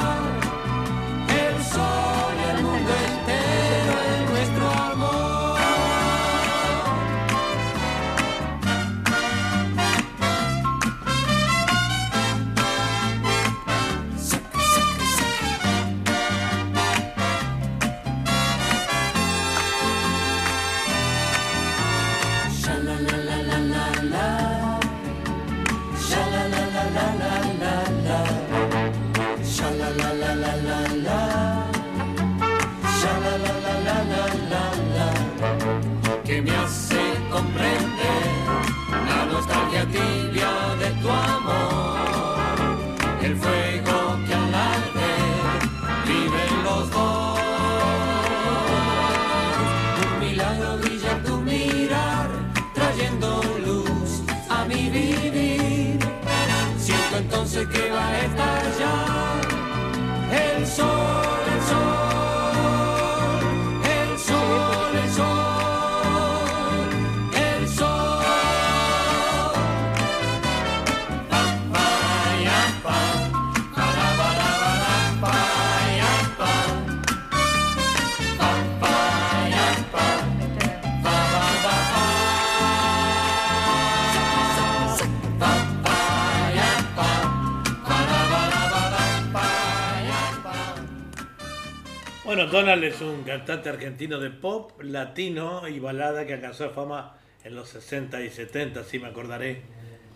Donald 92.47 92.83
es 92.85 93.01
un 93.01 93.23
cantante 93.23 93.67
argentino 93.67 94.17
de 94.17 94.29
pop, 94.29 94.71
latino 94.81 95.67
y 95.67 95.79
balada 95.79 96.25
que 96.25 96.35
alcanzó 96.35 96.69
fama 96.69 97.17
en 97.43 97.53
los 97.53 97.67
60 97.69 98.21
y 98.21 98.29
70, 98.29 98.83
sí 98.85 98.97
me 98.97 99.09
acordaré. 99.09 99.61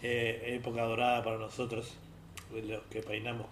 Eh, 0.02 0.56
época 0.56 0.84
dorada 0.84 1.22
para 1.22 1.38
nosotros, 1.38 1.98
los 2.54 2.82
que 2.84 3.02
peinamos. 3.02 3.48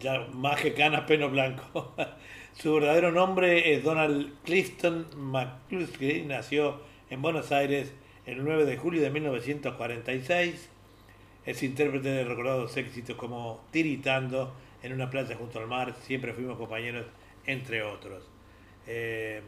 Ya 0.00 0.26
más 0.34 0.60
que 0.60 0.74
canas, 0.74 1.02
pelo 1.02 1.30
blanco. 1.30 1.94
Su 2.58 2.74
verdadero 2.74 3.10
nombre 3.10 3.74
es 3.74 3.84
Donald 3.84 4.34
Clifton 4.44 5.06
McCluskey. 5.16 6.26
Nació 6.26 6.80
en 7.08 7.22
Buenos 7.22 7.52
Aires 7.52 7.92
el 8.26 8.44
9 8.44 8.66
de 8.66 8.76
julio 8.76 9.00
de 9.00 9.10
1946. 9.10 10.68
Es 11.46 11.62
intérprete 11.62 12.10
de 12.10 12.24
recordados 12.24 12.76
éxitos 12.76 13.16
como 13.16 13.64
Tiritando, 13.70 14.54
En 14.82 14.92
una 14.92 15.08
playa 15.08 15.36
junto 15.36 15.58
al 15.58 15.68
mar, 15.68 15.94
Siempre 16.02 16.34
fuimos 16.34 16.58
compañeros, 16.58 17.06
entre 17.50 17.82
otros. 17.82 18.22
Eh, 18.86 19.42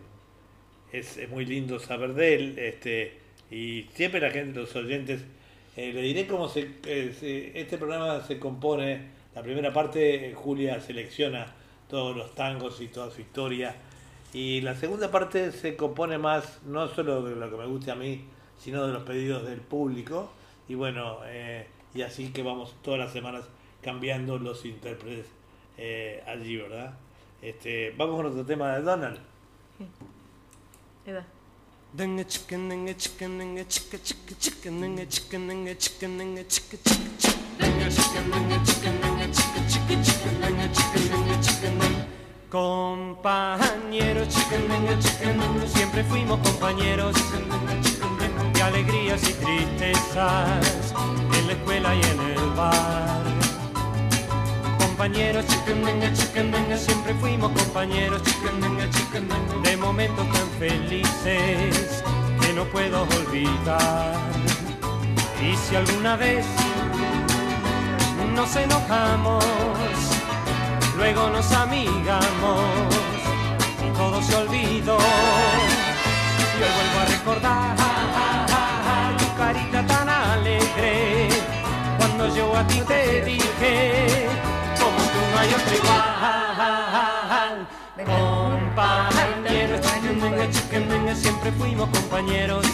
es, 0.92 1.18
muy 1.30 1.44
lindo 1.46 1.78
saber 1.78 2.14
de 2.14 2.34
él 2.34 2.58
este, 2.58 3.18
y 3.50 3.86
siempre 3.94 4.20
la 4.20 4.30
gente, 4.30 4.60
los 4.60 4.74
oyentes, 4.76 5.22
eh, 5.76 5.92
le 5.92 6.02
diré 6.02 6.26
cómo 6.26 6.48
se, 6.48 6.70
eh, 6.86 7.14
se- 7.18 7.58
este 7.58 7.78
programa 7.78 8.20
se 8.22 8.38
compone. 8.38 9.10
La 9.34 9.42
primera 9.42 9.72
parte, 9.72 10.32
Julia 10.34 10.80
selecciona 10.80 11.54
todos 11.88 12.16
los 12.16 12.34
tangos 12.34 12.80
y 12.80 12.88
toda 12.88 13.10
su 13.10 13.22
historia. 13.22 13.74
Y 14.34 14.60
la 14.60 14.74
segunda 14.74 15.10
parte 15.10 15.52
se 15.52 15.76
compone 15.76 16.18
más, 16.18 16.60
no 16.64 16.88
solo 16.88 17.22
de 17.22 17.36
lo 17.36 17.50
que 17.50 17.56
me 17.56 17.66
guste 17.66 17.90
a 17.90 17.94
mí, 17.94 18.24
sino 18.58 18.86
de 18.86 18.92
los 18.92 19.02
pedidos 19.04 19.46
del 19.46 19.60
público. 19.60 20.30
Y 20.68 20.74
bueno, 20.74 21.18
y 21.94 22.02
así 22.02 22.28
que 22.32 22.42
vamos 22.42 22.74
todas 22.82 23.00
las 23.00 23.12
semanas 23.12 23.44
cambiando 23.82 24.38
los 24.38 24.64
intérpretes 24.64 25.26
allí, 26.26 26.56
¿verdad? 26.56 26.94
Este, 27.42 27.92
vamos 27.98 28.14
con 28.16 28.26
otro 28.26 28.46
tema 28.46 28.76
de 28.76 28.82
Donald. 28.82 29.18
Ahí 31.04 31.12
va. 31.12 31.24
Dinga 31.92 32.24
chicken, 32.24 32.68
dinga 32.68 32.96
chicken, 32.96 33.36
dinga 33.36 33.66
chicka 33.66 33.98
chicka 33.98 34.34
chicken, 34.38 34.80
dinga 34.80 35.08
chicken, 35.08 35.48
dinga 35.48 35.76
chicken, 35.76 36.18
dinga 36.18 36.46
chicka 36.46 36.76
chicka 36.76 37.10
chick. 37.18 37.36
Dinga 37.58 37.88
chicken, 37.90 38.30
dinga 38.30 38.64
chicken, 38.64 39.00
dinga 39.02 39.26
chicka 39.32 39.60
chicka 39.68 39.94
chicken, 40.04 40.40
dinga 40.40 40.68
chicken, 40.72 41.02
dinga 41.10 41.42
chicken, 41.42 41.78
dinga. 41.80 42.06
Compañeros, 42.48 44.28
chicken, 44.28 44.68
dinga 44.68 44.98
chicken, 45.00 45.40
dinga, 45.40 45.66
siempre 45.66 46.04
fuimos 46.04 46.38
compañeros 46.48 47.16
de 48.54 48.62
alegrías 48.62 49.20
y 49.28 49.32
tristezas 49.32 50.94
en 51.36 51.46
la 51.48 51.52
escuela 51.54 51.92
y 51.92 52.02
en 52.02 52.20
el 52.20 52.50
bar. 52.54 53.41
Compañeros, 55.02 55.44
chicken, 55.48 56.52
dinga, 56.52 56.76
siempre 56.76 57.12
fuimos 57.14 57.50
compañeros, 57.50 58.22
chicken, 58.22 58.60
dinga, 58.60 58.86
de 59.64 59.76
momentos 59.76 60.24
tan 60.30 60.48
felices 60.60 62.04
que 62.40 62.52
no 62.52 62.64
puedo 62.66 63.02
olvidar. 63.02 64.14
Y 65.42 65.56
si 65.56 65.74
alguna 65.74 66.14
vez 66.14 66.46
nos 68.36 68.54
enojamos, 68.54 69.44
luego 70.96 71.30
nos 71.30 71.50
amigamos 71.50 72.62
y 73.84 73.98
todo 73.98 74.22
se 74.22 74.36
olvidó. 74.36 74.98
Y 76.38 76.62
hoy 76.62 76.70
vuelvo 76.76 76.98
a 77.00 77.04
recordar 77.06 77.76
tu 79.18 79.36
carita 79.36 79.84
tan 79.84 80.08
alegre 80.08 81.28
cuando 81.98 82.36
yo 82.36 82.54
a 82.54 82.64
ti 82.68 82.80
te 82.86 83.24
dije 83.24 84.22
no 85.32 85.38
hay 85.38 85.48
otro 85.48 85.74
igual. 85.76 86.02
Compañeros, 87.96 89.80
venga, 90.20 90.50
chicken, 90.50 90.88
venga, 90.88 91.14
siempre 91.14 91.52
fuimos 91.52 91.88
compañeros 91.90 92.66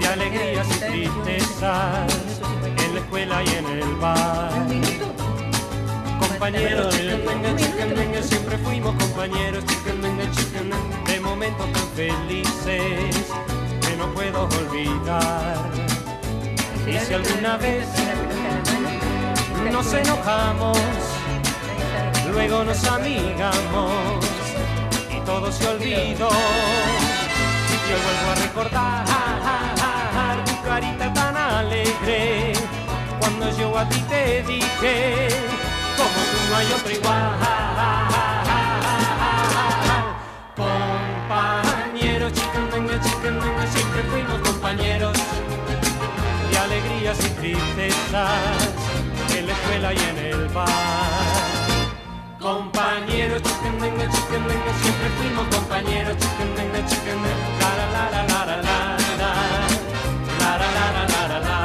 de 0.00 0.06
alegrías 0.06 0.66
y 0.76 0.78
tristezas 0.80 2.12
en 2.64 2.94
la 2.94 3.00
escuela 3.00 3.42
y 3.42 3.48
en 3.48 3.66
el 3.66 3.94
bar. 3.96 4.52
Compañeros, 6.20 6.94
chicken, 6.94 7.24
venga, 7.26 7.56
chicken, 7.56 7.94
venga, 7.94 8.22
siempre 8.22 8.58
fuimos 8.58 8.94
compañeros, 8.96 9.64
chicken, 9.66 10.02
venga, 10.02 10.24
de 11.06 11.20
momentos 11.20 11.72
tan 11.72 11.88
felices 11.94 13.32
que 13.80 13.96
no 13.96 14.12
puedo 14.14 14.48
olvidar. 14.48 15.56
Y 16.86 16.98
si 16.98 17.14
alguna 17.14 17.56
vez 17.58 17.86
nos 19.70 19.92
enojamos, 19.94 20.78
luego 22.32 22.64
nos 22.64 22.84
amigamos 22.84 24.24
y 25.10 25.20
todo 25.24 25.52
se 25.52 25.68
olvidó. 25.68 26.30
Yo 27.88 27.96
vuelvo 28.04 28.30
a 28.30 28.34
recordar 28.46 29.04
tu 30.44 30.62
carita 30.62 31.12
tan 31.12 31.36
alegre 31.36 32.52
cuando 33.20 33.50
yo 33.58 33.76
a 33.78 33.88
ti 33.88 34.00
te 34.08 34.42
dije 34.42 35.28
como 35.96 36.18
tú 36.30 36.38
no 36.50 36.56
hay 36.56 36.66
otro 36.72 36.92
igual. 36.92 37.22
Compañeros, 40.56 42.32
chicken, 42.32 42.70
venga, 42.72 43.00
chicken, 43.00 43.40
venga, 43.40 43.66
siempre 43.66 44.02
fuimos 44.04 44.40
compañeros 44.48 45.18
de 46.50 46.58
alegrías 46.58 47.18
y 47.24 47.28
tristezas 47.40 48.30
en 49.36 49.46
la 49.46 49.52
escuela 49.52 49.92
y 49.92 49.98
en 49.98 50.18
el 50.18 50.48
bar. 50.48 51.61
Compañeros, 52.42 53.40
chicken, 53.40 53.78
venga, 53.78 54.10
chicken, 54.10 54.44
venga, 54.48 54.72
siempre 54.82 55.08
fuimos 55.16 55.46
compañeros, 55.54 56.16
chicken, 56.18 56.54
venga, 56.56 56.84
chicken, 56.88 57.22
venga, 57.22 57.46
la 57.60 57.70
la 57.78 57.86
la 57.94 58.10
la 58.10 58.22
la 58.26 58.44
la 58.46 58.56
la 58.56 59.30
la 60.40 60.58
la 60.58 60.66
la 60.74 61.04
la 61.06 61.22
la 61.28 61.38
la 61.38 61.58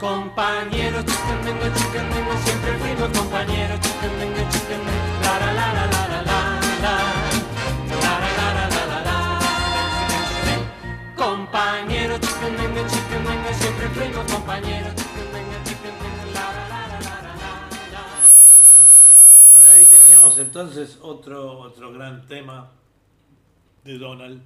Compañeros, 0.00 1.04
chicken, 1.06 1.38
venga, 1.44 1.72
chicken, 1.72 2.06
venga, 2.10 2.34
siempre 2.44 2.72
fuimos 2.78 3.08
compañeros, 3.16 3.78
chicken, 3.80 4.12
venga, 4.18 4.42
chicken, 4.50 4.80
venga, 4.84 5.06
la 5.22 5.38
la 5.38 5.50
la 5.54 5.66
la 5.70 5.86
la 5.86 6.02
la 6.10 6.38
la 6.82 6.94
la 7.94 8.02
la 8.02 8.14
la 8.38 8.66
la 8.74 8.86
la 8.90 8.98
la 9.06 9.18
Compañeros, 11.14 12.18
chicken, 12.20 12.56
venga, 12.56 12.82
chicken, 12.90 13.22
venga, 13.24 13.52
siempre 13.54 13.86
fuimos 13.94 14.24
compañeros, 14.32 14.94
ahí 19.80 19.86
teníamos 19.86 20.36
entonces 20.38 20.98
otro, 21.00 21.58
otro 21.58 21.90
gran 21.92 22.26
tema 22.26 22.70
de 23.82 23.96
Donald, 23.96 24.42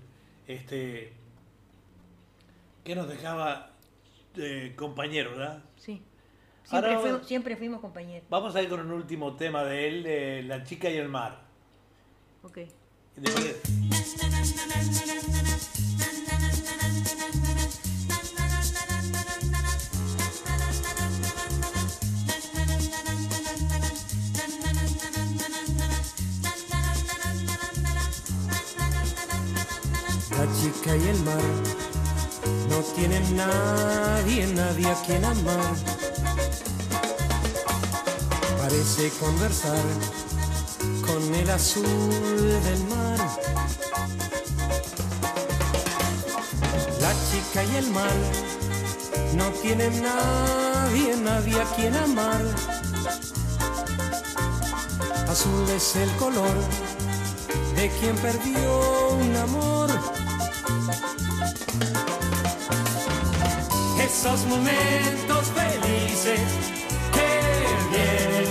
este, 0.46 1.12
que 2.84 2.94
nos 2.94 3.08
dejaba 3.08 3.70
de 4.34 4.74
compañero, 4.76 5.30
¿verdad? 5.30 5.62
Sí. 5.76 6.02
Siempre, 6.62 6.90
Ahora- 6.94 7.00
fuimos, 7.00 7.26
siempre 7.26 7.56
fuimos 7.56 7.80
compañeros. 7.80 8.28
Vamos 8.30 8.54
a 8.54 8.62
ir 8.62 8.68
con 8.68 8.80
un 8.80 8.92
último 8.92 9.34
tema 9.34 9.64
de 9.64 9.88
él, 9.88 10.02
de 10.04 10.42
La 10.44 10.62
chica 10.62 10.88
y 10.88 10.96
el 10.98 11.08
mar. 11.08 11.40
Ok. 12.44 12.58
Chica 30.84 30.96
y 30.98 31.08
el 31.08 31.22
mar 31.22 31.40
no 32.68 32.76
tienen 32.94 33.36
nadie, 33.36 34.46
nadie 34.48 34.86
a 34.86 34.94
quien 35.06 35.24
amar. 35.24 35.74
Parece 38.58 39.08
conversar 39.18 39.82
con 41.06 41.34
el 41.36 41.48
azul 41.48 41.86
del 41.86 42.84
mar. 42.84 43.18
La 47.00 47.14
chica 47.30 47.64
y 47.64 47.76
el 47.76 47.90
mar 47.90 48.16
no 49.36 49.50
tienen 49.62 50.02
nadie, 50.02 51.16
nadie 51.16 51.62
a 51.62 51.64
quien 51.76 51.96
amar. 51.96 52.42
Azul 55.30 55.66
es 55.70 55.96
el 55.96 56.10
color 56.16 56.56
de 57.74 57.88
quien 57.88 58.16
perdió 58.16 59.08
un 59.18 59.34
amor. 59.36 60.33
Esos 64.26 64.46
momentos 64.46 65.48
felices 65.48 66.40
que 67.12 67.28
vienen 67.92 68.48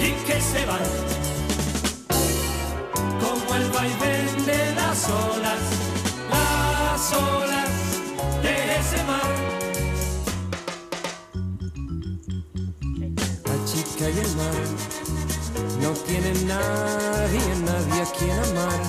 y 0.00 0.12
que 0.24 0.40
se 0.40 0.64
van, 0.64 0.80
como 3.20 3.54
el 3.54 3.70
vaivén 3.70 4.46
de 4.46 4.74
las 4.74 5.10
olas, 5.10 5.60
las 6.30 7.12
olas 7.12 7.70
de 8.42 8.54
ese 8.80 9.04
mar. 9.04 9.32
La 13.44 13.56
chica 13.66 14.08
y 14.08 14.18
el 14.20 14.36
mar 14.36 14.64
no 15.82 15.90
tienen 16.06 16.48
nadie, 16.48 17.44
nadie 17.66 18.00
a 18.00 18.06
quien 18.18 18.38
amar. 18.38 18.80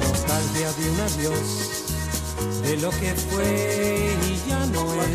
Nostalgia 0.00 0.72
de 0.78 0.90
un 0.90 1.00
adiós, 1.00 1.87
de 2.68 2.76
lo 2.76 2.90
que 2.90 3.14
fue 3.14 4.14
y 4.28 4.48
ya 4.48 4.66
no 4.66 4.92
es. 5.02 5.10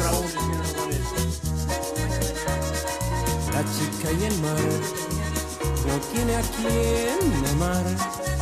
La 3.53 3.63
chica 3.75 4.11
y 4.11 4.23
el 4.23 4.39
mar 4.39 4.57
no 5.87 5.95
tiene 6.11 6.35
a 6.35 6.41
quien 6.41 7.45
amar. 7.51 8.32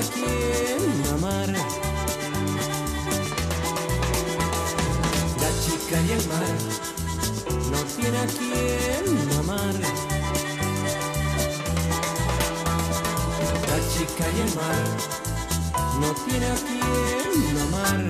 La 0.00 0.06
chica 5.60 6.00
y 6.00 6.12
el 6.12 6.24
mar 6.26 6.56
no 7.70 7.80
tiene 7.96 8.16
a 8.16 8.26
quien 8.26 9.04
amar. 9.40 9.74
La 13.68 13.78
chica 13.92 14.24
y 14.30 14.40
el 14.40 14.50
mar 14.54 14.86
no 16.00 16.08
tiene 16.24 16.46
a 16.46 16.54
quien 16.54 17.58
amar. 17.68 18.00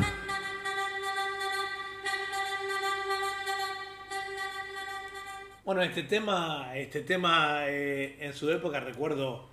Bueno, 5.64 5.82
este 5.82 6.04
tema, 6.04 6.70
este 6.76 7.00
tema 7.00 7.66
eh, 7.66 8.16
en 8.20 8.32
su 8.32 8.48
época 8.48 8.78
recuerdo, 8.78 9.48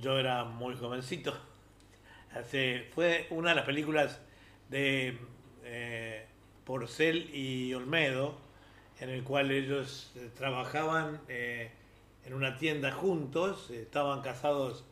yo 0.00 0.18
era 0.18 0.44
muy 0.44 0.74
jovencito. 0.74 1.39
Hace, 2.50 2.88
fue 2.96 3.28
una 3.30 3.50
de 3.50 3.54
las 3.54 3.64
películas 3.64 4.18
de 4.70 5.16
eh, 5.62 6.26
Porcel 6.64 7.32
y 7.32 7.72
Olmedo, 7.74 8.40
en 8.98 9.08
el 9.08 9.22
cual 9.22 9.52
ellos 9.52 10.10
eh, 10.16 10.30
trabajaban 10.36 11.20
eh, 11.28 11.70
en 12.24 12.34
una 12.34 12.56
tienda 12.56 12.90
juntos, 12.90 13.70
estaban 13.70 14.20
casados 14.22 14.84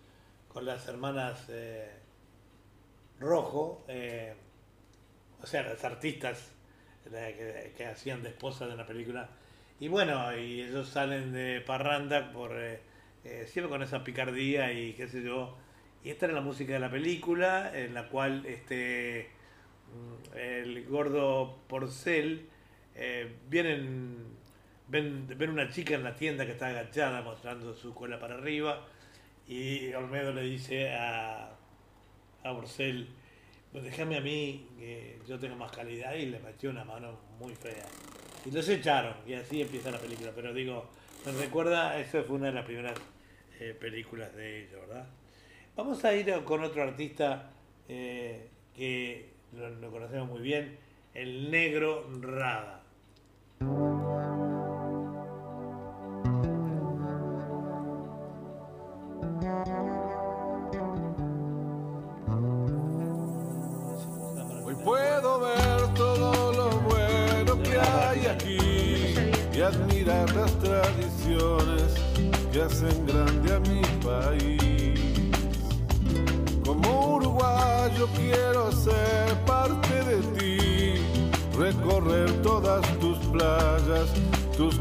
con 0.46 0.66
las 0.66 0.86
hermanas 0.86 1.46
eh, 1.48 1.90
Rojo, 3.18 3.84
o 5.42 5.46
sea, 5.48 5.64
las 5.64 5.82
artistas 5.82 6.52
que, 7.10 7.86
hacían 7.86 8.22
de 8.22 8.28
esposas 8.28 8.68
de 8.68 8.76
la 8.76 8.86
película. 8.86 9.30
Y 9.80 9.88
bueno, 9.88 10.32
y 10.38 10.62
ellos 10.62 10.88
salen 10.90 11.32
de 11.32 11.60
parranda 11.60 12.30
por 12.30 12.52
siempre 13.46 13.68
con 13.68 13.82
esa 13.82 14.04
picardía 14.04 14.72
y 14.72 14.92
qué 14.92 15.08
sé 15.08 15.24
yo. 15.24 15.58
Y 16.04 16.10
esta 16.10 16.26
era 16.26 16.34
la 16.34 16.40
música 16.40 16.72
de 16.72 16.78
la 16.78 16.90
película, 16.90 17.76
en 17.76 17.94
la 17.94 18.08
cual 18.08 18.46
este 18.46 19.28
mm, 19.92 20.36
el 20.38 20.84
gordo 20.86 21.58
Porcel 21.68 22.48
eh, 22.94 23.36
vienen 23.48 24.38
ven, 24.88 25.26
ven 25.36 25.50
una 25.50 25.68
chica 25.70 25.94
en 25.94 26.04
la 26.04 26.14
tienda 26.14 26.46
que 26.46 26.52
está 26.52 26.68
agachada 26.68 27.22
mostrando 27.22 27.74
su 27.74 27.94
cola 27.94 28.18
para 28.18 28.34
arriba 28.34 28.86
y 29.46 29.92
Olmedo 29.94 30.32
le 30.32 30.42
dice 30.42 30.94
a, 30.94 31.50
a 32.44 32.54
Porcel 32.54 33.08
déjame 33.72 34.16
a 34.16 34.20
mí 34.20 34.66
que 34.78 35.18
yo 35.28 35.38
tengo 35.38 35.56
más 35.56 35.70
calidad 35.70 36.14
y 36.14 36.26
le 36.26 36.40
metió 36.40 36.70
una 36.70 36.84
mano 36.84 37.18
muy 37.38 37.54
fea. 37.54 37.86
Y 38.44 38.50
los 38.50 38.68
echaron 38.68 39.14
y 39.26 39.34
así 39.34 39.60
empieza 39.60 39.90
la 39.90 39.98
película 39.98 40.32
pero 40.34 40.52
digo 40.52 40.88
me 41.26 41.32
recuerda 41.32 41.98
esa 41.98 42.22
fue 42.22 42.36
una 42.36 42.46
de 42.46 42.52
las 42.52 42.64
primeras 42.64 42.94
eh, 43.60 43.76
películas 43.78 44.34
de 44.34 44.64
ellos 44.64 44.80
verdad 44.88 45.06
vamos 45.78 46.04
a 46.04 46.12
ir 46.12 46.42
con 46.42 46.64
otro 46.64 46.82
artista 46.82 47.50
eh, 47.88 48.48
que 48.74 49.30
lo, 49.52 49.70
lo 49.70 49.90
conocemos 49.92 50.28
muy 50.28 50.40
bien 50.40 50.76
el 51.14 51.52
negro 51.52 52.04
Rada 52.20 52.82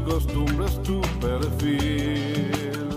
tus 0.08 0.24
costumbres, 0.24 0.82
tu 0.82 1.00
perfil. 1.20 2.88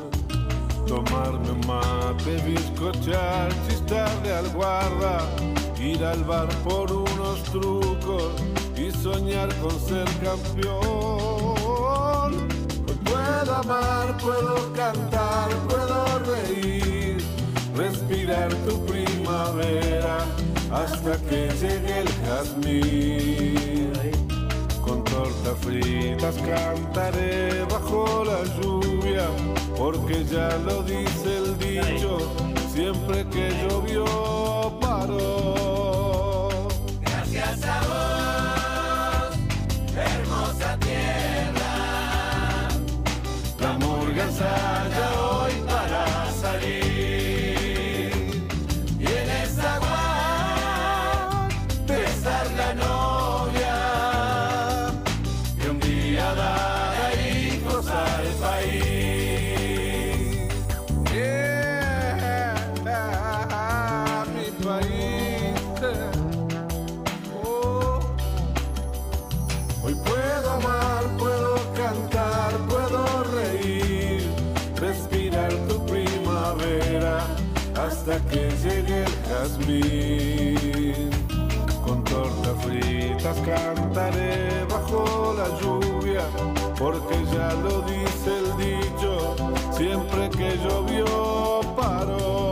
Tomarme 0.88 1.52
un 1.52 1.68
mate, 1.68 2.38
bizcochar, 2.46 3.50
chistar 3.68 4.10
de 4.24 4.34
alguarda, 4.34 5.20
ir 5.80 6.04
al 6.04 6.24
bar 6.24 6.50
por 6.64 6.92
unos 6.92 7.44
trucos 7.44 8.34
y 8.78 8.92
soñar 8.92 9.50
con 9.58 9.72
ser 9.80 10.08
campeón. 10.24 11.52
Puedo 13.06 13.56
amar, 13.56 14.18
puedo 14.18 14.74
cantar, 14.74 15.50
puedo 15.68 16.20
reír, 16.20 17.18
respirar 17.76 18.54
tu 18.68 18.86
primavera 18.86 20.26
hasta 20.72 21.18
que 21.28 21.50
llegue 21.60 22.00
el 22.00 22.10
jazmín. 22.26 23.52
Tortas 25.44 25.66
fritas 25.66 26.36
cantaré 26.38 27.64
bajo 27.66 28.24
la 28.24 28.44
lluvia, 28.62 29.26
porque 29.76 30.24
ya 30.26 30.56
lo 30.58 30.84
dice 30.84 31.38
el 31.38 31.58
dicho, 31.58 32.20
siempre 32.72 33.26
que 33.30 33.50
llovió 33.64 34.06
paró. 34.80 36.68
Gracias 37.02 37.64
a 37.64 37.80
vos, 37.90 39.36
hermosa 39.96 40.78
tierra. 40.78 42.70
La 43.60 43.74
murga 43.80 44.24
ensaya 44.24 45.31
que 78.32 78.50
llegue 78.64 79.04
el 79.04 79.16
jazmín. 79.30 81.10
Con 81.86 82.04
tortas 82.04 82.56
fritas 82.64 83.38
cantaré 83.46 84.66
bajo 84.70 85.34
la 85.38 85.48
lluvia, 85.60 86.24
porque 86.78 87.16
ya 87.34 87.54
lo 87.54 87.82
dice 87.82 88.32
el 88.42 88.48
dicho, 88.58 89.36
siempre 89.72 90.30
que 90.30 90.58
llovió 90.58 91.62
paró. 91.76 92.51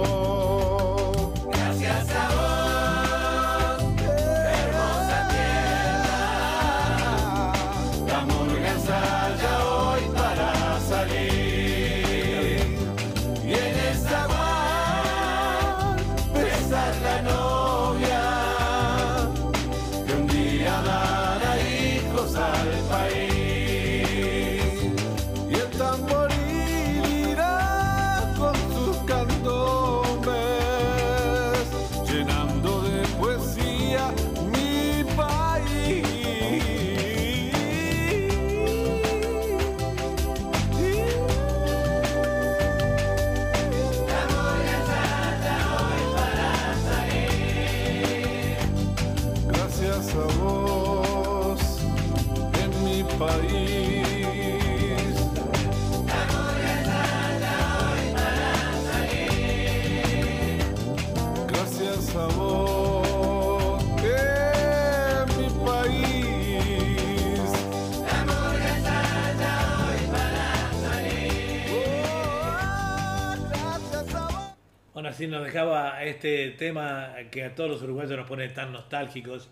Así 75.19 75.27
nos 75.27 75.43
dejaba 75.43 76.01
este 76.05 76.51
tema 76.51 77.13
que 77.29 77.43
a 77.43 77.53
todos 77.53 77.69
los 77.69 77.81
uruguayos 77.81 78.15
nos 78.15 78.25
pone 78.25 78.47
tan 78.47 78.71
nostálgicos, 78.71 79.49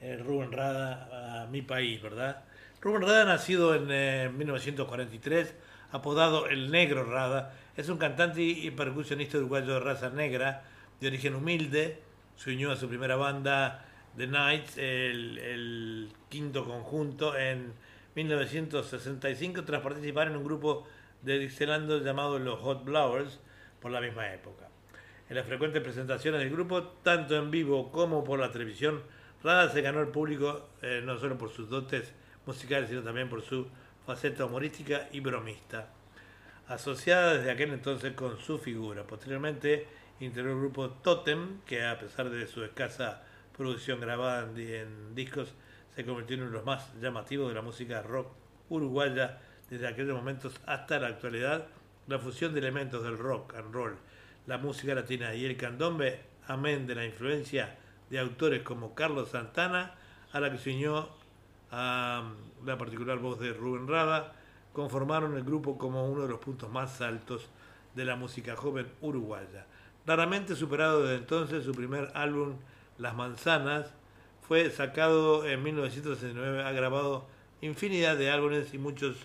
eh, 0.00 0.16
Rubén 0.16 0.50
Rada, 0.50 1.42
a 1.42 1.46
mi 1.48 1.60
país, 1.60 2.00
¿verdad? 2.00 2.42
Rubén 2.80 3.02
Rada, 3.02 3.26
nacido 3.26 3.74
en 3.74 3.88
eh, 3.90 4.30
1943, 4.34 5.54
apodado 5.92 6.46
El 6.46 6.70
Negro 6.70 7.04
Rada, 7.04 7.52
es 7.76 7.90
un 7.90 7.98
cantante 7.98 8.40
y 8.40 8.70
percusionista 8.70 9.36
uruguayo 9.36 9.74
de 9.74 9.80
raza 9.80 10.08
negra, 10.08 10.62
de 11.02 11.08
origen 11.08 11.34
humilde, 11.34 11.98
se 12.36 12.54
unió 12.54 12.72
a 12.72 12.76
su 12.76 12.88
primera 12.88 13.16
banda, 13.16 13.84
The 14.16 14.26
Knights, 14.26 14.78
el, 14.78 15.36
el 15.36 16.08
quinto 16.30 16.64
conjunto, 16.64 17.36
en 17.36 17.74
1965 18.14 19.64
tras 19.64 19.82
participar 19.82 20.28
en 20.28 20.36
un 20.36 20.44
grupo 20.44 20.86
de 21.20 21.38
Dixieland 21.38 22.02
llamado 22.02 22.38
los 22.38 22.58
Hot 22.60 22.86
Blowers 22.86 23.38
por 23.82 23.90
la 23.90 24.00
misma 24.00 24.32
época. 24.32 24.69
En 25.30 25.36
las 25.36 25.46
frecuentes 25.46 25.80
presentaciones 25.80 26.40
del 26.40 26.50
grupo, 26.50 26.82
tanto 27.04 27.36
en 27.36 27.52
vivo 27.52 27.92
como 27.92 28.24
por 28.24 28.40
la 28.40 28.50
televisión, 28.50 29.00
Rada 29.44 29.70
se 29.70 29.80
ganó 29.80 30.00
el 30.00 30.08
público 30.08 30.70
eh, 30.82 31.02
no 31.04 31.16
solo 31.20 31.38
por 31.38 31.50
sus 31.50 31.70
dotes 31.70 32.12
musicales, 32.46 32.88
sino 32.88 33.02
también 33.02 33.28
por 33.28 33.40
su 33.40 33.68
faceta 34.04 34.46
humorística 34.46 35.08
y 35.12 35.20
bromista, 35.20 35.86
asociada 36.66 37.34
desde 37.34 37.52
aquel 37.52 37.72
entonces 37.72 38.12
con 38.14 38.40
su 38.40 38.58
figura. 38.58 39.04
Posteriormente 39.04 39.86
integró 40.18 40.50
el 40.50 40.58
grupo 40.58 40.90
Totem, 40.90 41.60
que 41.60 41.86
a 41.86 41.96
pesar 41.96 42.28
de 42.28 42.48
su 42.48 42.64
escasa 42.64 43.22
producción 43.56 44.00
grabada 44.00 44.50
en, 44.50 44.58
en 44.58 45.14
discos, 45.14 45.54
se 45.94 46.04
convirtió 46.04 46.34
en 46.34 46.42
uno 46.42 46.50
de 46.50 46.56
los 46.56 46.66
más 46.66 46.92
llamativos 47.00 47.50
de 47.50 47.54
la 47.54 47.62
música 47.62 48.02
rock 48.02 48.32
uruguaya 48.68 49.38
desde 49.70 49.86
aquellos 49.86 50.16
momentos 50.16 50.60
hasta 50.66 50.98
la 50.98 51.06
actualidad. 51.06 51.68
La 52.08 52.18
fusión 52.18 52.52
de 52.52 52.58
elementos 52.58 53.04
del 53.04 53.16
rock 53.16 53.54
and 53.54 53.72
roll, 53.72 53.96
la 54.46 54.58
música 54.58 54.94
latina 54.94 55.34
y 55.34 55.44
el 55.44 55.56
candombe, 55.56 56.20
amén 56.46 56.86
de 56.86 56.94
la 56.94 57.04
influencia 57.04 57.76
de 58.08 58.18
autores 58.18 58.62
como 58.62 58.94
Carlos 58.94 59.30
Santana, 59.30 59.94
a 60.32 60.40
la 60.40 60.50
que 60.50 60.58
se 60.58 60.74
unió 60.74 61.08
la 61.70 62.76
particular 62.78 63.18
voz 63.18 63.38
de 63.38 63.52
Rubén 63.52 63.86
Rada, 63.86 64.32
conformaron 64.72 65.36
el 65.36 65.44
grupo 65.44 65.78
como 65.78 66.08
uno 66.08 66.22
de 66.22 66.28
los 66.28 66.40
puntos 66.40 66.70
más 66.70 67.00
altos 67.00 67.48
de 67.94 68.04
la 68.04 68.16
música 68.16 68.56
joven 68.56 68.86
uruguaya. 69.00 69.66
Raramente 70.06 70.56
superado 70.56 71.02
desde 71.02 71.16
entonces, 71.16 71.64
su 71.64 71.72
primer 71.72 72.10
álbum, 72.14 72.56
Las 72.98 73.14
Manzanas, 73.14 73.92
fue 74.46 74.70
sacado 74.70 75.46
en 75.46 75.62
1969, 75.62 76.64
ha 76.64 76.72
grabado 76.72 77.26
infinidad 77.60 78.16
de 78.16 78.30
álbumes 78.30 78.74
y 78.74 78.78
muchos 78.78 79.16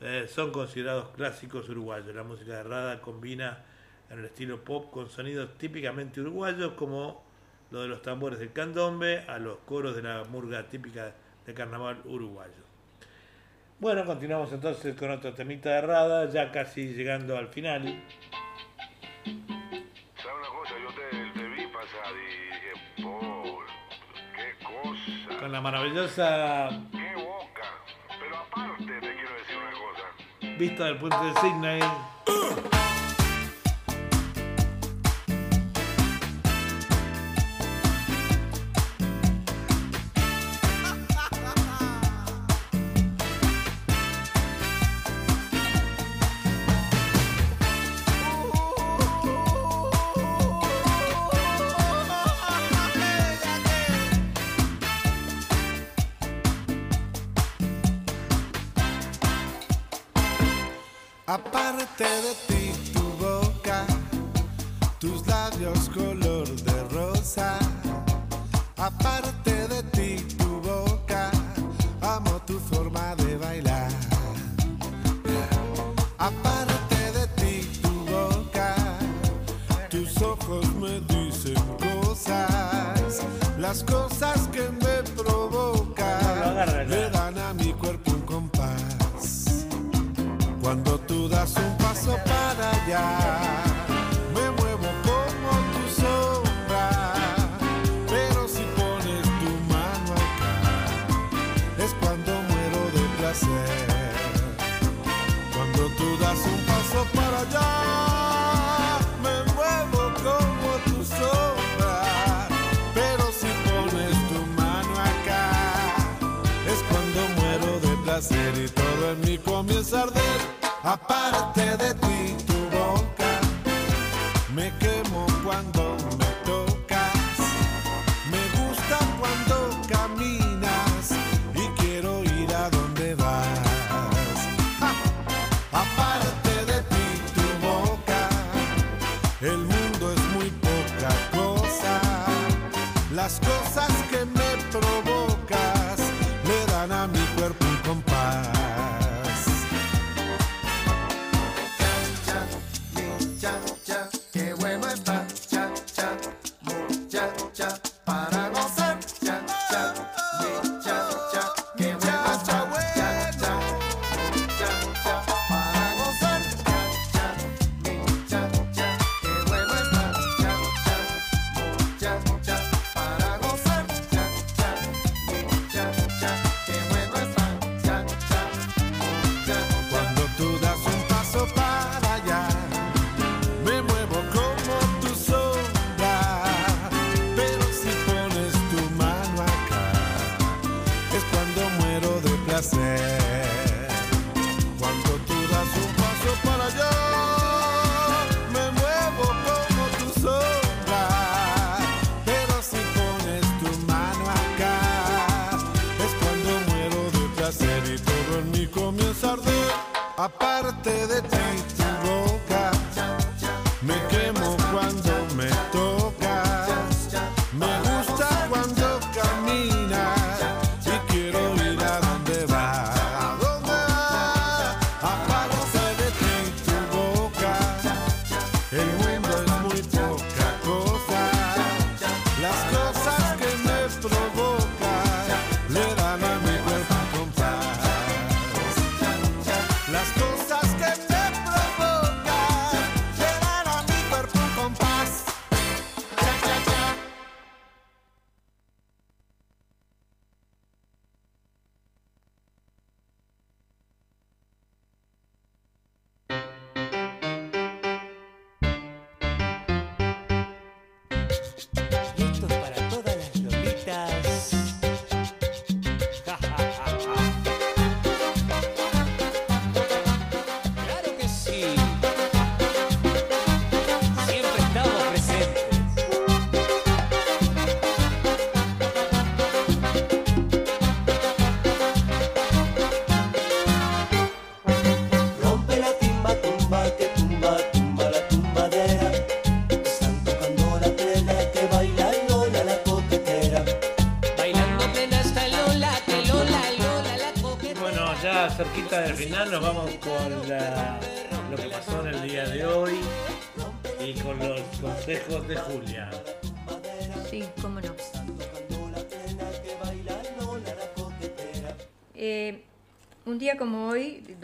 eh, 0.00 0.26
son 0.28 0.50
considerados 0.50 1.10
clásicos 1.10 1.68
uruguayos. 1.68 2.14
La 2.14 2.24
música 2.24 2.56
de 2.56 2.62
Rada 2.64 3.00
combina 3.00 3.64
en 4.10 4.18
el 4.18 4.24
estilo 4.26 4.62
pop 4.64 4.90
con 4.90 5.10
sonidos 5.10 5.56
típicamente 5.58 6.20
uruguayos 6.20 6.72
como 6.72 7.24
lo 7.70 7.82
de 7.82 7.88
los 7.88 8.02
tambores 8.02 8.38
del 8.38 8.52
candombe 8.52 9.24
a 9.26 9.38
los 9.38 9.58
coros 9.58 9.96
de 9.96 10.02
la 10.02 10.24
murga 10.24 10.68
típica 10.68 11.12
de 11.44 11.54
carnaval 11.54 12.00
uruguayo. 12.04 12.66
Bueno, 13.78 14.06
continuamos 14.06 14.50
entonces 14.52 14.96
con 14.96 15.10
otro 15.10 15.34
temita 15.34 15.68
de 15.70 15.80
Rada, 15.82 16.30
ya 16.30 16.50
casi 16.50 16.94
llegando 16.94 17.36
al 17.36 17.48
final. 17.48 17.82
¿Sabes 19.22 20.36
una 20.38 20.48
cosa? 20.48 20.74
Yo 20.82 20.88
te, 20.94 21.38
te 21.38 21.48
vi 21.48 21.66
pasar 21.66 22.14
y 22.14 22.26
dije, 22.46 22.72
Paul, 23.02 23.66
qué 24.34 24.64
cosa, 24.64 25.40
Con 25.40 25.52
la 25.52 25.60
maravillosa 25.60 26.70
qué 26.90 27.14
boca. 27.16 27.68
Pero 28.18 28.36
aparte 28.36 28.84
te 28.86 29.14
quiero 29.14 29.34
decir 29.34 29.56
una 29.58 29.72
cosa. 29.72 30.58
vista 30.58 30.84
del 30.84 30.96
puente 30.96 31.24
de 31.24 31.34
Sydney. 31.40 32.75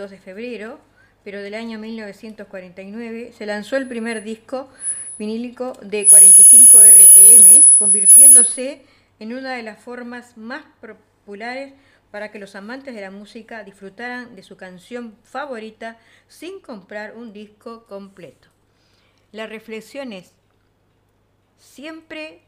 2 0.03 0.11
de 0.11 0.19
febrero, 0.19 0.81
pero 1.23 1.41
del 1.41 1.55
año 1.55 1.79
1949, 1.79 3.33
se 3.39 3.47
lanzó 3.47 3.77
el 3.77 3.87
primer 3.87 4.25
disco 4.25 4.69
vinílico 5.17 5.75
de 5.81 6.09
45 6.09 6.77
RPM, 6.83 7.77
convirtiéndose 7.77 8.83
en 9.21 9.33
una 9.33 9.55
de 9.55 9.63
las 9.63 9.79
formas 9.79 10.37
más 10.37 10.65
populares 10.81 11.75
para 12.11 12.33
que 12.33 12.41
los 12.41 12.57
amantes 12.57 12.97
de 12.97 13.01
la 13.01 13.13
música 13.13 13.63
disfrutaran 13.63 14.35
de 14.35 14.43
su 14.43 14.57
canción 14.57 15.17
favorita 15.23 15.99
sin 16.27 16.61
comprar 16.61 17.17
un 17.17 17.33
disco 17.33 17.87
completo. 17.87 18.49
La 19.31 19.47
reflexión 19.47 20.13
es, 20.13 20.33
siempre 21.59 22.41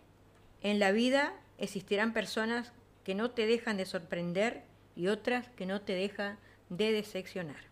en 0.61 0.81
la 0.81 0.91
vida 0.91 1.35
existirán 1.59 2.13
personas 2.13 2.73
que 3.05 3.15
no 3.15 3.31
te 3.31 3.47
dejan 3.47 3.77
de 3.77 3.87
sorprender 3.87 4.65
y 4.97 5.07
otras 5.07 5.49
que 5.51 5.67
no 5.67 5.83
te 5.83 5.95
dejan 5.95 6.37
de 6.69 6.93
decepcionar. 6.93 7.63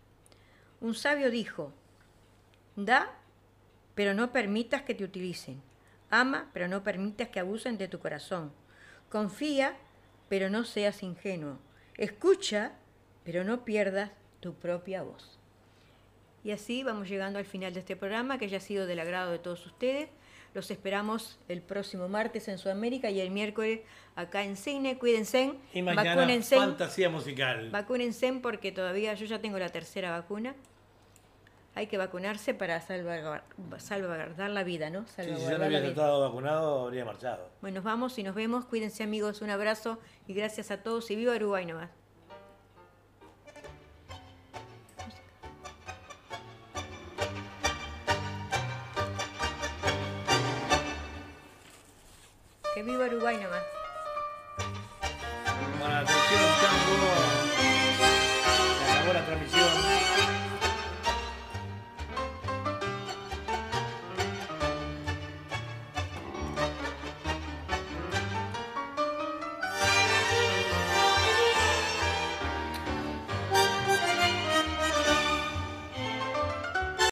Un 0.81 0.95
sabio 0.95 1.31
dijo, 1.31 1.73
da, 2.75 3.13
pero 3.95 4.13
no 4.13 4.31
permitas 4.31 4.81
que 4.81 4.95
te 4.95 5.03
utilicen. 5.03 5.61
Ama, 6.09 6.49
pero 6.53 6.67
no 6.67 6.83
permitas 6.83 7.29
que 7.29 7.39
abusen 7.39 7.77
de 7.77 7.87
tu 7.87 7.99
corazón. 7.99 8.51
Confía, 9.09 9.77
pero 10.29 10.49
no 10.49 10.63
seas 10.63 11.03
ingenuo. 11.03 11.57
Escucha, 11.97 12.73
pero 13.23 13.43
no 13.43 13.63
pierdas 13.65 14.11
tu 14.39 14.53
propia 14.55 15.03
voz. 15.03 15.39
Y 16.43 16.51
así 16.51 16.83
vamos 16.83 17.07
llegando 17.07 17.39
al 17.39 17.45
final 17.45 17.73
de 17.73 17.79
este 17.79 17.95
programa, 17.95 18.37
que 18.37 18.49
ya 18.49 18.57
ha 18.57 18.61
sido 18.61 18.85
del 18.85 18.99
agrado 18.99 19.31
de 19.31 19.39
todos 19.39 19.65
ustedes. 19.65 20.09
Los 20.53 20.69
esperamos 20.69 21.39
el 21.47 21.61
próximo 21.61 22.07
martes 22.07 22.47
en 22.47 22.57
Sudamérica 22.57 23.09
y 23.09 23.19
el 23.19 23.31
miércoles 23.31 23.81
acá 24.15 24.43
en 24.43 24.55
Cine. 24.55 24.97
Cuídense, 24.99 25.53
Y 25.73 25.81
mañana 25.81 26.15
vacúnense, 26.15 26.57
fantasía 26.57 27.09
musical. 27.09 27.71
vacúnense 27.71 28.31
porque 28.41 28.71
todavía 28.71 29.13
yo 29.15 29.25
ya 29.25 29.39
tengo 29.41 29.57
la 29.57 29.69
tercera 29.69 30.11
vacuna. 30.11 30.55
Hay 31.75 31.87
que 31.87 31.97
vacunarse 31.97 32.53
para 32.53 32.79
salvaguardar, 32.81 33.43
salvaguardar 33.79 34.51
la 34.51 34.63
vida, 34.63 34.91
¿no? 34.91 35.07
Sí, 35.07 35.23
si 35.23 35.29
yo 35.29 35.57
no 35.57 35.67
vida. 35.67 35.87
estado 35.87 36.21
vacunado, 36.21 36.85
habría 36.85 37.03
marchado. 37.03 37.49
Bueno, 37.61 37.75
nos 37.75 37.83
vamos 37.83 38.19
y 38.19 38.23
nos 38.23 38.35
vemos. 38.35 38.65
Cuídense 38.65 39.01
amigos, 39.01 39.41
un 39.41 39.49
abrazo 39.49 39.97
y 40.27 40.35
gracias 40.35 40.69
a 40.69 40.83
todos 40.83 41.09
y 41.09 41.15
viva 41.15 41.35
Uruguay 41.35 41.65
nomás. 41.65 41.89
Que 52.73 52.81
viva 52.81 53.05
Uruguay 53.05 53.37
nomás. 53.37 53.63